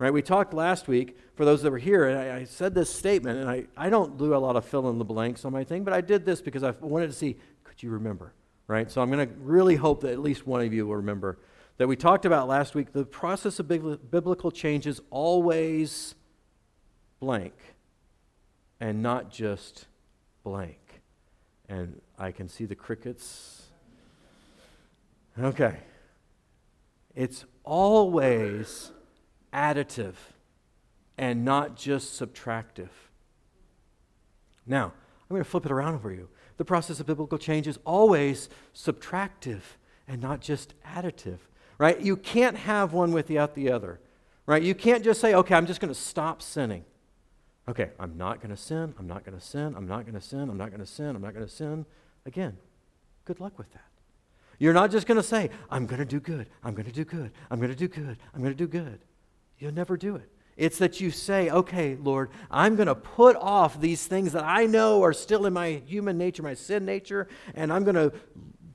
Right? 0.00 0.12
We 0.12 0.22
talked 0.22 0.54
last 0.54 0.88
week, 0.88 1.18
for 1.34 1.44
those 1.44 1.62
that 1.62 1.70
were 1.70 1.78
here, 1.78 2.08
and 2.08 2.18
I, 2.18 2.38
I 2.38 2.44
said 2.44 2.74
this 2.74 2.92
statement, 2.92 3.38
and 3.38 3.50
I, 3.50 3.66
I 3.76 3.90
don't 3.90 4.16
do 4.16 4.34
a 4.34 4.38
lot 4.38 4.56
of 4.56 4.64
fill 4.64 4.88
in 4.88 4.98
the 4.98 5.04
blanks 5.04 5.44
on 5.44 5.52
my 5.52 5.62
thing, 5.62 5.84
but 5.84 5.92
I 5.92 6.00
did 6.00 6.24
this 6.24 6.40
because 6.40 6.62
I 6.62 6.70
wanted 6.80 7.08
to 7.08 7.12
see, 7.12 7.36
could 7.64 7.82
you 7.82 7.90
remember? 7.90 8.32
Right? 8.66 8.90
So 8.90 9.02
I'm 9.02 9.10
going 9.10 9.28
to 9.28 9.34
really 9.40 9.76
hope 9.76 10.00
that 10.00 10.12
at 10.12 10.20
least 10.20 10.46
one 10.46 10.62
of 10.62 10.72
you 10.72 10.86
will 10.86 10.96
remember 10.96 11.38
that 11.76 11.86
we 11.86 11.96
talked 11.96 12.24
about 12.24 12.46
last 12.48 12.74
week 12.74 12.92
the 12.92 13.04
process 13.04 13.58
of 13.58 13.68
biblical 13.68 14.50
change 14.50 14.86
is 14.86 15.00
always 15.10 16.14
blank 17.20 17.54
and 18.80 19.02
not 19.02 19.30
just 19.30 19.86
blank. 20.44 20.78
And 21.68 22.00
I 22.18 22.32
can 22.32 22.48
see 22.48 22.64
the 22.64 22.74
crickets. 22.74 23.62
Okay. 25.38 25.78
It's 27.14 27.44
always 27.64 28.92
additive 29.52 30.14
and 31.18 31.44
not 31.44 31.76
just 31.76 32.20
subtractive. 32.20 32.88
Now, 34.66 34.86
I'm 34.86 35.34
going 35.34 35.44
to 35.44 35.48
flip 35.48 35.66
it 35.66 35.72
around 35.72 36.00
for 36.00 36.12
you. 36.12 36.28
The 36.56 36.64
process 36.64 37.00
of 37.00 37.06
biblical 37.06 37.38
change 37.38 37.66
is 37.66 37.78
always 37.84 38.48
subtractive 38.74 39.60
and 40.08 40.20
not 40.20 40.40
just 40.40 40.74
additive, 40.84 41.38
right? 41.78 42.00
You 42.00 42.16
can't 42.16 42.56
have 42.56 42.92
one 42.92 43.12
without 43.12 43.54
the 43.54 43.70
other, 43.70 44.00
right? 44.46 44.62
You 44.62 44.74
can't 44.74 45.04
just 45.04 45.20
say, 45.20 45.34
okay, 45.34 45.54
I'm 45.54 45.66
just 45.66 45.80
going 45.80 45.92
to 45.92 45.98
stop 45.98 46.42
sinning. 46.42 46.84
Okay, 47.68 47.90
I'm 48.00 48.16
not 48.16 48.40
going 48.40 48.50
to 48.50 48.56
sin, 48.56 48.94
I'm 48.98 49.06
not 49.06 49.24
going 49.24 49.38
to 49.38 49.44
sin, 49.44 49.74
I'm 49.76 49.86
not 49.86 50.04
going 50.04 50.14
to 50.14 50.20
sin, 50.20 50.50
I'm 50.50 50.56
not 50.56 50.70
going 50.70 50.80
to 50.80 50.86
sin, 50.86 51.14
I'm 51.14 51.22
not 51.22 51.34
going 51.34 51.46
to 51.46 51.52
sin. 51.52 51.86
Again, 52.26 52.56
good 53.24 53.38
luck 53.38 53.58
with 53.58 53.70
that. 53.72 53.84
You're 54.58 54.74
not 54.74 54.90
just 54.90 55.06
going 55.06 55.16
to 55.16 55.22
say, 55.22 55.50
I'm 55.70 55.86
going 55.86 56.00
to 56.00 56.04
do 56.04 56.18
good, 56.18 56.48
I'm 56.64 56.74
going 56.74 56.86
to 56.86 56.92
do 56.92 57.04
good, 57.04 57.30
I'm 57.50 57.60
going 57.60 57.70
to 57.70 57.76
do 57.76 57.88
good, 57.88 58.18
I'm 58.34 58.40
going 58.42 58.52
to 58.52 58.58
do 58.58 58.66
good. 58.66 58.98
You'll 59.60 59.74
never 59.74 59.96
do 59.96 60.16
it. 60.16 60.28
It's 60.56 60.78
that 60.78 61.00
you 61.00 61.10
say, 61.10 61.48
okay, 61.48 61.96
Lord, 61.96 62.30
I'm 62.50 62.76
going 62.76 62.88
to 62.88 62.94
put 62.94 63.36
off 63.36 63.80
these 63.80 64.06
things 64.06 64.32
that 64.32 64.44
I 64.44 64.66
know 64.66 65.02
are 65.02 65.12
still 65.12 65.46
in 65.46 65.52
my 65.52 65.80
human 65.86 66.18
nature, 66.18 66.42
my 66.42 66.54
sin 66.54 66.84
nature, 66.84 67.28
and 67.54 67.72
I'm 67.72 67.84
going 67.84 67.94
to 67.94 68.12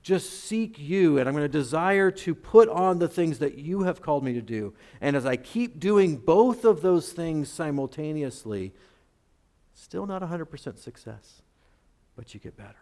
just 0.02 0.46
seek 0.46 0.80
you 0.80 1.18
and 1.18 1.28
I'm 1.28 1.34
going 1.34 1.46
to 1.46 1.50
desire 1.50 2.12
to 2.12 2.36
put 2.36 2.70
on 2.70 3.00
the 3.00 3.08
things 3.08 3.40
that 3.40 3.58
you 3.58 3.84
have 3.84 4.02
called 4.02 4.24
me 4.24 4.34
to 4.34 4.42
do. 4.42 4.74
And 5.02 5.16
as 5.16 5.26
I 5.26 5.36
keep 5.36 5.80
doing 5.80 6.18
both 6.18 6.64
of 6.64 6.82
those 6.82 7.12
things 7.12 7.50
simultaneously, 7.50 8.74
still 9.74 10.06
not 10.06 10.22
100% 10.22 10.78
success, 10.78 11.42
but 12.16 12.34
you 12.34 12.40
get 12.40 12.56
better. 12.56 12.76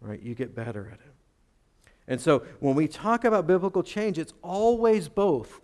Right? 0.00 0.20
You 0.20 0.34
get 0.34 0.54
better 0.56 0.88
at 0.92 0.98
it. 0.98 1.14
And 2.08 2.20
so 2.20 2.40
when 2.58 2.74
we 2.74 2.88
talk 2.88 3.24
about 3.24 3.46
biblical 3.46 3.84
change, 3.84 4.18
it's 4.18 4.34
always 4.42 5.08
both 5.08 5.60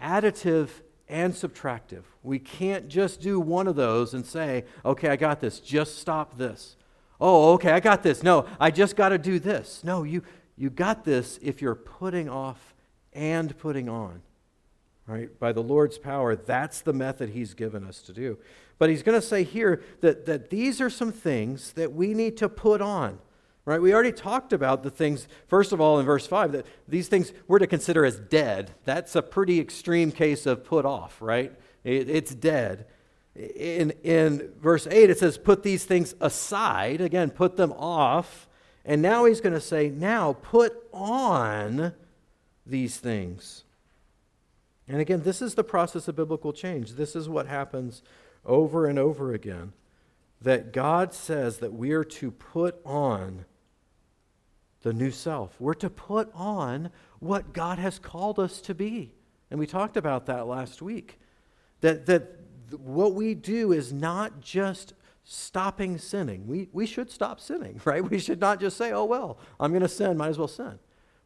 additive 0.00 0.68
and 1.08 1.32
subtractive. 1.32 2.02
We 2.22 2.38
can't 2.38 2.88
just 2.88 3.20
do 3.20 3.38
one 3.38 3.66
of 3.68 3.76
those 3.76 4.14
and 4.14 4.26
say, 4.26 4.64
okay, 4.84 5.08
I 5.08 5.16
got 5.16 5.40
this, 5.40 5.60
just 5.60 5.98
stop 5.98 6.36
this. 6.36 6.76
Oh, 7.20 7.54
okay, 7.54 7.70
I 7.70 7.80
got 7.80 8.02
this. 8.02 8.22
No, 8.22 8.46
I 8.60 8.70
just 8.70 8.96
got 8.96 9.10
to 9.10 9.18
do 9.18 9.38
this. 9.38 9.82
No, 9.82 10.02
you, 10.02 10.22
you 10.56 10.68
got 10.70 11.04
this 11.04 11.38
if 11.42 11.62
you're 11.62 11.74
putting 11.74 12.28
off 12.28 12.74
and 13.12 13.56
putting 13.58 13.88
on. 13.88 14.22
Right? 15.06 15.38
By 15.38 15.52
the 15.52 15.62
Lord's 15.62 15.98
power, 15.98 16.34
that's 16.34 16.80
the 16.80 16.92
method 16.92 17.30
He's 17.30 17.54
given 17.54 17.84
us 17.84 18.02
to 18.02 18.12
do. 18.12 18.38
But 18.78 18.90
He's 18.90 19.02
going 19.02 19.18
to 19.18 19.26
say 19.26 19.44
here 19.44 19.82
that, 20.00 20.26
that 20.26 20.50
these 20.50 20.80
are 20.80 20.90
some 20.90 21.12
things 21.12 21.72
that 21.72 21.92
we 21.92 22.12
need 22.12 22.36
to 22.38 22.48
put 22.48 22.82
on. 22.82 23.18
Right? 23.66 23.82
We 23.82 23.92
already 23.92 24.12
talked 24.12 24.52
about 24.52 24.84
the 24.84 24.90
things, 24.90 25.26
first 25.48 25.72
of 25.72 25.80
all, 25.80 25.98
in 25.98 26.06
verse 26.06 26.24
5, 26.24 26.52
that 26.52 26.66
these 26.86 27.08
things 27.08 27.32
we're 27.48 27.58
to 27.58 27.66
consider 27.66 28.04
as 28.04 28.16
dead. 28.16 28.70
That's 28.84 29.16
a 29.16 29.22
pretty 29.22 29.58
extreme 29.58 30.12
case 30.12 30.46
of 30.46 30.64
put 30.64 30.84
off, 30.84 31.20
right? 31.20 31.52
It, 31.82 32.08
it's 32.08 32.32
dead. 32.32 32.86
In, 33.34 33.90
in 34.04 34.52
verse 34.60 34.86
8, 34.86 35.10
it 35.10 35.18
says, 35.18 35.36
put 35.36 35.64
these 35.64 35.84
things 35.84 36.14
aside. 36.20 37.00
Again, 37.00 37.28
put 37.30 37.56
them 37.56 37.72
off. 37.72 38.46
And 38.84 39.02
now 39.02 39.24
he's 39.24 39.40
going 39.40 39.52
to 39.52 39.60
say, 39.60 39.90
now 39.90 40.34
put 40.34 40.72
on 40.92 41.92
these 42.64 42.98
things. 42.98 43.64
And 44.86 45.00
again, 45.00 45.22
this 45.24 45.42
is 45.42 45.56
the 45.56 45.64
process 45.64 46.06
of 46.06 46.14
biblical 46.14 46.52
change. 46.52 46.92
This 46.92 47.16
is 47.16 47.28
what 47.28 47.48
happens 47.48 48.04
over 48.44 48.86
and 48.86 48.96
over 48.96 49.34
again. 49.34 49.72
That 50.40 50.72
God 50.72 51.12
says 51.12 51.58
that 51.58 51.72
we 51.72 51.90
are 51.90 52.04
to 52.04 52.30
put 52.30 52.78
on 52.84 53.44
the 54.82 54.92
new 54.92 55.10
self. 55.10 55.54
We're 55.60 55.74
to 55.74 55.90
put 55.90 56.30
on 56.34 56.90
what 57.18 57.52
God 57.52 57.78
has 57.78 57.98
called 57.98 58.38
us 58.38 58.60
to 58.62 58.74
be. 58.74 59.14
And 59.50 59.58
we 59.58 59.66
talked 59.66 59.96
about 59.96 60.26
that 60.26 60.46
last 60.46 60.82
week. 60.82 61.18
That, 61.80 62.06
that 62.06 62.40
what 62.70 63.14
we 63.14 63.34
do 63.34 63.72
is 63.72 63.92
not 63.92 64.40
just 64.40 64.94
stopping 65.24 65.98
sinning. 65.98 66.46
We, 66.46 66.68
we 66.72 66.86
should 66.86 67.10
stop 67.10 67.40
sinning, 67.40 67.80
right? 67.84 68.08
We 68.08 68.18
should 68.18 68.40
not 68.40 68.60
just 68.60 68.76
say, 68.76 68.92
oh, 68.92 69.04
well, 69.04 69.38
I'm 69.58 69.70
going 69.72 69.82
to 69.82 69.88
sin, 69.88 70.16
might 70.16 70.28
as 70.28 70.38
well 70.38 70.48
sin. 70.48 70.78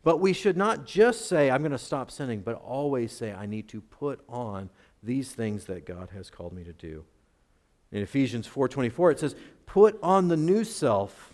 But 0.02 0.18
we 0.18 0.32
should 0.32 0.56
not 0.56 0.86
just 0.86 1.26
say, 1.26 1.50
I'm 1.50 1.60
going 1.60 1.72
to 1.72 1.78
stop 1.78 2.10
sinning, 2.10 2.40
but 2.40 2.54
always 2.54 3.12
say, 3.12 3.32
I 3.32 3.44
need 3.44 3.68
to 3.68 3.82
put 3.82 4.20
on 4.28 4.70
these 5.02 5.32
things 5.32 5.64
that 5.66 5.84
God 5.86 6.08
has 6.14 6.30
called 6.30 6.52
me 6.52 6.64
to 6.64 6.72
do. 6.72 7.04
In 7.92 8.02
Ephesians 8.02 8.46
4:24 8.46 9.12
it 9.12 9.20
says, 9.20 9.34
"Put 9.66 9.98
on 10.02 10.28
the 10.28 10.36
new 10.36 10.64
self, 10.64 11.29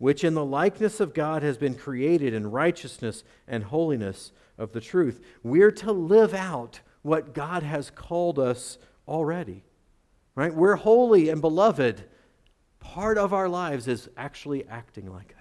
which 0.00 0.24
in 0.24 0.34
the 0.34 0.44
likeness 0.44 0.98
of 0.98 1.14
God 1.14 1.44
has 1.44 1.56
been 1.56 1.76
created 1.76 2.34
in 2.34 2.50
righteousness 2.50 3.22
and 3.46 3.62
holiness 3.62 4.32
of 4.58 4.72
the 4.72 4.80
truth." 4.80 5.20
We're 5.44 5.70
to 5.70 5.92
live 5.92 6.34
out 6.34 6.80
what 7.02 7.32
God 7.32 7.62
has 7.62 7.88
called 7.90 8.40
us 8.40 8.78
already. 9.06 9.62
Right? 10.34 10.52
We're 10.52 10.76
holy 10.76 11.28
and 11.28 11.40
beloved. 11.40 12.04
Part 12.80 13.18
of 13.18 13.32
our 13.32 13.48
lives 13.48 13.86
is 13.86 14.08
actually 14.16 14.66
acting 14.66 15.12
like 15.12 15.28
that 15.28 15.40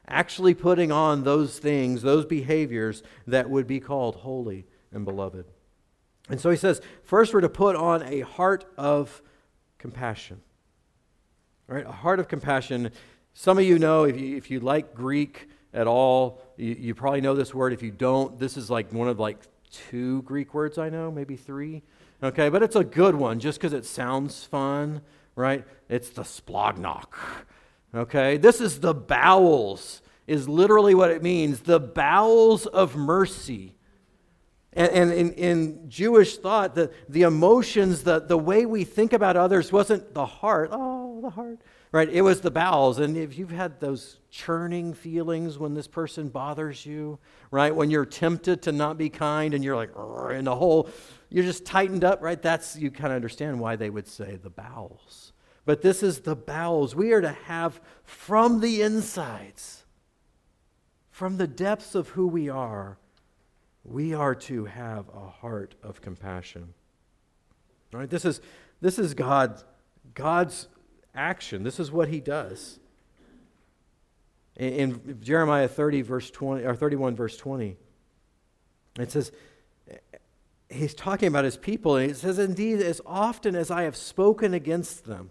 actually 0.08 0.54
putting 0.54 0.92
on 0.92 1.24
those 1.24 1.58
things, 1.58 2.02
those 2.02 2.24
behaviors 2.24 3.02
that 3.26 3.50
would 3.50 3.66
be 3.66 3.80
called 3.80 4.16
holy 4.16 4.66
and 4.92 5.04
beloved. 5.04 5.46
And 6.28 6.40
so 6.40 6.50
he 6.50 6.56
says, 6.56 6.80
first 7.02 7.34
we're 7.34 7.40
to 7.40 7.48
put 7.48 7.76
on 7.76 8.02
a 8.02 8.20
heart 8.20 8.64
of 8.76 9.22
compassion. 9.78 10.40
Right, 11.66 11.86
a 11.86 11.92
heart 11.92 12.20
of 12.20 12.28
compassion. 12.28 12.90
Some 13.34 13.58
of 13.58 13.64
you 13.64 13.78
know, 13.78 14.04
if 14.04 14.18
you, 14.18 14.36
if 14.36 14.50
you 14.50 14.60
like 14.60 14.94
Greek 14.94 15.48
at 15.72 15.86
all, 15.86 16.42
you, 16.56 16.76
you 16.78 16.94
probably 16.94 17.20
know 17.20 17.34
this 17.34 17.54
word. 17.54 17.72
If 17.72 17.82
you 17.82 17.90
don't, 17.90 18.38
this 18.38 18.56
is 18.56 18.70
like 18.70 18.92
one 18.92 19.08
of 19.08 19.18
like 19.18 19.38
two 19.70 20.22
Greek 20.22 20.54
words 20.54 20.78
I 20.78 20.90
know, 20.90 21.10
maybe 21.10 21.36
three. 21.36 21.82
Okay, 22.22 22.48
but 22.48 22.62
it's 22.62 22.76
a 22.76 22.84
good 22.84 23.14
one 23.14 23.40
just 23.40 23.58
because 23.58 23.72
it 23.72 23.84
sounds 23.84 24.44
fun, 24.44 25.00
right? 25.34 25.64
It's 25.88 26.10
the 26.10 26.22
splanchna. 26.22 27.04
Okay? 27.94 28.36
This 28.36 28.60
is 28.60 28.80
the 28.80 28.94
bowels, 28.94 30.02
is 30.26 30.48
literally 30.48 30.94
what 30.94 31.10
it 31.10 31.22
means 31.22 31.60
the 31.60 31.80
bowels 31.80 32.66
of 32.66 32.96
mercy. 32.96 33.74
And, 34.72 34.90
and 34.92 35.12
in, 35.12 35.32
in, 35.32 35.90
Jewish 35.90 36.38
thought, 36.38 36.74
the, 36.74 36.90
the 37.08 37.22
emotions, 37.22 38.04
the, 38.04 38.20
the 38.20 38.38
way 38.38 38.64
we 38.64 38.84
think 38.84 39.12
about 39.12 39.36
others 39.36 39.70
wasn't 39.70 40.14
the 40.14 40.24
heart. 40.24 40.70
Oh, 40.72 41.20
the 41.20 41.28
heart. 41.28 41.58
Right? 41.92 42.08
It 42.08 42.22
was 42.22 42.40
the 42.40 42.50
bowels. 42.50 42.98
And 42.98 43.18
if 43.18 43.36
you've 43.36 43.50
had 43.50 43.78
those 43.78 44.18
churning 44.30 44.94
feelings 44.94 45.58
when 45.58 45.74
this 45.74 45.86
person 45.86 46.30
bothers 46.30 46.86
you, 46.86 47.18
right? 47.50 47.74
When 47.74 47.90
you're 47.90 48.06
tempted 48.06 48.62
to 48.62 48.72
not 48.72 48.96
be 48.96 49.10
kind 49.10 49.52
and 49.52 49.62
you're 49.62 49.76
like, 49.76 49.90
in 50.34 50.46
the 50.46 50.56
hole, 50.56 50.88
you're 51.28 51.44
just 51.44 51.66
tightened 51.66 52.02
up, 52.02 52.22
right? 52.22 52.40
That's, 52.40 52.76
you 52.76 52.90
kind 52.90 53.12
of 53.12 53.16
understand 53.16 53.60
why 53.60 53.76
they 53.76 53.90
would 53.90 54.08
say 54.08 54.36
the 54.36 54.48
bowels. 54.48 55.34
But 55.66 55.82
this 55.82 56.02
is 56.02 56.20
the 56.20 56.34
bowels. 56.34 56.96
We 56.96 57.12
are 57.12 57.20
to 57.20 57.32
have 57.32 57.80
from 58.04 58.60
the 58.60 58.80
insides, 58.80 59.84
from 61.10 61.36
the 61.36 61.46
depths 61.46 61.94
of 61.94 62.08
who 62.08 62.26
we 62.26 62.48
are, 62.48 62.96
we 63.84 64.14
are 64.14 64.34
to 64.34 64.64
have 64.64 65.06
a 65.14 65.28
heart 65.28 65.74
of 65.82 66.00
compassion. 66.00 66.72
Right, 67.92 68.08
this 68.08 68.24
is, 68.24 68.40
this 68.80 68.98
is 68.98 69.12
God, 69.12 69.62
God's 70.14 70.68
action. 71.14 71.62
This 71.62 71.80
is 71.80 71.90
what 71.90 72.08
he 72.08 72.20
does. 72.20 72.78
In, 74.56 74.72
in 74.72 75.20
Jeremiah 75.22 75.68
30, 75.68 76.02
verse 76.02 76.30
20, 76.30 76.64
or 76.64 76.74
31, 76.74 77.16
verse 77.16 77.36
20, 77.36 77.76
it 78.98 79.10
says, 79.10 79.32
he's 80.72 80.94
talking 80.94 81.28
about 81.28 81.44
his 81.44 81.56
people, 81.56 81.96
and 81.96 82.08
he 82.08 82.14
says, 82.14 82.38
Indeed, 82.38 82.80
as 82.80 83.00
often 83.06 83.54
as 83.54 83.70
I 83.70 83.82
have 83.82 83.96
spoken 83.96 84.54
against 84.54 85.04
them, 85.04 85.30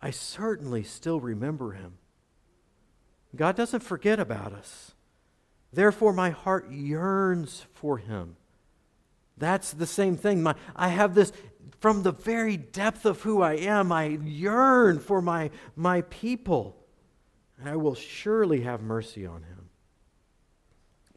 I 0.00 0.10
certainly 0.10 0.82
still 0.82 1.20
remember 1.20 1.72
him. 1.72 1.94
God 3.34 3.56
doesn't 3.56 3.80
forget 3.80 4.18
about 4.20 4.52
us. 4.52 4.94
Therefore, 5.72 6.12
my 6.12 6.30
heart 6.30 6.70
yearns 6.70 7.64
for 7.72 7.98
him. 7.98 8.36
That's 9.38 9.72
the 9.72 9.86
same 9.86 10.16
thing. 10.16 10.42
My, 10.42 10.54
I 10.76 10.88
have 10.88 11.14
this 11.14 11.32
from 11.82 12.04
the 12.04 12.12
very 12.12 12.56
depth 12.56 13.04
of 13.04 13.22
who 13.22 13.42
I 13.42 13.54
am, 13.54 13.90
I 13.90 14.06
yearn 14.24 15.00
for 15.00 15.20
my, 15.20 15.50
my 15.74 16.02
people. 16.02 16.76
And 17.58 17.68
I 17.68 17.74
will 17.74 17.96
surely 17.96 18.60
have 18.60 18.80
mercy 18.80 19.26
on 19.26 19.42
him. 19.42 19.68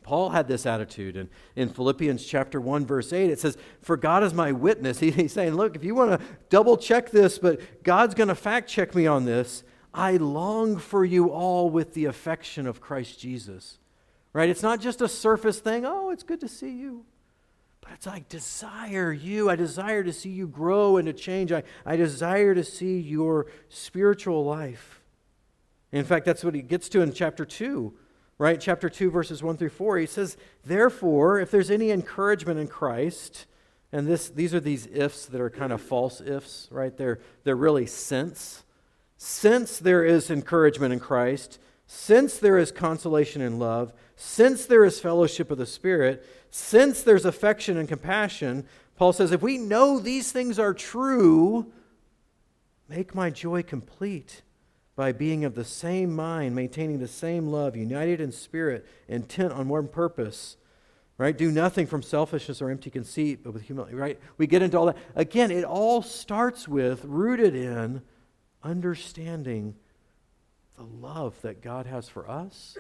Paul 0.01 0.32
had 0.32 0.47
this 0.47 0.66
attitude. 0.66 1.18
And 1.18 1.30
in 1.55 1.70
Philippians 1.70 2.26
chapter 2.26 2.59
1, 2.59 2.84
verse 2.88 3.13
8, 3.13 3.30
it 3.30 3.39
says, 3.39 3.57
For 3.84 3.95
God 3.95 4.24
is 4.24 4.34
my 4.34 4.51
witness. 4.51 4.99
He, 5.05 5.11
he's 5.11 5.34
saying, 5.34 5.53
Look, 5.53 5.76
if 5.76 5.84
you 5.84 5.93
want 5.93 6.20
to 6.20 6.28
double 6.49 6.78
check 6.78 7.11
this, 7.11 7.38
but 7.38 7.84
God's 7.84 8.16
going 8.16 8.30
to 8.30 8.36
fact 8.36 8.68
check 8.68 8.95
me 8.95 9.05
on 9.05 9.26
this, 9.26 9.63
I 9.93 10.18
long 10.18 10.78
for 10.78 11.05
you 11.05 11.30
all 11.30 11.70
with 11.70 11.93
the 11.93 12.05
affection 12.05 12.66
of 12.66 12.82
Christ 12.82 13.20
Jesus. 13.20 13.78
Right? 14.34 14.49
It's 14.49 14.63
not 14.63 14.82
just 14.82 14.99
a 14.99 15.07
surface 15.07 15.59
thing. 15.59 15.86
Oh, 15.86 16.09
it's 16.09 16.24
good 16.24 16.41
to 16.41 16.47
see 16.47 16.72
you. 16.72 17.05
But 17.86 17.93
it's 17.93 18.05
like, 18.05 18.27
desire 18.27 19.13
you. 19.13 19.49
I 19.49 19.55
desire 19.55 20.03
to 20.03 20.11
see 20.11 20.29
you 20.29 20.47
grow 20.47 20.97
and 20.97 21.05
to 21.05 21.13
change. 21.13 21.53
I, 21.53 21.63
I 21.86 21.95
desire 21.95 22.53
to 22.53 22.63
see 22.63 22.99
your 22.99 23.47
spiritual 23.69 24.43
life. 24.43 25.01
In 25.93 26.03
fact, 26.03 26.25
that's 26.25 26.43
what 26.43 26.55
he 26.55 26.61
gets 26.61 26.89
to 26.89 27.01
in 27.01 27.13
chapter 27.13 27.45
2 27.45 27.93
right? 28.38 28.59
Chapter 28.59 28.89
2, 28.89 29.09
verses 29.11 29.41
1 29.41 29.57
through 29.57 29.69
4, 29.69 29.97
he 29.97 30.05
says, 30.05 30.38
Therefore, 30.65 31.39
if 31.39 31.51
there's 31.51 31.71
any 31.71 31.91
encouragement 31.91 32.59
in 32.59 32.67
Christ, 32.67 33.45
and 33.91 34.07
this, 34.07 34.29
these 34.29 34.53
are 34.53 34.59
these 34.59 34.88
ifs 34.88 35.25
that 35.27 35.39
are 35.39 35.49
kind 35.49 35.71
of 35.71 35.81
false 35.81 36.21
ifs, 36.21 36.67
right? 36.71 36.95
They're, 36.95 37.19
they're 37.43 37.55
really 37.55 37.86
since. 37.86 38.63
Since 39.17 39.79
there 39.79 40.03
is 40.03 40.29
encouragement 40.29 40.91
in 40.91 40.99
Christ, 40.99 41.59
since 41.88 42.38
there 42.38 42.57
is 42.57 42.71
consolation 42.71 43.41
in 43.41 43.57
love, 43.57 43.93
since 44.15 44.65
there 44.65 44.83
is 44.83 44.99
fellowship 44.99 45.51
of 45.51 45.57
the 45.57 45.65
Spirit, 45.65 46.25
since 46.55 47.03
there's 47.03 47.25
affection 47.25 47.75
and 47.75 47.85
compassion, 47.85 48.65
Paul 48.95 49.11
says, 49.11 49.33
if 49.33 49.41
we 49.41 49.57
know 49.57 49.99
these 49.99 50.31
things 50.31 50.57
are 50.57 50.73
true, 50.73 51.69
make 52.87 53.13
my 53.13 53.29
joy 53.29 53.61
complete 53.61 54.41
by 54.95 55.11
being 55.11 55.43
of 55.43 55.53
the 55.53 55.65
same 55.65 56.15
mind, 56.15 56.55
maintaining 56.55 56.99
the 56.99 57.09
same 57.09 57.47
love, 57.47 57.75
united 57.75 58.21
in 58.21 58.31
spirit, 58.31 58.85
intent 59.09 59.51
on 59.51 59.67
one 59.67 59.89
purpose. 59.89 60.55
Right? 61.17 61.37
Do 61.37 61.51
nothing 61.51 61.87
from 61.87 62.01
selfishness 62.01 62.61
or 62.61 62.69
empty 62.69 62.89
conceit, 62.89 63.43
but 63.43 63.51
with 63.51 63.63
humility. 63.63 63.95
Right? 63.95 64.17
We 64.37 64.47
get 64.47 64.61
into 64.61 64.77
all 64.77 64.85
that. 64.85 64.97
Again, 65.13 65.51
it 65.51 65.65
all 65.65 66.01
starts 66.01 66.69
with, 66.69 67.03
rooted 67.03 67.53
in, 67.53 68.01
understanding 68.63 69.75
the 70.77 70.85
love 70.85 71.35
that 71.41 71.61
God 71.61 71.85
has 71.85 72.07
for 72.07 72.29
us 72.29 72.77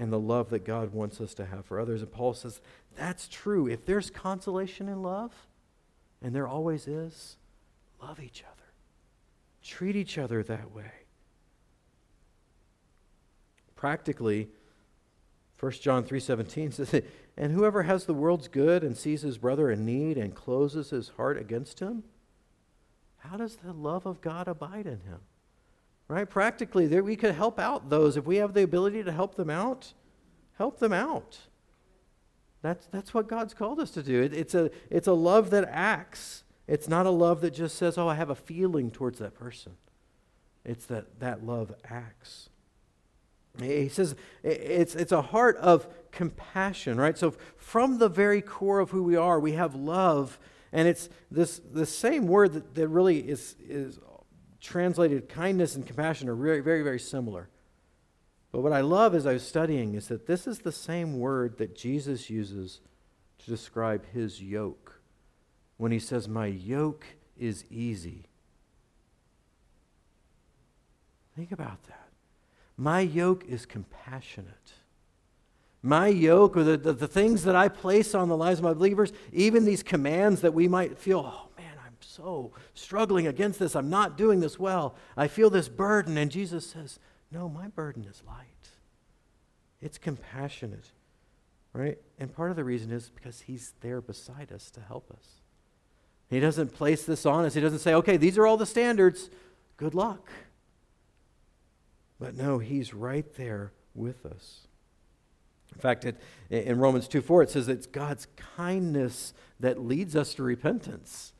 and 0.00 0.10
the 0.10 0.18
love 0.18 0.48
that 0.48 0.64
God 0.64 0.94
wants 0.94 1.20
us 1.20 1.34
to 1.34 1.44
have 1.44 1.66
for 1.66 1.78
others. 1.78 2.00
And 2.00 2.10
Paul 2.10 2.32
says 2.32 2.62
that's 2.96 3.28
true. 3.28 3.68
If 3.68 3.84
there's 3.84 4.08
consolation 4.08 4.88
in 4.88 5.02
love, 5.02 5.32
and 6.22 6.34
there 6.34 6.48
always 6.48 6.88
is, 6.88 7.36
love 8.02 8.18
each 8.18 8.42
other. 8.42 8.72
Treat 9.62 9.96
each 9.96 10.16
other 10.16 10.42
that 10.42 10.72
way. 10.72 10.90
Practically, 13.76 14.48
1 15.58 15.72
John 15.72 16.04
3:17 16.04 16.72
says, 16.72 17.02
"And 17.36 17.52
whoever 17.52 17.82
has 17.82 18.06
the 18.06 18.14
world's 18.14 18.48
good 18.48 18.82
and 18.82 18.96
sees 18.96 19.20
his 19.20 19.36
brother 19.36 19.70
in 19.70 19.84
need 19.84 20.16
and 20.16 20.34
closes 20.34 20.88
his 20.88 21.10
heart 21.10 21.36
against 21.36 21.80
him, 21.80 22.04
how 23.18 23.36
does 23.36 23.56
the 23.56 23.74
love 23.74 24.06
of 24.06 24.22
God 24.22 24.48
abide 24.48 24.86
in 24.86 25.00
him?" 25.00 25.20
Right? 26.10 26.28
Practically, 26.28 26.88
there 26.88 27.04
we 27.04 27.14
could 27.14 27.36
help 27.36 27.60
out 27.60 27.88
those 27.88 28.16
if 28.16 28.26
we 28.26 28.38
have 28.38 28.52
the 28.52 28.64
ability 28.64 29.04
to 29.04 29.12
help 29.12 29.36
them 29.36 29.48
out, 29.48 29.92
help 30.58 30.80
them 30.80 30.92
out. 30.92 31.38
That's, 32.62 32.88
that's 32.88 33.14
what 33.14 33.28
God's 33.28 33.54
called 33.54 33.78
us 33.78 33.92
to 33.92 34.02
do. 34.02 34.20
It, 34.20 34.34
it's, 34.34 34.52
a, 34.56 34.72
it's 34.90 35.06
a 35.06 35.12
love 35.12 35.50
that 35.50 35.68
acts. 35.70 36.42
It's 36.66 36.88
not 36.88 37.06
a 37.06 37.10
love 37.10 37.42
that 37.42 37.52
just 37.52 37.76
says, 37.76 37.96
oh, 37.96 38.08
I 38.08 38.16
have 38.16 38.28
a 38.28 38.34
feeling 38.34 38.90
towards 38.90 39.20
that 39.20 39.36
person. 39.36 39.74
It's 40.64 40.84
that 40.86 41.20
that 41.20 41.46
love 41.46 41.72
acts. 41.88 42.48
He 43.60 43.88
says 43.88 44.16
it's, 44.42 44.96
it's 44.96 45.12
a 45.12 45.22
heart 45.22 45.58
of 45.58 45.86
compassion, 46.10 46.98
right? 46.98 47.16
So, 47.16 47.34
from 47.56 47.98
the 47.98 48.08
very 48.08 48.42
core 48.42 48.80
of 48.80 48.90
who 48.90 49.04
we 49.04 49.14
are, 49.14 49.38
we 49.38 49.52
have 49.52 49.76
love. 49.76 50.40
And 50.72 50.88
it's 50.88 51.08
this 51.30 51.60
the 51.72 51.86
same 51.86 52.26
word 52.26 52.52
that, 52.54 52.74
that 52.74 52.88
really 52.88 53.20
is, 53.20 53.54
is 53.60 53.98
translated 54.60 55.28
kindness 55.28 55.74
and 55.74 55.86
compassion 55.86 56.28
are 56.28 56.34
very, 56.34 56.60
very, 56.60 56.82
very 56.82 57.00
similar. 57.00 57.48
But 58.52 58.62
what 58.62 58.72
I 58.72 58.80
love 58.80 59.14
as 59.14 59.26
I 59.26 59.34
was 59.34 59.46
studying 59.46 59.94
is 59.94 60.08
that 60.08 60.26
this 60.26 60.46
is 60.46 60.60
the 60.60 60.72
same 60.72 61.18
word 61.18 61.58
that 61.58 61.76
Jesus 61.76 62.28
uses 62.28 62.80
to 63.38 63.50
describe 63.50 64.04
his 64.12 64.42
yoke 64.42 65.00
when 65.76 65.92
he 65.92 65.98
says, 65.98 66.28
My 66.28 66.46
yoke 66.46 67.06
is 67.38 67.64
easy. 67.70 68.26
Think 71.36 71.52
about 71.52 71.84
that. 71.84 72.08
My 72.76 73.00
yoke 73.00 73.44
is 73.46 73.66
compassionate. 73.66 74.72
My 75.82 76.08
yoke, 76.08 76.56
or 76.56 76.64
the, 76.64 76.76
the, 76.76 76.92
the, 76.92 77.08
things 77.08 77.44
that 77.44 77.56
I 77.56 77.68
place 77.68 78.14
on 78.14 78.28
the 78.28 78.36
lives 78.36 78.58
of 78.58 78.64
my 78.64 78.74
believers, 78.74 79.12
even 79.32 79.64
these 79.64 79.82
commands 79.82 80.42
that 80.42 80.52
we 80.52 80.68
might 80.68 80.98
feel, 80.98 81.20
oh 81.24 81.48
so 82.10 82.52
struggling 82.74 83.26
against 83.26 83.58
this. 83.58 83.74
I'm 83.74 83.90
not 83.90 84.16
doing 84.16 84.40
this 84.40 84.58
well. 84.58 84.94
I 85.16 85.28
feel 85.28 85.50
this 85.50 85.68
burden. 85.68 86.16
And 86.18 86.30
Jesus 86.30 86.66
says, 86.66 86.98
No, 87.30 87.48
my 87.48 87.68
burden 87.68 88.04
is 88.04 88.22
light. 88.26 88.46
It's 89.80 89.98
compassionate, 89.98 90.90
right? 91.72 91.98
And 92.18 92.34
part 92.34 92.50
of 92.50 92.56
the 92.56 92.64
reason 92.64 92.90
is 92.92 93.10
because 93.10 93.42
He's 93.42 93.72
there 93.80 94.00
beside 94.00 94.52
us 94.52 94.70
to 94.72 94.80
help 94.80 95.10
us. 95.10 95.40
He 96.30 96.38
doesn't 96.38 96.72
place 96.72 97.04
this 97.04 97.26
on 97.26 97.44
us. 97.44 97.54
He 97.54 97.60
doesn't 97.60 97.80
say, 97.80 97.92
okay, 97.94 98.16
these 98.16 98.38
are 98.38 98.46
all 98.46 98.56
the 98.56 98.66
standards. 98.66 99.30
Good 99.76 99.94
luck. 99.94 100.30
But 102.20 102.36
no, 102.36 102.58
He's 102.58 102.94
right 102.94 103.26
there 103.34 103.72
with 103.94 104.24
us. 104.24 104.68
In 105.74 105.80
fact, 105.80 106.04
it, 106.04 106.20
in 106.50 106.78
Romans 106.78 107.08
2 107.08 107.20
4, 107.20 107.42
it 107.44 107.50
says 107.50 107.68
it's 107.68 107.86
God's 107.86 108.28
kindness 108.56 109.34
that 109.58 109.80
leads 109.80 110.14
us 110.14 110.34
to 110.34 110.42
repentance. 110.42 111.32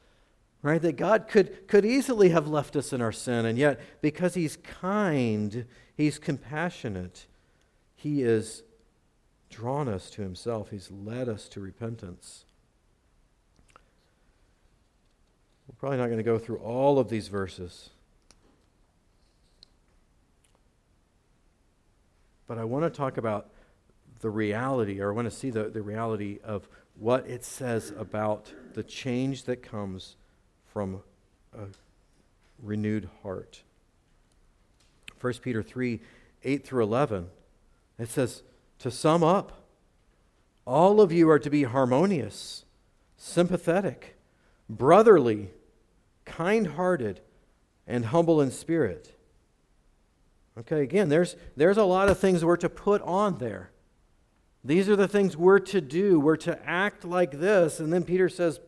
Right? 0.63 0.81
That 0.83 0.97
God 0.97 1.27
could, 1.27 1.67
could 1.69 1.87
easily 1.87 2.31
have 2.31 2.47
left 2.47 2.77
us 2.77 2.93
in 2.93 3.01
our 3.01 3.13
sin, 3.13 3.47
and 3.47 3.57
yet, 3.57 3.81
because 4.03 4.35
He's 4.35 4.59
kind, 4.59 5.65
He's 5.97 6.19
compassionate, 6.19 7.27
He 7.95 8.21
has 8.23 8.63
drawn 9.49 9.89
us 9.89 10.11
to 10.11 10.23
Himself, 10.23 10.71
He's 10.71 10.91
led 10.91 11.29
us 11.29 11.49
to 11.49 11.61
repentance. 11.61 12.45
We're 15.67 15.77
probably 15.79 15.99
not 15.99 16.07
going 16.07 16.19
to 16.19 16.25
go 16.25 16.39
through 16.39 16.59
all 16.59 16.99
of 16.99 17.09
these 17.09 17.29
verses. 17.29 17.91
But 22.47 22.59
I 22.59 22.65
want 22.65 22.85
to 22.85 22.91
talk 22.91 23.17
about 23.17 23.49
the 24.21 24.29
reality, 24.29 25.01
or 25.01 25.13
I 25.13 25.15
want 25.15 25.31
to 25.31 25.35
see 25.35 25.51
the, 25.51 25.71
the 25.71 25.83
reality 25.83 26.41
of 26.43 26.69
what 26.99 27.27
it 27.29 27.45
says 27.45 27.93
about 27.97 28.53
the 28.75 28.83
change 28.83 29.45
that 29.45 29.63
comes 29.63 30.17
from 30.73 31.03
a 31.53 31.65
renewed 32.63 33.09
heart. 33.23 33.63
1 35.21 35.35
Peter 35.43 35.63
3 35.63 36.01
8 36.43 36.67
through 36.67 36.83
11, 36.83 37.29
it 37.99 38.09
says, 38.09 38.43
To 38.79 38.91
sum 38.91 39.23
up, 39.23 39.67
all 40.65 41.01
of 41.01 41.13
you 41.13 41.29
are 41.29 41.39
to 41.39 41.51
be 41.51 41.65
harmonious, 41.65 42.65
sympathetic, 43.19 44.17
brotherly, 44.71 45.51
kind 46.25 46.69
hearted, 46.69 47.21
and 47.87 48.07
humble 48.07 48.41
in 48.41 48.51
spirit. 48.51 49.15
Okay, 50.59 50.83
again, 50.83 51.09
there's, 51.09 51.37
there's 51.57 51.77
a 51.77 51.85
lot 51.85 52.09
of 52.09 52.19
things 52.19 52.45
we're 52.45 52.57
to 52.57 52.69
put 52.69 53.03
on 53.03 53.39
there. 53.39 53.71
These 54.65 54.89
are 54.89 54.97
the 54.97 55.09
things 55.09 55.37
we're 55.37 55.59
to 55.59 55.81
do. 55.81 56.21
We're 56.21 56.37
to 56.37 56.59
act 56.67 57.05
like 57.05 57.33
this. 57.41 57.81
And 57.81 57.93
then 57.93 58.05
Peter 58.05 58.29
says, 58.29 58.61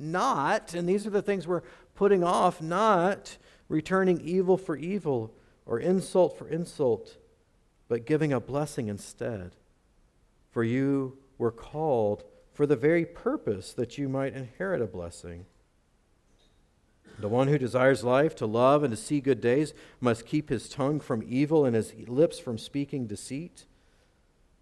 not. 0.00 0.74
And 0.74 0.88
these 0.88 1.06
are 1.06 1.10
the 1.10 1.22
things 1.22 1.46
we're 1.46 1.62
putting 1.94 2.24
off, 2.24 2.60
not 2.62 3.36
returning 3.68 4.20
evil 4.20 4.56
for 4.56 4.76
evil 4.76 5.34
or 5.66 5.78
insult 5.78 6.36
for 6.36 6.48
insult, 6.48 7.16
but 7.88 8.06
giving 8.06 8.32
a 8.32 8.40
blessing 8.40 8.88
instead. 8.88 9.52
For 10.50 10.64
you 10.64 11.18
were 11.38 11.52
called 11.52 12.24
for 12.52 12.66
the 12.66 12.76
very 12.76 13.04
purpose 13.04 13.72
that 13.72 13.96
you 13.96 14.08
might 14.08 14.34
inherit 14.34 14.82
a 14.82 14.86
blessing. 14.86 15.46
The 17.18 17.28
one 17.28 17.48
who 17.48 17.58
desires 17.58 18.02
life, 18.02 18.34
to 18.36 18.46
love, 18.46 18.82
and 18.82 18.90
to 18.90 18.96
see 18.96 19.20
good 19.20 19.40
days 19.40 19.74
must 20.00 20.26
keep 20.26 20.48
his 20.48 20.68
tongue 20.68 21.00
from 21.00 21.22
evil 21.26 21.64
and 21.64 21.76
his 21.76 21.92
lips 22.08 22.38
from 22.38 22.58
speaking 22.58 23.06
deceit. 23.06 23.66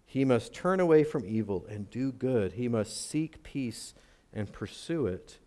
He 0.05 0.25
must 0.25 0.53
turn 0.53 0.79
away 0.79 1.03
from 1.03 1.25
evil 1.25 1.65
and 1.69 1.89
do 1.89 2.11
good. 2.11 2.53
He 2.53 2.67
must 2.67 3.09
seek 3.09 3.43
peace 3.43 3.93
and 4.33 4.51
pursue 4.51 5.07
it. 5.07 5.37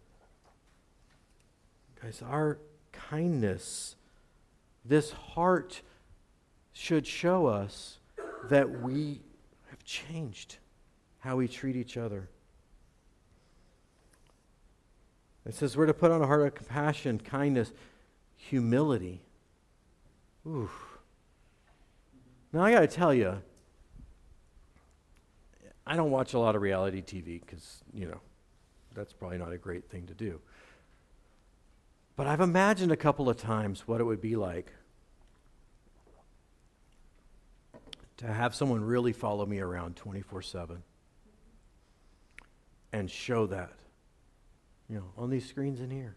Guys, 2.00 2.22
our 2.28 2.58
kindness, 2.92 3.96
this 4.84 5.12
heart 5.12 5.82
should 6.72 7.06
show 7.06 7.46
us 7.46 7.98
that 8.48 8.82
we 8.82 9.20
have 9.70 9.84
changed 9.84 10.56
how 11.20 11.36
we 11.36 11.46
treat 11.46 11.76
each 11.76 11.96
other. 11.96 12.28
It 15.46 15.54
says 15.54 15.76
we're 15.76 15.86
to 15.86 15.94
put 15.94 16.10
on 16.10 16.22
a 16.22 16.26
heart 16.26 16.42
of 16.42 16.54
compassion, 16.54 17.18
kindness, 17.18 17.72
humility. 18.36 19.22
Ooh. 20.46 20.70
Now 22.52 22.62
I 22.62 22.72
got 22.72 22.80
to 22.80 22.86
tell 22.86 23.14
you, 23.14 23.40
I 25.86 25.96
don't 25.96 26.10
watch 26.10 26.34
a 26.34 26.38
lot 26.38 26.54
of 26.54 26.62
reality 26.62 27.02
TV 27.02 27.40
because, 27.40 27.82
you 27.92 28.06
know, 28.06 28.20
that's 28.95 29.12
probably 29.12 29.38
not 29.38 29.53
a 29.53 29.59
great 29.59 29.88
thing 29.90 30.07
to 30.07 30.14
do. 30.14 30.40
But 32.16 32.26
I've 32.26 32.40
imagined 32.40 32.93
a 32.93 32.97
couple 32.97 33.28
of 33.28 33.36
times 33.36 33.88
what 33.88 34.01
it 34.01 34.05
would 34.05 34.20
be 34.20 34.36
like 34.36 34.72
to 38.18 38.26
have 38.26 38.55
someone 38.55 38.84
really 38.84 39.12
follow 39.12 39.47
me 39.47 39.61
around 39.61 39.97
24 39.97 40.43
7 40.43 40.82
and 42.93 43.11
show 43.11 43.47
that, 43.47 43.72
you 44.88 44.97
know, 44.97 45.05
on 45.16 45.30
these 45.30 45.49
screens 45.49 45.80
in 45.80 45.90
here, 45.90 46.14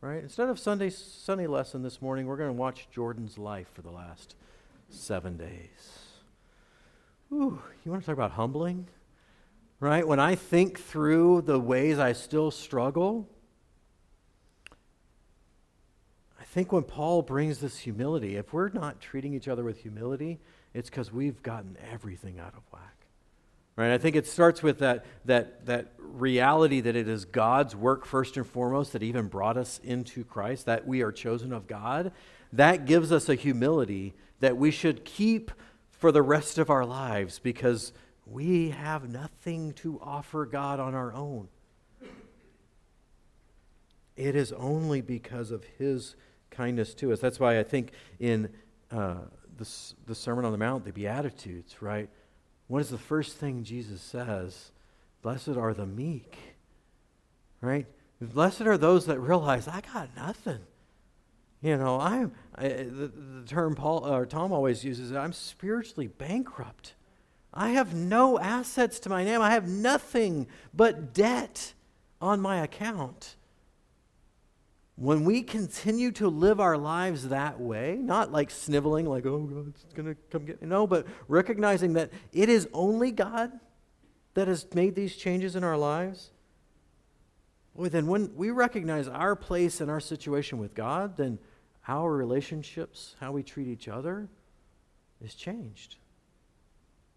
right? 0.00 0.22
Instead 0.22 0.48
of 0.48 0.58
Sunday, 0.58 0.90
Sunday 0.90 1.46
lesson 1.46 1.82
this 1.82 2.02
morning, 2.02 2.26
we're 2.26 2.36
going 2.36 2.50
to 2.50 2.52
watch 2.52 2.88
Jordan's 2.90 3.38
life 3.38 3.68
for 3.72 3.82
the 3.82 3.90
last 3.90 4.34
seven 4.90 5.36
days. 5.36 6.00
Ooh, 7.32 7.62
you 7.84 7.90
want 7.90 8.02
to 8.02 8.06
talk 8.06 8.14
about 8.16 8.32
humbling? 8.32 8.88
Right? 9.80 10.06
When 10.06 10.20
I 10.20 10.34
think 10.34 10.80
through 10.80 11.42
the 11.42 11.58
ways 11.58 11.98
I 11.98 12.12
still 12.12 12.50
struggle, 12.50 13.28
I 16.40 16.44
think 16.44 16.72
when 16.72 16.84
Paul 16.84 17.22
brings 17.22 17.58
this 17.58 17.78
humility, 17.78 18.36
if 18.36 18.52
we're 18.52 18.70
not 18.70 19.00
treating 19.00 19.34
each 19.34 19.48
other 19.48 19.64
with 19.64 19.78
humility, 19.78 20.38
it's 20.72 20.88
because 20.88 21.12
we've 21.12 21.42
gotten 21.42 21.76
everything 21.92 22.38
out 22.38 22.54
of 22.56 22.62
whack. 22.72 22.96
Right? 23.76 23.92
I 23.92 23.98
think 23.98 24.16
it 24.16 24.26
starts 24.26 24.62
with 24.62 24.78
that, 24.78 25.04
that, 25.26 25.66
that 25.66 25.92
reality 25.98 26.80
that 26.80 26.96
it 26.96 27.08
is 27.08 27.26
God's 27.26 27.76
work 27.76 28.06
first 28.06 28.38
and 28.38 28.46
foremost 28.46 28.94
that 28.94 29.02
even 29.02 29.28
brought 29.28 29.58
us 29.58 29.80
into 29.84 30.24
Christ, 30.24 30.64
that 30.64 30.86
we 30.86 31.02
are 31.02 31.12
chosen 31.12 31.52
of 31.52 31.66
God. 31.66 32.12
That 32.54 32.86
gives 32.86 33.12
us 33.12 33.28
a 33.28 33.34
humility 33.34 34.14
that 34.40 34.56
we 34.56 34.70
should 34.70 35.04
keep 35.04 35.50
for 35.90 36.10
the 36.10 36.22
rest 36.22 36.56
of 36.56 36.70
our 36.70 36.86
lives 36.86 37.38
because 37.38 37.92
we 38.26 38.70
have 38.70 39.08
nothing 39.08 39.72
to 39.74 40.00
offer 40.02 40.44
God 40.44 40.80
on 40.80 40.94
our 40.94 41.12
own. 41.12 41.48
It 44.16 44.34
is 44.34 44.52
only 44.52 45.00
because 45.00 45.50
of 45.50 45.64
His 45.78 46.16
kindness 46.50 46.94
to 46.94 47.12
us. 47.12 47.20
That's 47.20 47.38
why 47.38 47.58
I 47.58 47.62
think 47.62 47.92
in 48.18 48.48
uh, 48.90 49.16
the, 49.56 49.68
the 50.06 50.14
Sermon 50.14 50.44
on 50.44 50.52
the 50.52 50.58
Mount, 50.58 50.84
the 50.84 50.92
Beatitudes, 50.92 51.80
right? 51.80 52.08
What 52.66 52.80
is 52.80 52.90
the 52.90 52.98
first 52.98 53.36
thing 53.36 53.62
Jesus 53.62 54.00
says? 54.00 54.72
Blessed 55.22 55.50
are 55.50 55.74
the 55.74 55.86
meek, 55.86 56.36
right? 57.60 57.86
Blessed 58.20 58.62
are 58.62 58.78
those 58.78 59.06
that 59.06 59.20
realize, 59.20 59.68
I 59.68 59.82
got 59.92 60.08
nothing. 60.16 60.60
You 61.62 61.76
know, 61.76 62.00
I'm 62.00 62.32
I, 62.54 62.68
the, 62.68 63.12
the 63.14 63.44
term 63.46 63.74
Paul 63.74 64.06
or 64.06 64.26
Tom 64.26 64.52
always 64.52 64.84
uses. 64.84 65.12
I'm 65.12 65.32
spiritually 65.32 66.06
bankrupt. 66.06 66.94
I 67.56 67.70
have 67.70 67.94
no 67.94 68.38
assets 68.38 69.00
to 69.00 69.08
my 69.08 69.24
name. 69.24 69.40
I 69.40 69.52
have 69.52 69.66
nothing 69.66 70.46
but 70.74 71.14
debt 71.14 71.72
on 72.20 72.40
my 72.40 72.58
account. 72.58 73.36
When 74.96 75.24
we 75.24 75.42
continue 75.42 76.12
to 76.12 76.28
live 76.28 76.60
our 76.60 76.76
lives 76.76 77.28
that 77.28 77.58
way, 77.58 77.98
not 78.00 78.30
like 78.30 78.50
sniveling, 78.50 79.06
like, 79.06 79.24
oh, 79.24 79.38
God's 79.38 79.84
going 79.94 80.06
to 80.06 80.14
come 80.30 80.44
get 80.44 80.60
me. 80.60 80.68
No, 80.68 80.86
but 80.86 81.06
recognizing 81.28 81.94
that 81.94 82.10
it 82.32 82.48
is 82.48 82.68
only 82.72 83.10
God 83.10 83.52
that 84.34 84.48
has 84.48 84.66
made 84.74 84.94
these 84.94 85.16
changes 85.16 85.56
in 85.56 85.64
our 85.64 85.78
lives. 85.78 86.30
Boy, 87.74 87.88
then 87.88 88.06
when 88.06 88.34
we 88.36 88.50
recognize 88.50 89.08
our 89.08 89.34
place 89.34 89.80
and 89.80 89.90
our 89.90 90.00
situation 90.00 90.58
with 90.58 90.74
God, 90.74 91.16
then 91.16 91.38
our 91.88 92.10
relationships, 92.14 93.16
how 93.20 93.32
we 93.32 93.42
treat 93.42 93.66
each 93.66 93.88
other, 93.88 94.28
is 95.22 95.34
changed. 95.34 95.96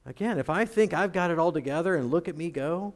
Again, 0.06 0.40
if 0.40 0.50
I 0.50 0.66
think 0.66 0.94
I've 0.94 1.14
got 1.14 1.32
it 1.32 1.40
all 1.40 1.52
together 1.52 1.96
and 1.96 2.10
look 2.10 2.28
at 2.28 2.38
me 2.38 2.50
go, 2.50 2.94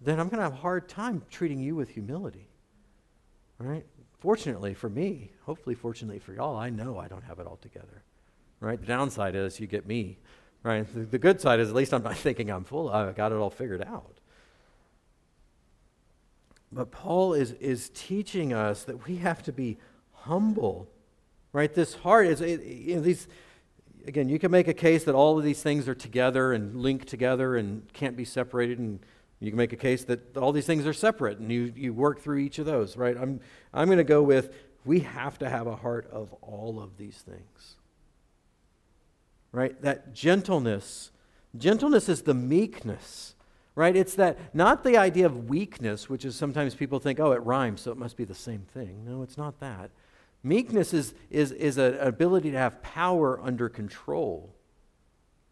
then 0.00 0.18
I'm 0.18 0.28
going 0.28 0.38
to 0.38 0.44
have 0.44 0.54
a 0.54 0.56
hard 0.56 0.88
time 0.88 1.22
treating 1.30 1.60
you 1.60 1.74
with 1.74 1.90
humility. 1.90 2.48
Right? 3.58 3.86
Fortunately 4.18 4.74
for 4.74 4.88
me, 4.88 5.30
hopefully 5.44 5.74
fortunately 5.74 6.18
for 6.18 6.34
y'all, 6.34 6.56
I 6.56 6.70
know 6.70 6.98
I 6.98 7.08
don't 7.08 7.24
have 7.24 7.38
it 7.38 7.46
all 7.46 7.56
together. 7.56 8.02
Right? 8.60 8.80
The 8.80 8.86
downside 8.86 9.34
is 9.34 9.60
you 9.60 9.66
get 9.66 9.86
me. 9.86 10.18
Right? 10.62 10.86
The, 10.92 11.00
the 11.00 11.18
good 11.18 11.40
side 11.40 11.60
is 11.60 11.68
at 11.68 11.74
least 11.74 11.94
I'm 11.94 12.02
not 12.02 12.16
thinking 12.16 12.50
I'm 12.50 12.64
full. 12.64 12.90
I've 12.90 13.14
got 13.14 13.32
it 13.32 13.36
all 13.36 13.50
figured 13.50 13.82
out. 13.82 14.20
but 16.72 16.90
Paul 16.90 17.34
is, 17.34 17.52
is 17.52 17.90
teaching 17.94 18.52
us 18.52 18.84
that 18.84 19.06
we 19.06 19.16
have 19.16 19.42
to 19.44 19.52
be 19.52 19.78
humble, 20.12 20.88
right? 21.52 21.72
This 21.72 21.94
heart 21.94 22.26
is, 22.26 22.40
you 22.40 22.96
know, 22.96 23.00
these, 23.00 23.28
again, 24.06 24.28
you 24.28 24.38
can 24.38 24.50
make 24.50 24.68
a 24.68 24.74
case 24.74 25.04
that 25.04 25.14
all 25.14 25.38
of 25.38 25.44
these 25.44 25.62
things 25.62 25.88
are 25.88 25.94
together 25.94 26.52
and 26.52 26.76
linked 26.76 27.08
together 27.08 27.56
and 27.56 27.90
can't 27.92 28.16
be 28.16 28.24
separated, 28.24 28.78
and 28.78 29.00
you 29.40 29.50
can 29.50 29.58
make 29.58 29.72
a 29.72 29.76
case 29.76 30.04
that 30.04 30.36
all 30.36 30.52
these 30.52 30.66
things 30.66 30.86
are 30.86 30.92
separate, 30.92 31.38
and 31.38 31.50
you, 31.50 31.72
you 31.76 31.92
work 31.92 32.20
through 32.20 32.38
each 32.38 32.58
of 32.58 32.66
those, 32.66 32.96
right? 32.96 33.16
I'm, 33.16 33.40
I'm 33.74 33.86
going 33.86 33.98
to 33.98 34.04
go 34.04 34.22
with 34.22 34.54
we 34.84 35.00
have 35.00 35.38
to 35.40 35.48
have 35.48 35.66
a 35.66 35.74
heart 35.74 36.08
of 36.12 36.32
all 36.42 36.80
of 36.80 36.96
these 36.96 37.16
things, 37.16 37.74
right? 39.50 39.80
That 39.82 40.14
gentleness, 40.14 41.10
gentleness 41.56 42.08
is 42.08 42.22
the 42.22 42.34
meekness 42.34 43.34
right? 43.76 43.94
It's 43.94 44.14
that, 44.14 44.38
not 44.54 44.82
the 44.82 44.96
idea 44.96 45.26
of 45.26 45.48
weakness, 45.48 46.08
which 46.08 46.24
is 46.24 46.34
sometimes 46.34 46.74
people 46.74 46.98
think, 46.98 47.20
oh, 47.20 47.32
it 47.32 47.42
rhymes, 47.42 47.82
so 47.82 47.92
it 47.92 47.98
must 47.98 48.16
be 48.16 48.24
the 48.24 48.34
same 48.34 48.62
thing. 48.72 49.04
No, 49.06 49.22
it's 49.22 49.36
not 49.38 49.60
that. 49.60 49.90
Meekness 50.42 50.94
is, 50.94 51.14
is, 51.30 51.50
is 51.52 51.78
an 51.78 51.98
ability 51.98 52.50
to 52.52 52.58
have 52.58 52.82
power 52.82 53.40
under 53.42 53.68
control, 53.68 54.54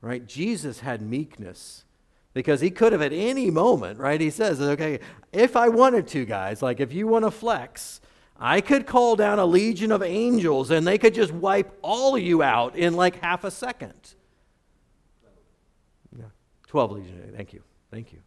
right? 0.00 0.24
Jesus 0.26 0.80
had 0.80 1.02
meekness 1.02 1.84
because 2.32 2.60
he 2.60 2.70
could 2.70 2.92
have 2.92 3.02
at 3.02 3.12
any 3.12 3.50
moment, 3.50 3.98
right? 3.98 4.20
He 4.20 4.30
says, 4.30 4.60
okay, 4.60 5.00
if 5.32 5.56
I 5.56 5.68
wanted 5.68 6.06
to, 6.08 6.24
guys, 6.24 6.62
like 6.62 6.80
if 6.80 6.92
you 6.92 7.06
want 7.06 7.24
to 7.24 7.30
flex, 7.30 8.00
I 8.38 8.60
could 8.60 8.86
call 8.86 9.16
down 9.16 9.38
a 9.38 9.46
legion 9.46 9.92
of 9.92 10.02
angels 10.02 10.70
and 10.70 10.86
they 10.86 10.98
could 10.98 11.14
just 11.14 11.32
wipe 11.32 11.76
all 11.82 12.16
of 12.16 12.22
you 12.22 12.42
out 12.42 12.76
in 12.76 12.94
like 12.94 13.20
half 13.20 13.44
a 13.44 13.50
second. 13.50 14.14
Yeah, 16.16 16.24
12 16.66 16.92
legion, 16.92 17.32
thank 17.36 17.52
you. 17.52 17.62
Thank 17.90 18.12
you. 18.12 18.18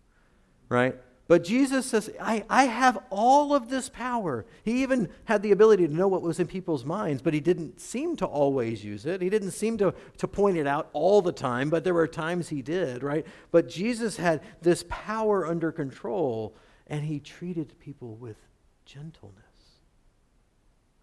Right? 0.70 0.96
But 1.28 1.44
Jesus 1.44 1.86
says, 1.86 2.10
I, 2.22 2.46
I 2.50 2.66
have 2.66 2.98
all 3.10 3.54
of 3.54 3.70
this 3.70 3.90
power. 3.90 4.46
He 4.64 4.82
even 4.82 5.10
had 5.26 5.44
the 5.44 5.52
ability 5.52 5.86
to 5.86 5.94
know 5.94 6.08
what 6.08 6.22
was 6.22 6.40
in 6.40 6.48
people's 6.48 6.86
minds, 6.86 7.22
but 7.22 7.34
he 7.34 7.42
didn't 7.42 7.82
seem 7.82 8.16
to 8.18 8.26
always 8.26 8.84
use 8.86 9.06
it. 9.06 9.22
He 9.22 9.30
didn't 9.30 9.52
seem 9.52 9.78
to, 9.80 9.94
to 10.18 10.28
point 10.28 10.58
it 10.58 10.68
out 10.68 10.90
all 10.94 11.22
the 11.22 11.34
time, 11.34 11.70
but 11.70 11.84
there 11.84 11.94
were 11.94 12.08
times 12.08 12.48
he 12.48 12.62
did, 12.62 13.04
right? 13.04 13.28
But 13.52 13.68
Jesus 13.68 14.16
had 14.16 14.42
this 14.62 14.86
power 14.88 15.46
under 15.46 15.72
control, 15.72 16.56
and 16.88 17.04
he 17.04 17.20
treated 17.20 17.78
people 17.78 18.16
with 18.16 18.38
gentleness. 18.86 19.44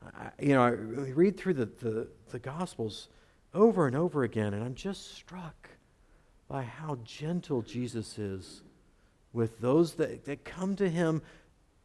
I, 0.02 0.30
you 0.40 0.54
know, 0.54 0.62
I 0.62 0.70
read 0.70 1.36
through 1.36 1.54
the, 1.54 1.66
the, 1.66 2.08
the 2.30 2.38
Gospels 2.38 3.08
over 3.52 3.86
and 3.86 3.94
over 3.94 4.24
again, 4.24 4.54
and 4.54 4.64
I'm 4.64 4.74
just 4.74 5.14
struck 5.14 5.68
by 6.48 6.62
how 6.62 6.98
gentle 7.04 7.60
Jesus 7.60 8.18
is 8.18 8.62
with 9.34 9.60
those 9.60 9.94
that, 9.94 10.24
that 10.24 10.44
come 10.44 10.74
to 10.76 10.88
him 10.88 11.20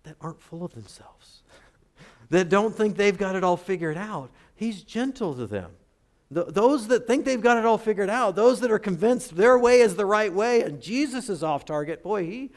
that 0.03 0.15
aren't 0.21 0.41
full 0.41 0.63
of 0.63 0.73
themselves, 0.73 1.43
that 2.29 2.47
don't 2.47 2.73
think 2.73 2.95
they've 2.95 3.17
got 3.17 3.35
it 3.35 3.43
all 3.43 3.57
figured 3.57 3.97
out. 3.97 4.29
He's 4.55 4.83
gentle 4.83 5.35
to 5.35 5.45
them. 5.45 5.71
those 6.29 6.87
that 6.87 7.07
think 7.07 7.25
they've 7.25 7.41
got 7.41 7.57
it 7.57 7.65
all 7.65 7.77
figured 7.77 8.09
out, 8.09 8.35
those 8.35 8.61
that 8.61 8.71
are 8.71 8.79
convinced 8.79 9.35
their 9.35 9.59
way 9.59 9.81
is 9.81 9.95
the 9.97 10.05
right 10.05 10.33
way 10.33 10.61
and 10.61 10.81
Jesus 10.81 11.27
is 11.29 11.43
off 11.43 11.65
target, 11.65 12.01
boy, 12.01 12.23
he, 12.23 12.51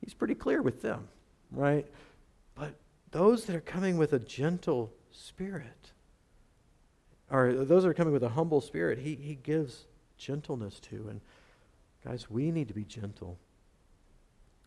he's 0.00 0.14
pretty 0.14 0.34
clear 0.34 0.62
with 0.62 0.80
them, 0.80 1.08
right? 1.50 1.86
But 2.54 2.74
those 3.10 3.44
that 3.44 3.56
are 3.56 3.60
coming 3.60 3.98
with 3.98 4.14
a 4.14 4.18
gentle 4.18 4.92
spirit, 5.10 5.92
or 7.30 7.52
those 7.52 7.82
that 7.82 7.90
are 7.90 7.94
coming 7.94 8.14
with 8.14 8.22
a 8.22 8.30
humble 8.30 8.62
spirit, 8.62 8.98
he, 8.98 9.16
he 9.16 9.34
gives 9.34 9.84
gentleness 10.16 10.80
to. 10.80 11.08
And 11.10 11.20
Guys, 12.04 12.30
we 12.30 12.50
need 12.50 12.68
to 12.68 12.74
be 12.74 12.84
gentle. 12.84 13.38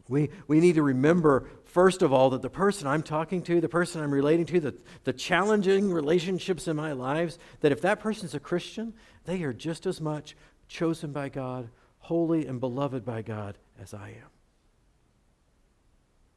We, 0.08 0.30
we 0.48 0.60
need 0.60 0.76
to 0.76 0.84
remember, 0.84 1.48
first 1.64 2.02
of 2.02 2.12
all, 2.12 2.32
that 2.32 2.42
the 2.42 2.50
person 2.50 2.88
I'm 2.88 3.04
talking 3.04 3.42
to, 3.44 3.62
the 3.62 3.70
person 3.70 4.02
I'm 4.02 4.12
relating 4.12 4.46
to, 4.48 4.60
the, 4.60 4.76
the 5.04 5.14
challenging 5.14 5.92
relationships 5.92 6.68
in 6.68 6.76
my 6.76 6.92
lives, 6.92 7.38
that 7.62 7.72
if 7.72 7.82
that 7.82 8.00
person's 8.00 8.34
a 8.34 8.40
Christian, 8.40 8.94
they 9.26 9.44
are 9.44 9.54
just 9.54 9.86
as 9.86 10.02
much 10.02 10.36
chosen 10.68 11.12
by 11.12 11.30
God, 11.30 11.70
holy 12.00 12.46
and 12.46 12.60
beloved 12.60 13.06
by 13.06 13.22
God 13.22 13.58
as 13.80 13.94
I 13.94 14.10
am. 14.10 14.30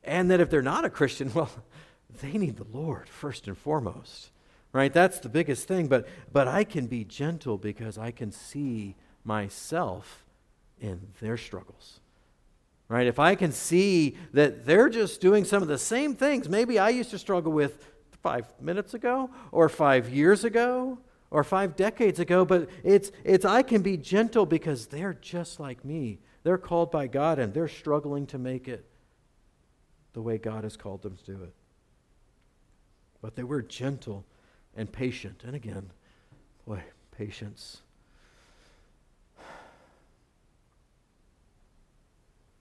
And 0.02 0.30
that 0.30 0.40
if 0.40 0.50
they're 0.50 0.62
not 0.62 0.84
a 0.84 0.90
Christian, 0.90 1.32
well, 1.34 1.50
they 2.20 2.32
need 2.32 2.56
the 2.56 2.66
Lord 2.72 3.08
first 3.08 3.48
and 3.48 3.56
foremost. 3.56 4.30
Right? 4.72 4.92
That's 4.92 5.20
the 5.20 5.28
biggest 5.28 5.68
thing. 5.68 5.86
But, 5.86 6.08
but 6.32 6.48
I 6.48 6.64
can 6.64 6.86
be 6.86 7.04
gentle 7.04 7.58
because 7.58 7.96
I 7.96 8.10
can 8.10 8.32
see 8.32 8.96
myself 9.24 10.24
in 10.80 11.00
their 11.20 11.36
struggles. 11.36 12.00
Right? 12.94 13.08
If 13.08 13.18
I 13.18 13.34
can 13.34 13.50
see 13.50 14.16
that 14.34 14.66
they're 14.66 14.88
just 14.88 15.20
doing 15.20 15.44
some 15.44 15.62
of 15.62 15.66
the 15.66 15.78
same 15.78 16.14
things 16.14 16.48
maybe 16.48 16.78
I 16.78 16.90
used 16.90 17.10
to 17.10 17.18
struggle 17.18 17.50
with 17.50 17.88
five 18.22 18.46
minutes 18.60 18.94
ago, 18.94 19.30
or 19.50 19.68
five 19.68 20.10
years 20.10 20.44
ago, 20.44 20.98
or 21.32 21.42
five 21.42 21.74
decades 21.74 22.20
ago, 22.20 22.44
but 22.44 22.70
it's, 22.84 23.10
it's 23.24 23.44
I 23.44 23.62
can 23.62 23.82
be 23.82 23.96
gentle 23.96 24.46
because 24.46 24.86
they're 24.86 25.14
just 25.14 25.58
like 25.58 25.84
me. 25.84 26.20
They're 26.44 26.56
called 26.56 26.92
by 26.92 27.08
God 27.08 27.40
and 27.40 27.52
they're 27.52 27.66
struggling 27.66 28.28
to 28.28 28.38
make 28.38 28.68
it 28.68 28.88
the 30.12 30.22
way 30.22 30.38
God 30.38 30.62
has 30.62 30.76
called 30.76 31.02
them 31.02 31.16
to 31.16 31.24
do 31.24 31.42
it. 31.42 31.52
But 33.20 33.34
they 33.34 33.42
were 33.42 33.62
gentle 33.62 34.24
and 34.76 34.92
patient. 34.92 35.42
And 35.44 35.56
again, 35.56 35.90
boy, 36.64 36.84
patience 37.10 37.82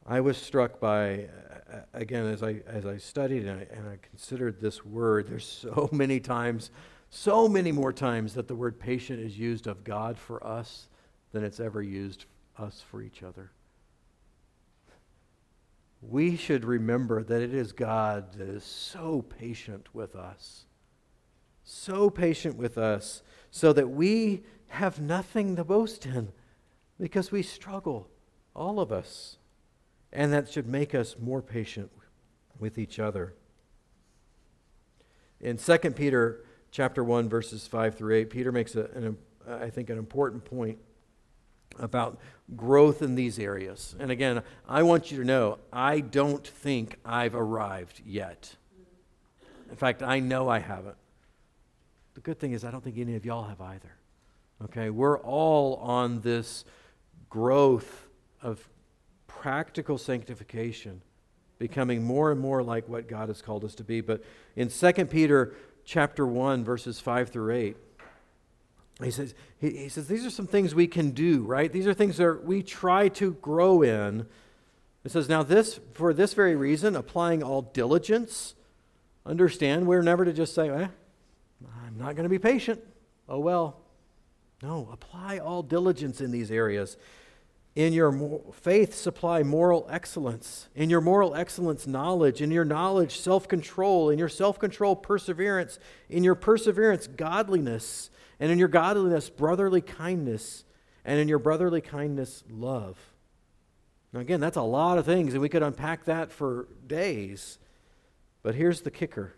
I 0.05 0.19
was 0.19 0.37
struck 0.37 0.81
by, 0.81 1.29
uh, 1.71 1.79
again, 1.93 2.25
as 2.27 2.43
I, 2.43 2.61
as 2.67 2.85
I 2.85 2.97
studied 2.97 3.45
and 3.45 3.61
I, 3.61 3.67
and 3.75 3.87
I 3.87 3.97
considered 4.01 4.59
this 4.59 4.85
word, 4.85 5.29
there's 5.29 5.45
so 5.73 5.89
many 5.91 6.19
times, 6.19 6.71
so 7.09 7.47
many 7.47 7.71
more 7.71 7.93
times 7.93 8.33
that 8.33 8.47
the 8.47 8.55
word 8.55 8.79
patient 8.79 9.19
is 9.19 9.37
used 9.37 9.67
of 9.67 9.83
God 9.83 10.17
for 10.17 10.45
us 10.45 10.87
than 11.31 11.43
it's 11.43 11.59
ever 11.59 11.81
used 11.81 12.25
us 12.57 12.83
for 12.89 13.01
each 13.01 13.23
other. 13.23 13.51
We 16.01 16.35
should 16.35 16.65
remember 16.65 17.23
that 17.23 17.41
it 17.41 17.53
is 17.53 17.71
God 17.71 18.33
that 18.33 18.49
is 18.49 18.65
so 18.65 19.21
patient 19.21 19.87
with 19.93 20.17
us, 20.17 20.65
so 21.63 22.09
patient 22.09 22.57
with 22.57 22.77
us, 22.77 23.23
so 23.51 23.71
that 23.71 23.89
we 23.89 24.43
have 24.67 24.99
nothing 24.99 25.55
to 25.55 25.63
boast 25.63 26.05
in 26.05 26.33
because 26.99 27.31
we 27.31 27.41
struggle, 27.41 28.09
all 28.53 28.81
of 28.81 28.91
us 28.91 29.37
and 30.13 30.31
that 30.31 30.47
should 30.47 30.67
make 30.67 30.95
us 30.95 31.15
more 31.19 31.41
patient 31.41 31.91
with 32.59 32.77
each 32.77 32.99
other. 32.99 33.33
In 35.41 35.57
2 35.57 35.77
Peter 35.91 36.45
chapter 36.71 37.03
1 37.03 37.27
verses 37.27 37.67
5 37.67 37.95
through 37.95 38.15
8, 38.15 38.29
Peter 38.29 38.51
makes 38.51 38.75
a, 38.75 38.85
an, 38.93 39.17
I 39.49 39.69
think 39.69 39.89
an 39.89 39.97
important 39.97 40.45
point 40.45 40.77
about 41.79 42.19
growth 42.55 43.01
in 43.01 43.15
these 43.15 43.39
areas. 43.39 43.95
And 43.99 44.11
again, 44.11 44.43
I 44.69 44.83
want 44.83 45.11
you 45.11 45.17
to 45.17 45.25
know, 45.25 45.57
I 45.73 45.99
don't 45.99 46.47
think 46.47 46.99
I've 47.03 47.35
arrived 47.35 48.01
yet. 48.05 48.55
In 49.69 49.75
fact, 49.75 50.03
I 50.03 50.19
know 50.19 50.47
I 50.47 50.59
haven't. 50.59 50.95
The 52.13 52.21
good 52.21 52.39
thing 52.39 52.51
is 52.51 52.63
I 52.63 52.69
don't 52.69 52.83
think 52.83 52.99
any 52.99 53.15
of 53.15 53.25
y'all 53.25 53.45
have 53.45 53.59
either. 53.59 53.95
Okay, 54.65 54.91
we're 54.91 55.17
all 55.17 55.77
on 55.77 56.21
this 56.21 56.63
growth 57.29 58.07
of 58.39 58.69
practical 59.43 59.97
sanctification, 59.97 61.01
becoming 61.59 62.01
more 62.01 62.31
and 62.31 62.39
more 62.39 62.63
like 62.63 62.87
what 62.87 63.09
God 63.09 63.27
has 63.27 63.41
called 63.41 63.65
us 63.65 63.75
to 63.75 63.83
be. 63.83 63.99
But 63.99 64.23
in 64.55 64.69
2 64.69 64.93
Peter 65.07 65.53
chapter 65.83 66.25
1, 66.25 66.63
verses 66.63 67.01
5 67.01 67.27
through 67.27 67.53
8, 67.53 67.77
he 69.03 69.11
says, 69.11 69.35
he, 69.59 69.71
he 69.71 69.89
says, 69.89 70.07
these 70.07 70.25
are 70.25 70.29
some 70.29 70.47
things 70.47 70.73
we 70.73 70.87
can 70.87 71.11
do, 71.11 71.43
right? 71.43 71.69
These 71.69 71.87
are 71.87 71.93
things 71.93 72.15
that 72.17 72.45
we 72.45 72.63
try 72.63 73.09
to 73.09 73.33
grow 73.33 73.81
in. 73.81 74.27
It 75.03 75.11
says, 75.11 75.27
now 75.27 75.43
this, 75.43 75.77
for 75.93 76.13
this 76.13 76.33
very 76.33 76.55
reason, 76.55 76.95
applying 76.95 77.43
all 77.43 77.63
diligence, 77.63 78.55
understand 79.25 79.87
we're 79.87 80.03
never 80.03 80.23
to 80.23 80.31
just 80.31 80.55
say, 80.55 80.69
eh, 80.69 80.87
I'm 81.85 81.97
not 81.97 82.15
going 82.15 82.23
to 82.23 82.29
be 82.29 82.39
patient. 82.39 82.81
Oh 83.27 83.39
well. 83.39 83.81
No, 84.61 84.87
apply 84.89 85.39
all 85.39 85.63
diligence 85.63 86.21
in 86.21 86.31
these 86.31 86.49
areas. 86.49 86.95
In 87.75 87.91
your 87.91 88.41
faith, 88.53 88.93
supply 88.93 89.41
moral 89.41 89.87
excellence. 89.89 90.69
In 90.75 90.91
your 90.91 91.01
moral 91.01 91.33
excellence, 91.33 91.87
knowledge. 91.87 92.39
In 92.41 92.51
your 92.51 92.65
knowledge, 92.65 93.19
self 93.19 93.47
control. 93.47 94.11
In 94.11 94.19
your 94.19 94.29
self 94.29 94.59
control, 94.59 94.95
perseverance. 94.95 95.79
In 96.07 96.23
your 96.23 96.35
perseverance, 96.35 97.07
godliness. 97.07 98.11
And 98.39 98.51
in 98.51 98.59
your 98.59 98.67
godliness, 98.67 99.29
brotherly 99.29 99.81
kindness. 99.81 100.65
And 101.03 101.19
in 101.19 101.27
your 101.27 101.39
brotherly 101.39 101.81
kindness, 101.81 102.43
love. 102.47 102.97
Now, 104.13 104.19
again, 104.19 104.39
that's 104.39 104.57
a 104.57 104.61
lot 104.61 104.99
of 104.99 105.05
things, 105.05 105.33
and 105.33 105.41
we 105.41 105.49
could 105.49 105.63
unpack 105.63 106.05
that 106.05 106.31
for 106.31 106.67
days. 106.85 107.57
But 108.43 108.53
here's 108.53 108.81
the 108.81 108.91
kicker 108.91 109.33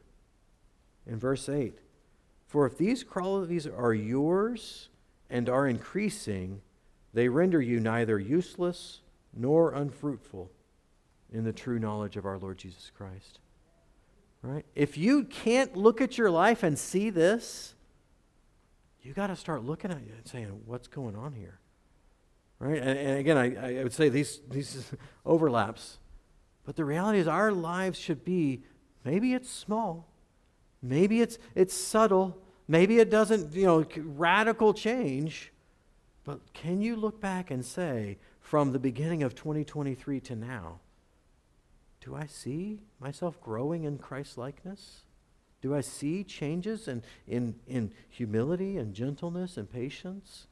in 1.07 1.17
verse 1.17 1.47
8 1.47 1.79
For 2.47 2.65
if 2.65 2.77
these 2.77 3.03
qualities 3.03 3.65
are 3.65 3.93
yours 3.93 4.89
and 5.29 5.47
are 5.47 5.65
increasing, 5.65 6.61
they 7.15 7.29
render 7.29 7.61
you 7.61 7.79
neither 7.79 8.19
useless 8.19 8.99
nor 9.33 9.71
unfruitful 9.71 10.51
in 11.31 11.45
the 11.45 11.53
true 11.53 11.79
knowledge 11.79 12.17
of 12.17 12.25
our 12.25 12.37
Lord 12.37 12.57
Jesus 12.57 12.91
Christ. 12.95 13.39
Right? 14.41 14.65
If 14.75 14.97
you 14.97 15.23
can't 15.23 15.77
look 15.77 16.01
at 16.01 16.17
your 16.17 16.29
life 16.29 16.61
and 16.61 16.77
see 16.77 17.09
this, 17.09 17.73
you 19.01 19.13
got 19.13 19.27
to 19.27 19.35
start 19.37 19.63
looking 19.63 19.91
at 19.91 19.97
it 19.97 20.13
and 20.17 20.27
saying, 20.27 20.61
what's 20.65 20.89
going 20.89 21.15
on 21.15 21.31
here? 21.31 21.57
Right? 22.59 22.77
And, 22.77 22.99
and 22.99 23.17
again, 23.17 23.37
I, 23.37 23.79
I 23.79 23.83
would 23.83 23.93
say 23.93 24.09
these, 24.09 24.41
these 24.51 24.91
overlaps. 25.25 25.99
But 26.65 26.75
the 26.75 26.83
reality 26.83 27.19
is, 27.19 27.27
our 27.27 27.53
lives 27.53 27.97
should 27.97 28.25
be 28.25 28.63
maybe 29.05 29.33
it's 29.33 29.49
small, 29.49 30.09
maybe 30.81 31.21
it's, 31.21 31.37
it's 31.55 31.73
subtle, 31.73 32.37
maybe 32.67 32.99
it 32.99 33.09
doesn't, 33.09 33.53
you 33.53 33.65
know, 33.65 33.85
radical 33.95 34.73
change. 34.73 35.53
But 36.25 36.53
can 36.53 36.81
you 36.81 36.95
look 36.95 37.21
back 37.21 37.51
and 37.51 37.63
say, 37.63 38.17
from 38.41 38.73
the 38.73 38.79
beginning 38.79 39.23
of 39.23 39.35
2023 39.35 40.19
to 40.21 40.35
now, 40.35 40.79
do 42.01 42.15
I 42.15 42.25
see 42.25 42.81
myself 42.99 43.39
growing 43.39 43.83
in 43.83 43.97
Christ 43.97 44.37
likeness? 44.37 45.03
Do 45.61 45.73
I 45.73 45.81
see 45.81 46.23
changes 46.23 46.87
in, 46.87 47.03
in, 47.27 47.55
in 47.67 47.91
humility 48.09 48.77
and 48.77 48.93
gentleness 48.93 49.57
and 49.57 49.71
patience? 49.71 50.47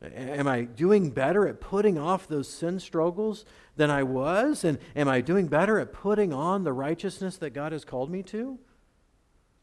Am 0.00 0.46
I 0.46 0.62
doing 0.62 1.10
better 1.10 1.48
at 1.48 1.60
putting 1.60 1.98
off 1.98 2.28
those 2.28 2.48
sin 2.48 2.78
struggles 2.78 3.44
than 3.76 3.90
I 3.90 4.04
was? 4.04 4.62
And 4.62 4.78
am 4.94 5.08
I 5.08 5.20
doing 5.20 5.48
better 5.48 5.80
at 5.80 5.92
putting 5.92 6.32
on 6.32 6.62
the 6.62 6.72
righteousness 6.72 7.36
that 7.38 7.50
God 7.50 7.72
has 7.72 7.84
called 7.84 8.10
me 8.10 8.22
to? 8.24 8.58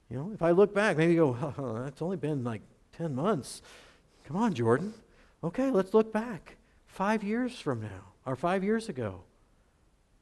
You 0.09 0.17
know, 0.17 0.31
if 0.33 0.41
I 0.41 0.51
look 0.51 0.73
back, 0.73 0.97
maybe 0.97 1.15
go, 1.15 1.53
oh, 1.57 1.85
it's 1.85 2.01
only 2.01 2.17
been 2.17 2.43
like 2.43 2.61
10 2.97 3.15
months. 3.15 3.61
Come 4.26 4.38
on, 4.38 4.53
Jordan. 4.53 4.93
Okay, 5.43 5.69
let's 5.69 5.93
look 5.93 6.11
back. 6.11 6.57
Five 6.88 7.23
years 7.23 7.59
from 7.59 7.82
now, 7.82 8.13
or 8.26 8.36
five 8.36 8.63
years 8.63 8.89
ago, 8.89 9.21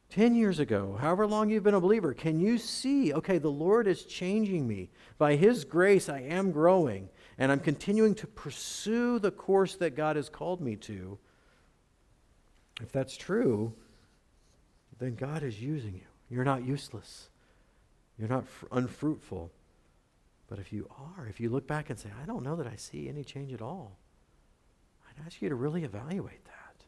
10 0.09 0.35
years 0.35 0.59
ago, 0.59 0.97
however 0.99 1.25
long 1.25 1.49
you've 1.49 1.63
been 1.63 1.73
a 1.73 1.81
believer, 1.81 2.13
can 2.13 2.39
you 2.39 2.57
see, 2.57 3.13
okay, 3.13 3.37
the 3.37 3.49
Lord 3.49 3.87
is 3.87 4.03
changing 4.03 4.67
me. 4.67 4.89
By 5.17 5.35
His 5.35 5.63
grace, 5.63 6.09
I 6.09 6.19
am 6.19 6.51
growing, 6.51 7.09
and 7.37 7.51
I'm 7.51 7.59
continuing 7.59 8.13
to 8.15 8.27
pursue 8.27 9.17
the 9.19 9.31
course 9.31 9.75
that 9.77 9.95
God 9.95 10.15
has 10.15 10.29
called 10.29 10.61
me 10.61 10.75
to. 10.77 11.17
If 12.81 12.91
that's 12.91 13.15
true, 13.15 13.73
then 14.99 15.15
God 15.15 15.41
is 15.43 15.61
using 15.61 15.95
you. 15.95 16.07
You're 16.29 16.43
not 16.43 16.65
useless, 16.65 17.29
you're 18.19 18.29
not 18.29 18.45
unfruitful. 18.71 19.51
But 20.53 20.59
if 20.59 20.71
you 20.71 20.87
are, 21.17 21.25
if 21.27 21.39
you 21.39 21.49
look 21.49 21.65
back 21.65 21.89
and 21.89 21.97
say, 21.97 22.09
I 22.21 22.27
don't 22.27 22.43
know 22.43 22.55
that 22.57 22.67
I 22.67 22.75
see 22.75 23.09
any 23.09 23.23
change 23.23 23.51
at 23.53 23.61
all, 23.63 23.97
I'd 25.09 25.25
ask 25.25 25.41
you 25.41 25.49
to 25.49 25.55
really 25.55 25.83
evaluate 25.83 26.45
that. 26.45 26.85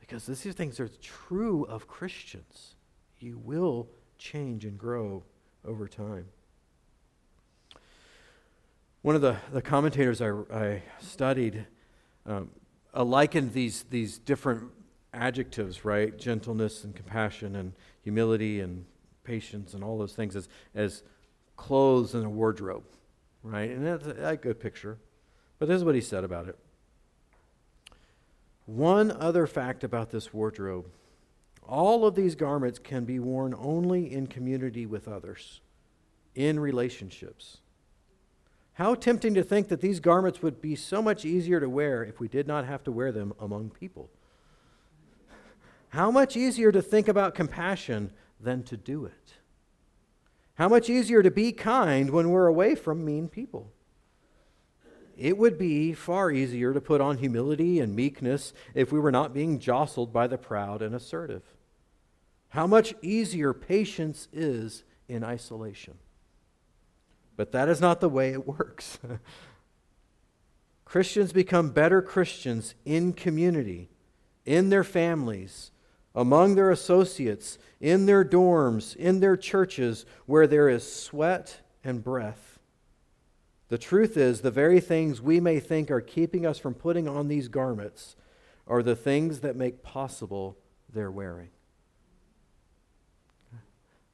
Because 0.00 0.26
these 0.26 0.44
are 0.44 0.50
things 0.50 0.80
are 0.80 0.88
true 0.88 1.62
of 1.66 1.86
Christians. 1.86 2.74
You 3.20 3.38
will 3.38 3.88
change 4.18 4.64
and 4.64 4.76
grow 4.76 5.22
over 5.64 5.86
time. 5.86 6.24
One 9.02 9.14
of 9.14 9.22
the, 9.22 9.36
the 9.52 9.62
commentators 9.62 10.20
I, 10.20 10.30
I 10.52 10.82
studied 10.98 11.64
um, 12.26 12.50
uh, 12.92 13.04
likened 13.04 13.52
these, 13.52 13.84
these 13.84 14.18
different 14.18 14.64
adjectives, 15.14 15.84
right? 15.84 16.18
Gentleness 16.18 16.82
and 16.82 16.92
compassion 16.92 17.54
and 17.54 17.72
humility 18.02 18.58
and 18.58 18.84
patience 19.22 19.74
and 19.74 19.84
all 19.84 19.96
those 19.96 20.14
things 20.14 20.34
as, 20.34 20.48
as 20.74 21.04
clothes 21.58 22.14
in 22.14 22.24
a 22.24 22.30
wardrobe, 22.30 22.84
right? 23.42 23.70
And 23.70 23.86
that's 23.86 24.06
a, 24.06 24.28
a 24.28 24.36
good 24.36 24.58
picture. 24.58 24.96
But 25.58 25.68
this 25.68 25.76
is 25.76 25.84
what 25.84 25.94
he 25.94 26.00
said 26.00 26.24
about 26.24 26.48
it. 26.48 26.58
One 28.64 29.10
other 29.10 29.46
fact 29.46 29.84
about 29.84 30.10
this 30.10 30.32
wardrobe 30.32 30.86
all 31.68 32.06
of 32.06 32.14
these 32.14 32.34
garments 32.34 32.78
can 32.78 33.04
be 33.04 33.18
worn 33.18 33.54
only 33.58 34.10
in 34.10 34.26
community 34.26 34.86
with 34.86 35.06
others, 35.06 35.60
in 36.34 36.58
relationships. 36.58 37.58
How 38.72 38.94
tempting 38.94 39.34
to 39.34 39.42
think 39.42 39.68
that 39.68 39.82
these 39.82 40.00
garments 40.00 40.40
would 40.40 40.62
be 40.62 40.74
so 40.74 41.02
much 41.02 41.26
easier 41.26 41.60
to 41.60 41.68
wear 41.68 42.02
if 42.02 42.20
we 42.20 42.28
did 42.28 42.46
not 42.46 42.64
have 42.64 42.82
to 42.84 42.92
wear 42.92 43.12
them 43.12 43.34
among 43.38 43.68
people. 43.68 44.08
How 45.90 46.10
much 46.10 46.38
easier 46.38 46.72
to 46.72 46.80
think 46.80 47.06
about 47.06 47.34
compassion 47.34 48.12
than 48.40 48.62
to 48.62 48.76
do 48.78 49.04
it. 49.04 49.34
How 50.58 50.68
much 50.68 50.90
easier 50.90 51.22
to 51.22 51.30
be 51.30 51.52
kind 51.52 52.10
when 52.10 52.30
we're 52.30 52.46
away 52.46 52.74
from 52.74 53.04
mean 53.04 53.28
people 53.28 53.72
it 55.18 55.36
would 55.36 55.58
be 55.58 55.92
far 55.92 56.30
easier 56.30 56.72
to 56.72 56.80
put 56.80 57.00
on 57.00 57.18
humility 57.18 57.80
and 57.80 57.94
meekness 57.94 58.52
if 58.72 58.92
we 58.92 59.00
were 59.00 59.10
not 59.10 59.34
being 59.34 59.58
jostled 59.58 60.12
by 60.12 60.28
the 60.28 60.38
proud 60.38 60.80
and 60.80 60.94
assertive. 60.94 61.42
How 62.50 62.68
much 62.68 62.94
easier 63.02 63.52
patience 63.52 64.28
is 64.32 64.84
in 65.08 65.24
isolation. 65.24 65.98
But 67.36 67.50
that 67.50 67.68
is 67.68 67.80
not 67.80 68.00
the 68.00 68.08
way 68.08 68.30
it 68.30 68.46
works. 68.46 69.00
Christians 70.84 71.32
become 71.32 71.70
better 71.70 72.00
Christians 72.00 72.76
in 72.84 73.12
community, 73.12 73.90
in 74.46 74.70
their 74.70 74.84
families, 74.84 75.72
among 76.14 76.54
their 76.54 76.70
associates, 76.70 77.58
in 77.80 78.06
their 78.06 78.24
dorms, 78.24 78.96
in 78.96 79.20
their 79.20 79.36
churches, 79.36 80.04
where 80.26 80.46
there 80.46 80.68
is 80.68 80.90
sweat 80.90 81.60
and 81.84 82.02
breath 82.02 82.58
the 83.68 83.78
truth 83.78 84.16
is, 84.16 84.40
the 84.40 84.50
very 84.50 84.80
things 84.80 85.20
we 85.20 85.40
may 85.40 85.60
think 85.60 85.90
are 85.90 86.00
keeping 86.00 86.46
us 86.46 86.58
from 86.58 86.74
putting 86.74 87.06
on 87.06 87.28
these 87.28 87.48
garments 87.48 88.16
are 88.66 88.82
the 88.82 88.96
things 88.96 89.40
that 89.40 89.56
make 89.56 89.82
possible 89.82 90.56
their 90.92 91.10
wearing. 91.10 91.50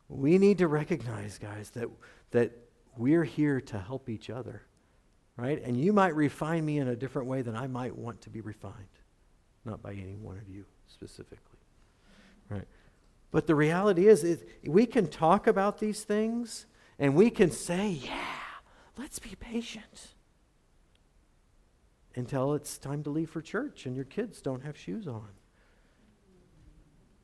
We 0.08 0.38
need 0.38 0.58
to 0.58 0.68
recognize, 0.68 1.38
guys, 1.38 1.70
that, 1.70 1.88
that 2.32 2.52
we're 2.96 3.24
here 3.24 3.60
to 3.62 3.78
help 3.78 4.08
each 4.08 4.28
other, 4.28 4.62
right? 5.36 5.62
And 5.62 5.80
you 5.80 5.92
might 5.92 6.14
refine 6.14 6.64
me 6.64 6.78
in 6.78 6.88
a 6.88 6.96
different 6.96 7.28
way 7.28 7.42
than 7.42 7.56
I 7.56 7.68
might 7.68 7.96
want 7.96 8.20
to 8.22 8.30
be 8.30 8.40
refined, 8.40 8.74
not 9.64 9.82
by 9.82 9.92
any 9.92 10.16
one 10.16 10.36
of 10.36 10.48
you 10.48 10.64
specifically, 10.88 11.53
right? 12.48 12.66
But 13.30 13.46
the 13.46 13.54
reality 13.54 14.06
is, 14.06 14.24
is 14.24 14.44
we 14.64 14.86
can 14.86 15.08
talk 15.08 15.46
about 15.46 15.78
these 15.78 16.04
things 16.04 16.66
and 16.98 17.14
we 17.14 17.30
can 17.30 17.50
say, 17.50 17.88
yeah 17.88 18.20
Let's 18.96 19.18
be 19.18 19.34
patient 19.34 20.14
until 22.14 22.54
it's 22.54 22.78
time 22.78 23.02
to 23.04 23.10
leave 23.10 23.30
for 23.30 23.42
church 23.42 23.86
and 23.86 23.96
your 23.96 24.04
kids 24.04 24.40
don't 24.40 24.62
have 24.62 24.78
shoes 24.78 25.08
on. 25.08 25.28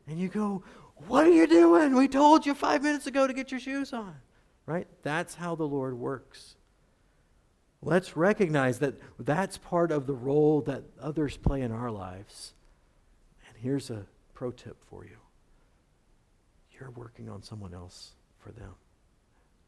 And 0.09 0.19
you 0.19 0.29
go, 0.29 0.65
What 1.07 1.27
are 1.27 1.33
you 1.33 1.47
doing? 1.47 1.95
We 1.95 2.09
told 2.09 2.45
you 2.45 2.55
five 2.55 2.83
minutes 2.83 3.07
ago 3.07 3.27
to 3.27 3.33
get 3.33 3.51
your 3.51 3.61
shoes 3.61 3.93
on. 3.93 4.17
Right? 4.67 4.89
That's 5.03 5.35
how 5.35 5.55
the 5.55 5.65
Lord 5.65 5.99
works. 5.99 6.57
Let's 7.83 8.17
recognize 8.17 8.81
that 8.81 8.95
that's 9.19 9.57
part 9.57 9.91
of 9.91 10.07
the 10.07 10.15
role 10.15 10.61
that 10.63 10.85
others 11.01 11.37
play 11.37 11.63
in 11.63 11.73
our 11.73 11.91
lives. 11.91 12.53
And 13.49 13.57
here's 13.57 13.91
a 13.91 14.07
pro 14.41 14.51
tip 14.51 14.83
for 14.89 15.05
you 15.05 15.19
you're 16.73 16.91
working 16.93 17.29
on 17.29 17.43
someone 17.43 17.75
else 17.75 18.13
for 18.39 18.53
them. 18.53 18.73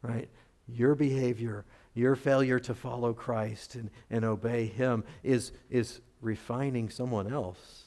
Right? 0.01 0.27
Your 0.67 0.95
behavior 0.95 1.63
your 1.93 2.15
failure 2.15 2.57
to 2.57 2.73
follow 2.73 3.13
Christ 3.13 3.75
and, 3.75 3.91
and 4.09 4.25
obey 4.25 4.65
Him 4.65 5.03
is, 5.21 5.51
is 5.69 6.01
refining 6.21 6.89
someone 6.89 7.31
else 7.31 7.83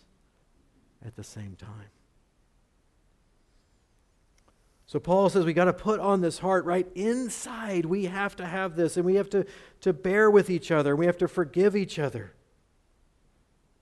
at 1.04 1.16
the 1.16 1.24
same 1.24 1.56
time. 1.56 1.90
So 4.86 5.00
Paul 5.00 5.28
says 5.28 5.44
we 5.44 5.54
got 5.54 5.64
to 5.64 5.72
put 5.72 5.98
on 5.98 6.20
this 6.20 6.38
heart 6.38 6.64
right 6.66 6.86
inside. 6.94 7.84
We 7.84 8.04
have 8.04 8.36
to 8.36 8.46
have 8.46 8.76
this, 8.76 8.96
and 8.96 9.04
we 9.04 9.16
have 9.16 9.28
to, 9.30 9.44
to 9.80 9.92
bear 9.92 10.30
with 10.30 10.48
each 10.50 10.70
other. 10.70 10.94
We 10.94 11.06
have 11.06 11.18
to 11.18 11.26
forgive 11.26 11.74
each 11.74 11.98
other. 11.98 12.32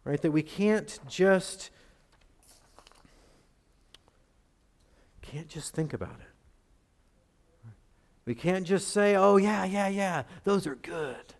Right? 0.05 0.23
That 0.23 0.31
we 0.31 0.43
can't 0.43 0.99
just 1.07 1.69
can't 5.25 5.49
just 5.49 5.75
think 5.75 5.93
about 5.93 6.21
it. 6.21 7.71
We 8.27 8.35
can't 8.35 8.67
just 8.67 8.89
say, 8.89 9.17
oh, 9.17 9.37
yeah, 9.37 9.65
yeah, 9.65 9.89
yeah, 9.89 10.23
those 10.45 10.67
are 10.67 10.77
good. 10.77 11.35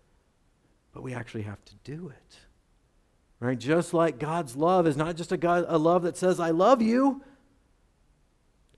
But 0.93 1.03
we 1.03 1.13
actually 1.13 1.43
have 1.43 1.63
to 1.65 1.73
do 1.83 2.09
it. 2.09 2.37
Right? 3.39 3.57
Just 3.57 3.93
like 3.93 4.19
God's 4.19 4.55
love 4.55 4.87
is 4.87 4.95
not 4.95 5.15
just 5.15 5.31
a, 5.31 5.37
God, 5.37 5.65
a 5.67 5.77
love 5.77 6.03
that 6.03 6.17
says, 6.17 6.39
I 6.39 6.51
love 6.51 6.81
you. 6.81 7.21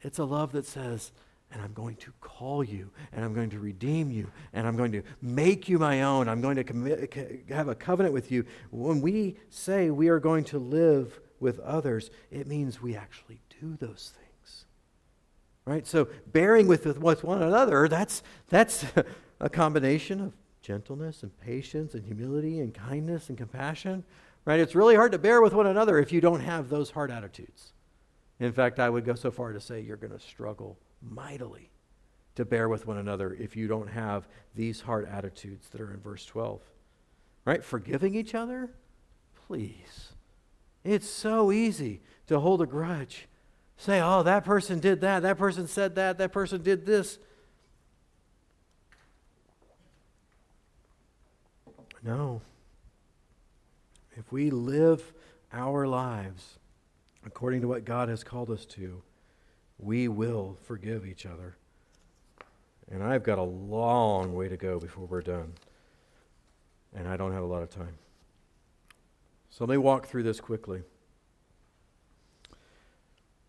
It's 0.01 0.19
a 0.19 0.25
love 0.25 0.51
that 0.53 0.65
says, 0.65 1.11
and 1.51 1.61
I'm 1.61 1.73
going 1.73 1.95
to 1.97 2.13
call 2.21 2.63
you, 2.63 2.91
and 3.11 3.23
I'm 3.23 3.33
going 3.33 3.49
to 3.51 3.59
redeem 3.59 4.11
you, 4.11 4.29
and 4.53 4.67
I'm 4.67 4.75
going 4.75 4.91
to 4.93 5.03
make 5.21 5.69
you 5.69 5.77
my 5.77 6.03
own. 6.03 6.27
I'm 6.27 6.41
going 6.41 6.55
to 6.55 6.63
commit, 6.63 7.13
have 7.49 7.67
a 7.67 7.75
covenant 7.75 8.13
with 8.13 8.31
you. 8.31 8.45
When 8.71 9.01
we 9.01 9.37
say 9.49 9.89
we 9.89 10.07
are 10.09 10.19
going 10.19 10.43
to 10.45 10.59
live 10.59 11.19
with 11.39 11.59
others, 11.59 12.09
it 12.31 12.47
means 12.47 12.81
we 12.81 12.95
actually 12.95 13.41
do 13.61 13.75
those 13.75 14.13
things. 14.15 14.26
Right? 15.67 15.85
So 15.85 16.07
bearing 16.27 16.65
with, 16.65 16.85
with 16.97 17.25
one 17.25 17.43
another, 17.43 17.89
that's, 17.89 18.23
that's 18.47 18.85
a 19.41 19.49
combination 19.49 20.21
of 20.21 20.33
gentleness 20.61 21.23
and 21.23 21.37
patience 21.41 21.93
and 21.93 22.05
humility 22.05 22.61
and 22.61 22.73
kindness 22.73 23.27
and 23.27 23.37
compassion. 23.37 24.05
Right? 24.45 24.61
It's 24.61 24.75
really 24.75 24.95
hard 24.95 25.11
to 25.11 25.17
bear 25.17 25.41
with 25.41 25.53
one 25.53 25.67
another 25.67 25.99
if 25.99 26.13
you 26.13 26.21
don't 26.21 26.39
have 26.39 26.69
those 26.69 26.89
hard 26.91 27.11
attitudes. 27.11 27.73
In 28.39 28.53
fact, 28.53 28.79
I 28.79 28.89
would 28.89 29.03
go 29.03 29.13
so 29.13 29.29
far 29.29 29.51
to 29.51 29.59
say 29.59 29.81
you're 29.81 29.97
going 29.97 30.17
to 30.17 30.19
struggle 30.21 30.79
mightily 31.01 31.69
to 32.35 32.45
bear 32.45 32.69
with 32.69 32.87
one 32.87 32.99
another 32.99 33.33
if 33.33 33.57
you 33.57 33.67
don't 33.67 33.89
have 33.89 34.29
these 34.55 34.79
hard 34.79 35.05
attitudes 35.05 35.67
that 35.69 35.81
are 35.81 35.93
in 35.93 35.99
verse 35.99 36.25
12. 36.25 36.61
Right? 37.43 37.61
Forgiving 37.61 38.15
each 38.15 38.33
other? 38.33 38.69
Please. 39.47 40.13
It's 40.85 41.09
so 41.09 41.51
easy 41.51 41.99
to 42.27 42.39
hold 42.39 42.61
a 42.61 42.65
grudge. 42.65 43.27
Say, 43.77 44.01
oh, 44.01 44.23
that 44.23 44.43
person 44.43 44.79
did 44.79 45.01
that, 45.01 45.21
that 45.21 45.37
person 45.37 45.67
said 45.67 45.95
that, 45.95 46.17
that 46.17 46.31
person 46.31 46.63
did 46.63 46.85
this. 46.85 47.19
No. 52.03 52.41
If 54.15 54.31
we 54.31 54.49
live 54.49 55.13
our 55.53 55.85
lives 55.87 56.57
according 57.25 57.61
to 57.61 57.67
what 57.67 57.85
God 57.85 58.09
has 58.09 58.23
called 58.23 58.49
us 58.49 58.65
to, 58.65 59.03
we 59.77 60.07
will 60.07 60.57
forgive 60.63 61.05
each 61.05 61.25
other. 61.25 61.55
And 62.89 63.03
I've 63.03 63.23
got 63.23 63.37
a 63.37 63.43
long 63.43 64.33
way 64.33 64.47
to 64.47 64.57
go 64.57 64.79
before 64.79 65.05
we're 65.05 65.21
done. 65.21 65.53
And 66.95 67.07
I 67.07 67.17
don't 67.17 67.33
have 67.33 67.43
a 67.43 67.47
lot 67.47 67.61
of 67.61 67.69
time. 67.69 67.97
So 69.49 69.65
let 69.65 69.71
me 69.71 69.77
walk 69.77 70.07
through 70.07 70.23
this 70.23 70.39
quickly. 70.39 70.81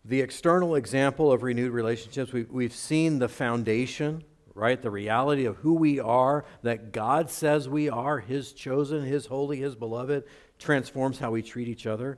The 0.09 0.21
external 0.21 0.73
example 0.73 1.31
of 1.31 1.43
renewed 1.43 1.71
relationships, 1.71 2.33
we, 2.33 2.41
we've 2.41 2.73
seen 2.73 3.19
the 3.19 3.29
foundation, 3.29 4.23
right? 4.55 4.81
The 4.81 4.89
reality 4.89 5.45
of 5.45 5.57
who 5.57 5.75
we 5.75 5.99
are, 5.99 6.45
that 6.63 6.91
God 6.91 7.29
says 7.29 7.69
we 7.69 7.89
are, 7.89 8.17
His 8.17 8.51
chosen, 8.53 9.03
His 9.03 9.27
holy, 9.27 9.57
His 9.57 9.75
beloved, 9.75 10.23
transforms 10.57 11.19
how 11.19 11.29
we 11.29 11.43
treat 11.43 11.67
each 11.67 11.85
other. 11.85 12.17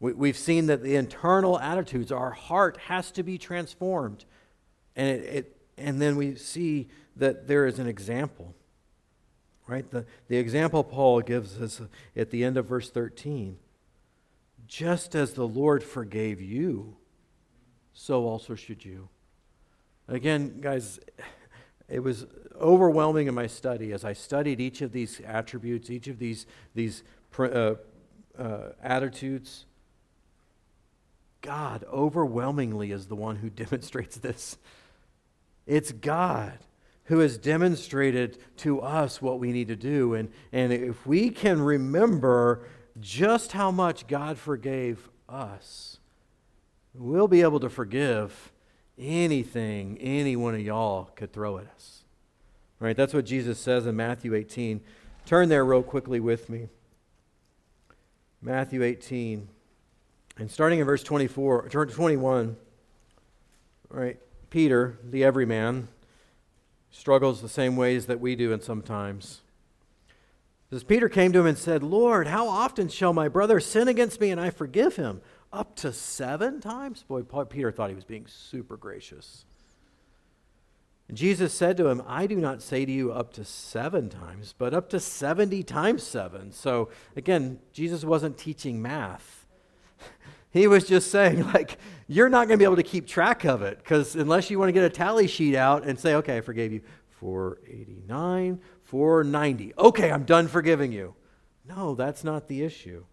We, 0.00 0.30
have 0.30 0.38
seen 0.38 0.64
that 0.68 0.82
the 0.82 0.96
internal 0.96 1.60
attitudes, 1.60 2.10
our 2.10 2.30
heart 2.30 2.78
has 2.86 3.10
to 3.10 3.22
be 3.22 3.36
transformed. 3.36 4.24
And, 4.96 5.08
it, 5.10 5.24
it, 5.24 5.56
and 5.76 6.00
then 6.00 6.16
we 6.16 6.36
see 6.36 6.88
that 7.16 7.46
there 7.46 7.66
is 7.66 7.78
an 7.78 7.86
example, 7.86 8.54
right? 9.66 9.88
The, 9.90 10.06
the 10.28 10.38
example 10.38 10.82
Paul 10.82 11.20
gives 11.20 11.60
us 11.60 11.82
at 12.16 12.30
the 12.30 12.44
end 12.44 12.56
of 12.56 12.64
verse 12.64 12.88
13 12.88 13.58
just 14.66 15.16
as 15.16 15.32
the 15.32 15.46
Lord 15.46 15.82
forgave 15.82 16.40
you, 16.40 16.96
so 18.00 18.26
also 18.26 18.54
should 18.54 18.82
you. 18.82 19.10
Again, 20.08 20.60
guys, 20.62 20.98
it 21.86 22.00
was 22.00 22.26
overwhelming 22.58 23.26
in 23.26 23.34
my 23.34 23.46
study 23.46 23.92
as 23.92 24.06
I 24.06 24.14
studied 24.14 24.58
each 24.58 24.80
of 24.80 24.92
these 24.92 25.20
attributes, 25.26 25.90
each 25.90 26.08
of 26.08 26.18
these, 26.18 26.46
these 26.74 27.02
uh, 27.38 27.74
uh, 28.38 28.68
attitudes 28.82 29.66
God 31.42 31.84
overwhelmingly 31.92 32.90
is 32.90 33.06
the 33.06 33.16
one 33.16 33.36
who 33.36 33.50
demonstrates 33.64 34.16
this. 34.16 34.56
It's 35.66 35.92
God 35.92 36.58
who 37.04 37.18
has 37.18 37.36
demonstrated 37.36 38.38
to 38.58 38.80
us 38.80 39.20
what 39.20 39.40
we 39.40 39.52
need 39.52 39.68
to 39.68 39.76
do. 39.76 40.14
And, 40.14 40.30
and 40.52 40.72
if 40.72 41.06
we 41.06 41.28
can 41.28 41.60
remember 41.60 42.66
just 42.98 43.52
how 43.52 43.70
much 43.70 44.06
God 44.06 44.38
forgave 44.38 45.10
us, 45.28 45.89
we'll 46.94 47.28
be 47.28 47.42
able 47.42 47.60
to 47.60 47.70
forgive 47.70 48.52
anything 48.98 49.98
any 49.98 50.36
one 50.36 50.54
of 50.54 50.60
y'all 50.60 51.10
could 51.16 51.32
throw 51.32 51.58
at 51.58 51.66
us. 51.74 52.04
Right? 52.78 52.96
That's 52.96 53.14
what 53.14 53.26
Jesus 53.26 53.58
says 53.58 53.86
in 53.86 53.96
Matthew 53.96 54.34
18. 54.34 54.80
Turn 55.26 55.48
there 55.48 55.64
real 55.64 55.82
quickly 55.82 56.20
with 56.20 56.48
me. 56.48 56.68
Matthew 58.42 58.82
18. 58.82 59.48
And 60.38 60.50
starting 60.50 60.78
in 60.78 60.86
verse 60.86 61.02
24, 61.02 61.68
21, 61.68 62.56
right, 63.90 64.18
Peter, 64.48 64.98
the 65.04 65.22
everyman, 65.22 65.88
struggles 66.90 67.42
the 67.42 67.48
same 67.48 67.76
ways 67.76 68.06
that 68.06 68.20
we 68.20 68.34
do 68.34 68.52
in 68.52 68.60
sometimes. 68.60 69.40
As 70.72 70.84
Peter 70.84 71.08
came 71.08 71.32
to 71.32 71.40
him 71.40 71.46
and 71.46 71.58
said, 71.58 71.82
Lord, 71.82 72.28
how 72.28 72.48
often 72.48 72.88
shall 72.88 73.12
my 73.12 73.28
brother 73.28 73.60
sin 73.60 73.88
against 73.88 74.20
me 74.20 74.30
and 74.30 74.40
I 74.40 74.50
forgive 74.50 74.96
him? 74.96 75.20
Up 75.52 75.74
to 75.76 75.92
seven 75.92 76.60
times? 76.60 77.02
Boy, 77.02 77.22
Peter 77.22 77.72
thought 77.72 77.90
he 77.90 77.96
was 77.96 78.04
being 78.04 78.26
super 78.26 78.76
gracious. 78.76 79.44
And 81.08 81.16
Jesus 81.16 81.52
said 81.52 81.76
to 81.78 81.88
him, 81.88 82.02
I 82.06 82.28
do 82.28 82.36
not 82.36 82.62
say 82.62 82.84
to 82.84 82.92
you 82.92 83.12
up 83.12 83.32
to 83.32 83.44
seven 83.44 84.08
times, 84.08 84.54
but 84.56 84.72
up 84.72 84.88
to 84.90 85.00
70 85.00 85.64
times 85.64 86.04
seven. 86.04 86.52
So 86.52 86.88
again, 87.16 87.58
Jesus 87.72 88.04
wasn't 88.04 88.38
teaching 88.38 88.80
math. 88.80 89.46
He 90.52 90.66
was 90.66 90.84
just 90.84 91.12
saying, 91.12 91.44
like, 91.54 91.78
you're 92.08 92.28
not 92.28 92.48
going 92.48 92.58
to 92.58 92.62
be 92.62 92.64
able 92.64 92.74
to 92.74 92.82
keep 92.82 93.06
track 93.06 93.44
of 93.44 93.62
it 93.62 93.78
because 93.78 94.16
unless 94.16 94.50
you 94.50 94.58
want 94.58 94.68
to 94.68 94.72
get 94.72 94.82
a 94.82 94.90
tally 94.90 95.28
sheet 95.28 95.54
out 95.54 95.84
and 95.84 95.96
say, 95.96 96.14
okay, 96.16 96.38
I 96.38 96.40
forgave 96.40 96.72
you 96.72 96.80
489, 97.20 98.60
490. 98.82 99.74
Okay, 99.78 100.10
I'm 100.10 100.24
done 100.24 100.48
forgiving 100.48 100.90
you. 100.90 101.14
No, 101.68 101.94
that's 101.94 102.24
not 102.24 102.48
the 102.48 102.62
issue. 102.62 103.04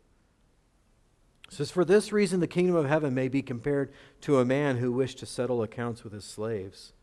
It 1.47 1.53
says, 1.53 1.71
For 1.71 1.85
this 1.85 2.11
reason, 2.11 2.39
the 2.39 2.47
kingdom 2.47 2.75
of 2.75 2.87
heaven 2.87 3.13
may 3.13 3.27
be 3.27 3.41
compared 3.41 3.91
to 4.21 4.39
a 4.39 4.45
man 4.45 4.77
who 4.77 4.91
wished 4.91 5.19
to 5.19 5.25
settle 5.25 5.63
accounts 5.63 6.03
with 6.03 6.13
his 6.13 6.25
slaves. 6.25 6.93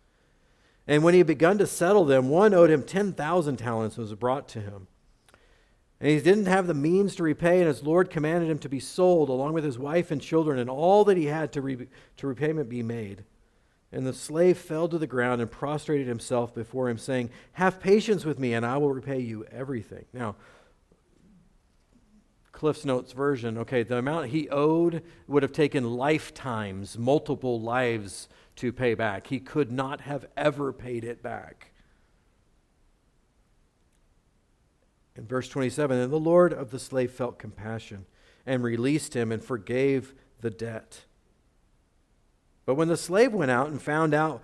And 0.86 1.02
when 1.02 1.14
he 1.14 1.18
had 1.18 1.26
begun 1.26 1.58
to 1.58 1.66
settle 1.66 2.04
them, 2.04 2.28
one 2.28 2.52
owed 2.52 2.70
him 2.70 2.82
10,000 2.82 3.56
talents 3.56 3.96
and 3.96 4.06
was 4.06 4.14
brought 4.14 4.48
to 4.48 4.60
him. 4.60 4.86
And 6.00 6.10
he 6.10 6.20
didn't 6.20 6.46
have 6.46 6.66
the 6.66 6.74
means 6.74 7.16
to 7.16 7.22
repay, 7.22 7.60
and 7.60 7.68
his 7.68 7.82
Lord 7.82 8.10
commanded 8.10 8.50
him 8.50 8.58
to 8.58 8.68
be 8.68 8.80
sold, 8.80 9.30
along 9.30 9.54
with 9.54 9.64
his 9.64 9.78
wife 9.78 10.10
and 10.10 10.20
children, 10.20 10.58
and 10.58 10.68
all 10.68 11.04
that 11.04 11.16
he 11.16 11.26
had 11.26 11.52
to, 11.52 11.62
re- 11.62 11.88
to 12.18 12.26
repayment 12.26 12.68
be 12.68 12.82
made. 12.82 13.24
And 13.90 14.06
the 14.06 14.12
slave 14.12 14.58
fell 14.58 14.88
to 14.88 14.98
the 14.98 15.06
ground 15.06 15.40
and 15.40 15.50
prostrated 15.50 16.06
himself 16.06 16.54
before 16.54 16.90
him, 16.90 16.98
saying, 16.98 17.30
Have 17.52 17.80
patience 17.80 18.24
with 18.24 18.38
me, 18.38 18.52
and 18.52 18.66
I 18.66 18.76
will 18.76 18.92
repay 18.92 19.20
you 19.20 19.46
everything. 19.50 20.04
Now, 20.12 20.34
Cliff's 22.54 22.84
Notes 22.84 23.12
version, 23.12 23.58
okay, 23.58 23.82
the 23.82 23.98
amount 23.98 24.28
he 24.28 24.48
owed 24.48 25.02
would 25.26 25.42
have 25.42 25.52
taken 25.52 25.96
lifetimes, 25.96 26.96
multiple 26.96 27.60
lives 27.60 28.28
to 28.56 28.72
pay 28.72 28.94
back. 28.94 29.26
He 29.26 29.40
could 29.40 29.72
not 29.72 30.02
have 30.02 30.26
ever 30.36 30.72
paid 30.72 31.02
it 31.02 31.20
back. 31.20 31.72
In 35.16 35.26
verse 35.26 35.48
27, 35.48 35.98
and 35.98 36.12
the 36.12 36.16
Lord 36.16 36.52
of 36.52 36.70
the 36.70 36.78
slave 36.78 37.10
felt 37.10 37.40
compassion 37.40 38.06
and 38.46 38.62
released 38.62 39.14
him 39.14 39.32
and 39.32 39.44
forgave 39.44 40.14
the 40.40 40.50
debt. 40.50 41.06
But 42.66 42.76
when 42.76 42.88
the 42.88 42.96
slave 42.96 43.32
went 43.32 43.50
out 43.50 43.68
and 43.68 43.82
found 43.82 44.14
out 44.14 44.42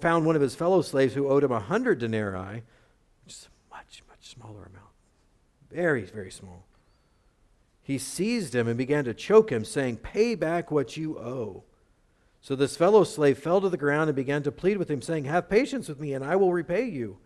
found 0.00 0.24
one 0.24 0.34
of 0.34 0.42
his 0.42 0.54
fellow 0.54 0.80
slaves 0.80 1.14
who 1.14 1.28
owed 1.28 1.44
him 1.44 1.52
a 1.52 1.60
hundred 1.60 1.98
denarii, 1.98 2.62
which 3.24 3.34
is 3.34 3.48
a 3.48 3.74
much, 3.74 4.02
much 4.08 4.28
smaller 4.28 4.64
amount, 4.64 4.94
very, 5.70 6.04
very 6.04 6.30
small, 6.30 6.66
he 7.90 7.98
seized 7.98 8.54
him 8.54 8.68
and 8.68 8.78
began 8.78 9.04
to 9.04 9.12
choke 9.12 9.50
him, 9.50 9.64
saying, 9.64 9.96
Pay 9.96 10.36
back 10.36 10.70
what 10.70 10.96
you 10.96 11.18
owe. 11.18 11.64
So 12.40 12.54
this 12.54 12.76
fellow 12.76 13.02
slave 13.02 13.38
fell 13.38 13.60
to 13.60 13.68
the 13.68 13.76
ground 13.76 14.08
and 14.08 14.16
began 14.16 14.42
to 14.44 14.52
plead 14.52 14.76
with 14.76 14.88
him, 14.88 15.02
saying, 15.02 15.24
Have 15.24 15.50
patience 15.50 15.88
with 15.88 15.98
me, 15.98 16.14
and 16.14 16.24
I 16.24 16.36
will 16.36 16.52
repay 16.52 16.84
you. 16.84 17.18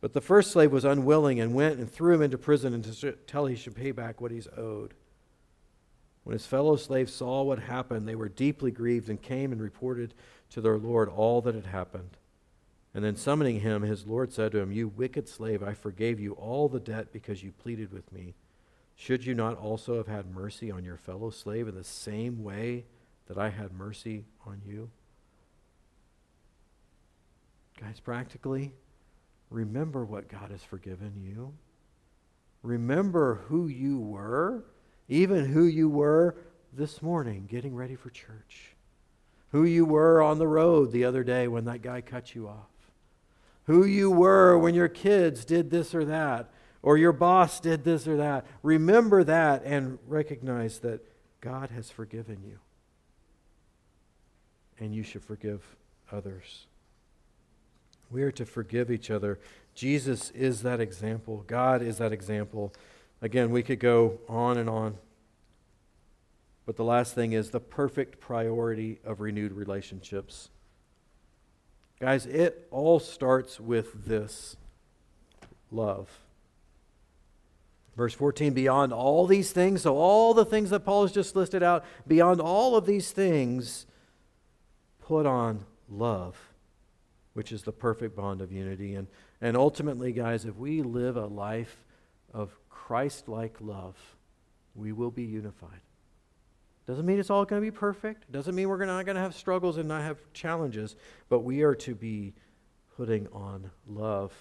But 0.00 0.12
the 0.12 0.20
first 0.20 0.52
slave 0.52 0.72
was 0.72 0.84
unwilling 0.84 1.40
and 1.40 1.52
went 1.52 1.78
and 1.78 1.90
threw 1.90 2.14
him 2.14 2.22
into 2.22 2.38
prison 2.38 2.72
until 2.72 3.46
he 3.46 3.56
should 3.56 3.74
pay 3.74 3.90
back 3.90 4.20
what 4.20 4.30
he's 4.30 4.48
owed. 4.56 4.94
When 6.22 6.32
his 6.32 6.46
fellow 6.46 6.76
slaves 6.76 7.12
saw 7.12 7.42
what 7.42 7.58
happened, 7.58 8.06
they 8.06 8.14
were 8.14 8.28
deeply 8.28 8.70
grieved 8.70 9.10
and 9.10 9.20
came 9.20 9.52
and 9.52 9.60
reported 9.60 10.14
to 10.50 10.60
their 10.60 10.78
Lord 10.78 11.08
all 11.08 11.42
that 11.42 11.54
had 11.54 11.66
happened. 11.66 12.16
And 12.94 13.04
then 13.04 13.16
summoning 13.16 13.60
him, 13.60 13.82
his 13.82 14.06
Lord 14.06 14.32
said 14.32 14.52
to 14.52 14.58
him, 14.58 14.72
You 14.72 14.88
wicked 14.88 15.28
slave, 15.28 15.62
I 15.62 15.74
forgave 15.74 16.20
you 16.20 16.32
all 16.32 16.68
the 16.68 16.80
debt 16.80 17.12
because 17.12 17.42
you 17.42 17.52
pleaded 17.52 17.92
with 17.92 18.10
me. 18.12 18.34
Should 19.00 19.24
you 19.24 19.34
not 19.34 19.56
also 19.56 19.96
have 19.96 20.06
had 20.06 20.34
mercy 20.34 20.70
on 20.70 20.84
your 20.84 20.96
fellow 20.96 21.30
slave 21.30 21.68
in 21.68 21.74
the 21.74 21.84
same 21.84 22.42
way 22.42 22.84
that 23.26 23.38
I 23.38 23.48
had 23.48 23.72
mercy 23.72 24.24
on 24.46 24.60
you? 24.64 24.90
Guys, 27.80 27.98
practically, 27.98 28.72
Remember 29.50 30.04
what 30.04 30.28
God 30.28 30.52
has 30.52 30.62
forgiven 30.62 31.12
you. 31.20 31.52
Remember 32.62 33.42
who 33.48 33.66
you 33.66 33.98
were, 33.98 34.64
even 35.08 35.46
who 35.46 35.64
you 35.64 35.88
were 35.88 36.36
this 36.72 37.02
morning 37.02 37.46
getting 37.50 37.74
ready 37.74 37.96
for 37.96 38.10
church. 38.10 38.76
Who 39.50 39.64
you 39.64 39.84
were 39.84 40.22
on 40.22 40.38
the 40.38 40.46
road 40.46 40.92
the 40.92 41.04
other 41.04 41.24
day 41.24 41.48
when 41.48 41.64
that 41.64 41.82
guy 41.82 42.00
cut 42.00 42.34
you 42.34 42.46
off. 42.46 42.68
Who 43.64 43.84
you 43.84 44.10
were 44.10 44.56
when 44.56 44.74
your 44.74 44.88
kids 44.88 45.44
did 45.44 45.70
this 45.70 45.94
or 45.94 46.04
that, 46.04 46.48
or 46.82 46.96
your 46.96 47.12
boss 47.12 47.60
did 47.60 47.84
this 47.84 48.06
or 48.08 48.16
that. 48.16 48.46
Remember 48.62 49.22
that 49.24 49.62
and 49.64 49.98
recognize 50.06 50.78
that 50.80 51.00
God 51.40 51.70
has 51.70 51.90
forgiven 51.90 52.42
you. 52.44 52.58
And 54.78 54.94
you 54.94 55.02
should 55.02 55.24
forgive 55.24 55.76
others. 56.10 56.66
We 58.10 58.22
are 58.22 58.32
to 58.32 58.46
forgive 58.46 58.90
each 58.90 59.10
other. 59.10 59.38
Jesus 59.74 60.30
is 60.30 60.62
that 60.62 60.80
example. 60.80 61.44
God 61.46 61.82
is 61.82 61.98
that 61.98 62.12
example. 62.12 62.72
Again, 63.22 63.50
we 63.50 63.62
could 63.62 63.78
go 63.78 64.18
on 64.28 64.56
and 64.56 64.68
on. 64.68 64.96
But 66.66 66.76
the 66.76 66.84
last 66.84 67.14
thing 67.14 67.32
is 67.32 67.50
the 67.50 67.60
perfect 67.60 68.20
priority 68.20 69.00
of 69.04 69.20
renewed 69.20 69.52
relationships. 69.52 70.50
Guys, 72.00 72.26
it 72.26 72.66
all 72.70 72.98
starts 72.98 73.60
with 73.60 74.06
this 74.06 74.56
love. 75.70 76.08
Verse 78.00 78.14
14, 78.14 78.54
beyond 78.54 78.94
all 78.94 79.26
these 79.26 79.52
things, 79.52 79.82
so 79.82 79.94
all 79.94 80.32
the 80.32 80.46
things 80.46 80.70
that 80.70 80.86
Paul 80.86 81.02
has 81.02 81.12
just 81.12 81.36
listed 81.36 81.62
out, 81.62 81.84
beyond 82.06 82.40
all 82.40 82.74
of 82.74 82.86
these 82.86 83.10
things, 83.10 83.84
put 85.02 85.26
on 85.26 85.66
love, 85.86 86.34
which 87.34 87.52
is 87.52 87.62
the 87.62 87.72
perfect 87.72 88.16
bond 88.16 88.40
of 88.40 88.50
unity. 88.50 88.94
And, 88.94 89.06
and 89.42 89.54
ultimately, 89.54 90.12
guys, 90.12 90.46
if 90.46 90.56
we 90.56 90.80
live 90.80 91.18
a 91.18 91.26
life 91.26 91.84
of 92.32 92.58
Christ 92.70 93.28
like 93.28 93.58
love, 93.60 93.98
we 94.74 94.92
will 94.92 95.10
be 95.10 95.24
unified. 95.24 95.82
Doesn't 96.86 97.04
mean 97.04 97.20
it's 97.20 97.28
all 97.28 97.44
going 97.44 97.60
to 97.60 97.70
be 97.70 97.70
perfect. 97.70 98.32
Doesn't 98.32 98.54
mean 98.54 98.70
we're 98.70 98.82
not 98.82 99.04
going 99.04 99.16
to 99.16 99.20
have 99.20 99.34
struggles 99.34 99.76
and 99.76 99.86
not 99.86 100.00
have 100.00 100.16
challenges, 100.32 100.96
but 101.28 101.40
we 101.40 101.60
are 101.60 101.74
to 101.74 101.94
be 101.94 102.32
putting 102.96 103.26
on 103.34 103.70
love. 103.86 104.32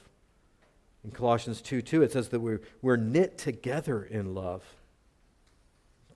In 1.04 1.12
Colossians 1.12 1.62
2 1.62 1.82
2, 1.82 2.02
it 2.02 2.12
says 2.12 2.30
that 2.30 2.39
we're, 2.39 2.62
we're 2.82 2.97
knit 2.97 3.38
together 3.38 4.04
in 4.04 4.34
love. 4.34 4.64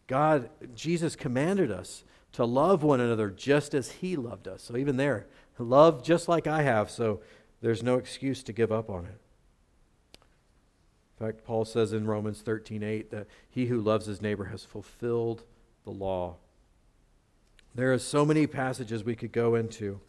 God, 0.07 0.49
Jesus 0.75 1.15
commanded 1.15 1.71
us 1.71 2.03
to 2.33 2.45
love 2.45 2.83
one 2.83 2.99
another 2.99 3.29
just 3.29 3.73
as 3.73 3.91
He 3.91 4.15
loved 4.15 4.47
us. 4.47 4.63
So 4.63 4.75
even 4.75 4.97
there, 4.97 5.27
love 5.57 6.03
just 6.03 6.27
like 6.27 6.47
I 6.47 6.63
have, 6.63 6.89
so 6.89 7.21
there's 7.61 7.83
no 7.83 7.95
excuse 7.95 8.43
to 8.43 8.53
give 8.53 8.71
up 8.71 8.89
on 8.89 9.05
it. 9.05 9.19
In 11.19 11.27
fact, 11.27 11.45
Paul 11.45 11.63
says 11.63 11.93
in 11.93 12.05
Romans 12.05 12.41
13 12.41 12.83
8 12.83 13.11
that 13.11 13.27
he 13.49 13.67
who 13.67 13.79
loves 13.79 14.05
his 14.05 14.21
neighbor 14.21 14.45
has 14.45 14.65
fulfilled 14.65 15.43
the 15.85 15.91
law. 15.91 16.35
There 17.75 17.93
are 17.93 17.99
so 17.99 18.25
many 18.25 18.45
passages 18.47 19.03
we 19.03 19.15
could 19.15 19.31
go 19.31 19.55
into. 19.55 19.99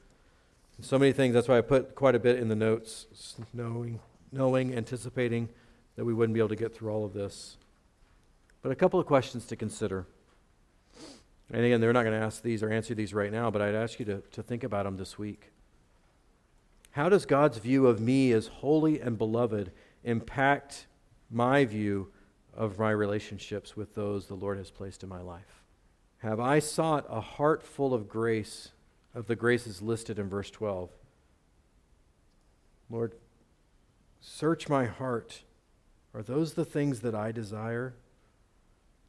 So 0.81 0.99
many 0.99 1.13
things. 1.13 1.35
That's 1.35 1.47
why 1.47 1.59
I 1.59 1.61
put 1.61 1.95
quite 1.95 2.15
a 2.15 2.19
bit 2.19 2.39
in 2.39 2.49
the 2.49 2.57
notes, 2.57 3.07
knowing, 3.53 4.01
knowing, 4.35 4.75
anticipating 4.75 5.49
that 5.97 6.05
we 6.05 6.13
wouldn't 6.13 6.35
be 6.35 6.41
able 6.41 6.49
to 6.51 6.57
get 6.57 6.75
through 6.75 6.91
all 6.91 7.05
of 7.05 7.13
this. 7.13 7.57
But 8.63 8.73
a 8.73 8.75
couple 8.75 9.01
of 9.01 9.07
questions 9.07 9.47
to 9.47 9.57
consider. 9.57 10.07
And 11.53 11.65
again, 11.65 11.81
they're 11.81 11.93
not 11.93 12.05
going 12.05 12.19
to 12.19 12.25
ask 12.25 12.43
these 12.43 12.63
or 12.63 12.71
answer 12.71 12.95
these 12.95 13.15
right 13.15 13.31
now, 13.31 13.51
but 13.51 13.63
I'd 13.63 13.75
ask 13.75 13.99
you 13.99 14.05
to, 14.07 14.23
to 14.33 14.43
think 14.43 14.65
about 14.65 14.85
them 14.85 14.97
this 14.97 15.19
week. 15.19 15.53
How 16.91 17.09
does 17.09 17.27
God's 17.27 17.59
view 17.59 17.87
of 17.87 18.01
me 18.01 18.33
as 18.33 18.47
holy 18.47 19.01
and 19.01 19.17
beloved 19.17 19.73
impact 20.05 20.87
my 21.31 21.65
view 21.65 22.09
of 22.55 22.79
my 22.79 22.91
relationships 22.91 23.77
with 23.77 23.95
those 23.95 24.27
the 24.27 24.35
Lord 24.35 24.59
has 24.59 24.71
placed 24.71 25.03
in 25.03 25.09
my 25.09 25.21
life? 25.21 25.65
have 26.25 26.41
I 26.41 26.59
sought 26.59 27.05
a 27.11 27.21
heart 27.21 27.63
full 27.63 27.93
of 27.93 28.09
grace, 28.09 28.71
of 29.15 29.27
the 29.27 29.37
graces 29.37 29.83
listed 29.83 30.19
in 30.19 30.31
verse 30.31 30.51
12. 30.51 30.91
Lord, 32.89 33.13
search 34.25 34.69
my 34.69 34.87
heart. 34.87 35.43
Are 36.15 36.23
those 36.23 36.55
the 36.55 36.65
things 36.65 37.01
that 37.01 37.15
I 37.15 37.31
desire? 37.31 37.95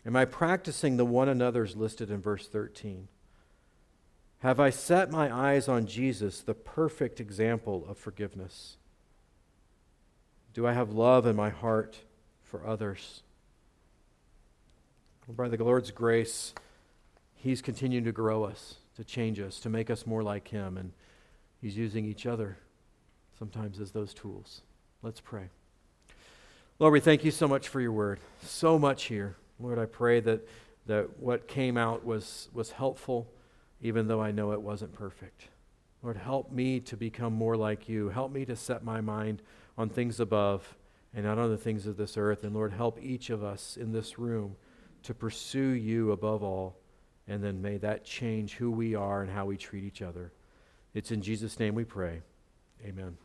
Am 0.06 0.16
I 0.16 0.26
practicing 0.26 0.98
the 0.98 1.06
one 1.06 1.30
another's 1.30 1.76
listed 1.76 2.12
in 2.12 2.22
verse 2.22 2.48
13? 2.48 3.08
Have 4.40 4.60
I 4.60 4.70
set 4.70 5.10
my 5.10 5.34
eyes 5.34 5.68
on 5.68 5.88
Jesus, 5.88 6.42
the 6.42 6.54
perfect 6.54 7.20
example 7.20 7.86
of 7.88 7.98
forgiveness? 7.98 8.78
Do 10.54 10.68
I 10.68 10.74
have 10.74 10.92
love 10.92 11.26
in 11.26 11.36
my 11.36 11.50
heart 11.50 11.98
for 12.44 12.66
others? 12.66 13.22
by 15.28 15.48
the 15.50 15.64
Lord's 15.64 15.90
grace, 15.90 16.54
He's 17.34 17.60
continuing 17.60 18.04
to 18.04 18.12
grow 18.12 18.44
us, 18.44 18.76
to 18.96 19.04
change 19.04 19.40
us, 19.40 19.60
to 19.62 19.70
make 19.70 19.90
us 19.90 20.06
more 20.06 20.22
like 20.22 20.50
Him. 20.50 20.78
And 20.78 20.92
He's 21.60 21.76
using 21.76 22.06
each 22.06 22.28
other 22.28 22.60
sometimes 23.40 23.80
as 23.80 23.92
those 23.92 24.14
tools. 24.14 24.62
Let's 25.06 25.22
pray. 25.22 25.50
Lord, 26.80 26.92
we 26.92 27.00
thank 27.00 27.24
you 27.24 27.30
so 27.30 27.48
much 27.48 27.68
for 27.68 27.80
your 27.80 27.92
word. 27.92 28.20
So 28.42 28.80
much 28.80 29.04
here. 29.04 29.36
Lord, 29.60 29.78
I 29.78 29.86
pray 29.86 30.20
that, 30.22 30.48
that 30.88 31.20
what 31.20 31.48
came 31.48 31.78
out 31.78 32.04
was, 32.04 32.50
was 32.54 32.72
helpful, 32.72 33.32
even 33.82 34.08
though 34.08 34.20
I 34.20 34.32
know 34.32 34.52
it 34.52 34.62
wasn't 34.64 34.94
perfect. 34.94 35.50
Lord, 36.02 36.18
help 36.18 36.52
me 36.52 36.80
to 36.80 36.98
become 36.98 37.34
more 37.34 37.56
like 37.56 37.88
you. 37.88 38.10
Help 38.10 38.32
me 38.32 38.46
to 38.46 38.56
set 38.56 38.84
my 38.84 39.00
mind 39.00 39.44
on 39.78 39.90
things 39.90 40.20
above 40.20 40.76
and 41.14 41.24
not 41.24 41.38
on 41.38 41.52
the 41.52 41.58
things 41.58 41.86
of 41.86 41.98
this 41.98 42.18
earth. 42.18 42.44
And 42.44 42.56
Lord, 42.56 42.74
help 42.74 42.98
each 43.00 43.30
of 43.30 43.44
us 43.44 43.78
in 43.78 43.92
this 43.92 44.18
room 44.18 44.56
to 45.04 45.14
pursue 45.14 45.60
you 45.60 46.14
above 46.14 46.42
all. 46.42 46.78
And 47.28 47.44
then 47.44 47.62
may 47.62 47.78
that 47.78 48.06
change 48.06 48.56
who 48.56 48.72
we 48.72 48.96
are 48.96 49.22
and 49.22 49.30
how 49.30 49.46
we 49.46 49.56
treat 49.56 49.84
each 49.84 50.02
other. 50.02 50.34
It's 50.96 51.12
in 51.12 51.22
Jesus' 51.22 51.60
name 51.60 51.76
we 51.76 51.84
pray. 51.84 52.24
Amen. 52.84 53.18